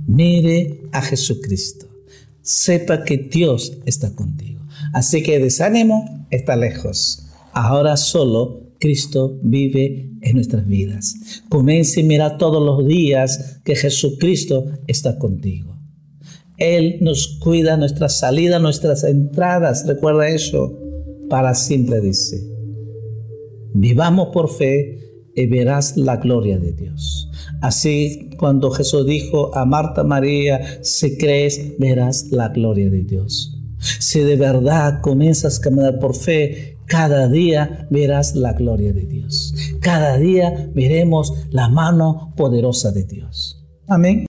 Mire 0.07 0.83
a 0.93 1.03
Jesucristo. 1.03 1.87
Sepa 2.43 3.05
que 3.05 3.17
Dios 3.17 3.79
está 3.87 4.15
contigo. 4.15 4.61
Así 4.93 5.23
que 5.23 5.39
desánimo 5.39 6.27
está 6.31 6.57
lejos. 6.57 7.27
Ahora 7.53 7.97
solo 7.97 8.75
Cristo 8.79 9.39
vive 9.43 10.11
en 10.23 10.35
nuestras 10.35 10.67
vidas. 10.67 11.43
Comience 11.49 12.01
y 12.01 12.05
mira 12.05 12.39
todos 12.39 12.65
los 12.65 12.87
días 12.87 13.61
que 13.65 13.77
Jesucristo 13.77 14.67
está 14.87 15.19
contigo. 15.19 15.77
Él 16.57 16.99
nos 17.01 17.39
cuida 17.39 17.77
nuestra 17.77 18.09
salida, 18.09 18.59
nuestras 18.59 19.05
entradas. 19.05 19.87
Recuerda 19.87 20.29
eso. 20.29 20.77
Para 21.29 21.55
siempre 21.55 22.01
dice. 22.01 22.43
Vivamos 23.73 24.29
por 24.33 24.51
fe 24.51 25.00
y 25.35 25.47
verás 25.47 25.97
la 25.97 26.17
gloria 26.17 26.59
de 26.59 26.73
Dios. 26.73 27.31
Así 27.61 28.31
cuando 28.39 28.71
Jesús 28.71 29.07
dijo 29.07 29.55
a 29.57 29.65
Marta 29.65 30.05
María, 30.05 30.83
si 30.83 31.19
crees, 31.19 31.79
verás 31.79 32.31
la 32.31 32.49
gloria 32.49 32.91
de 32.91 33.03
Dios. 33.03 33.57
Si 33.79 34.21
de 34.21 34.37
verdad 34.37 35.01
comienzas 35.01 35.59
a 35.59 35.63
caminar 35.63 35.99
por 35.99 36.15
fe, 36.15 36.79
cada 36.87 37.29
día 37.29 37.87
verás 37.91 38.35
la 38.35 38.53
gloria 38.53 38.93
de 38.93 39.07
Dios. 39.07 39.55
Cada 39.81 40.19
día 40.19 40.71
veremos 40.75 41.33
la 41.51 41.69
mano 41.69 42.35
poderosa 42.37 42.91
de 42.91 43.05
Dios. 43.05 43.65
Amén. 43.87 44.19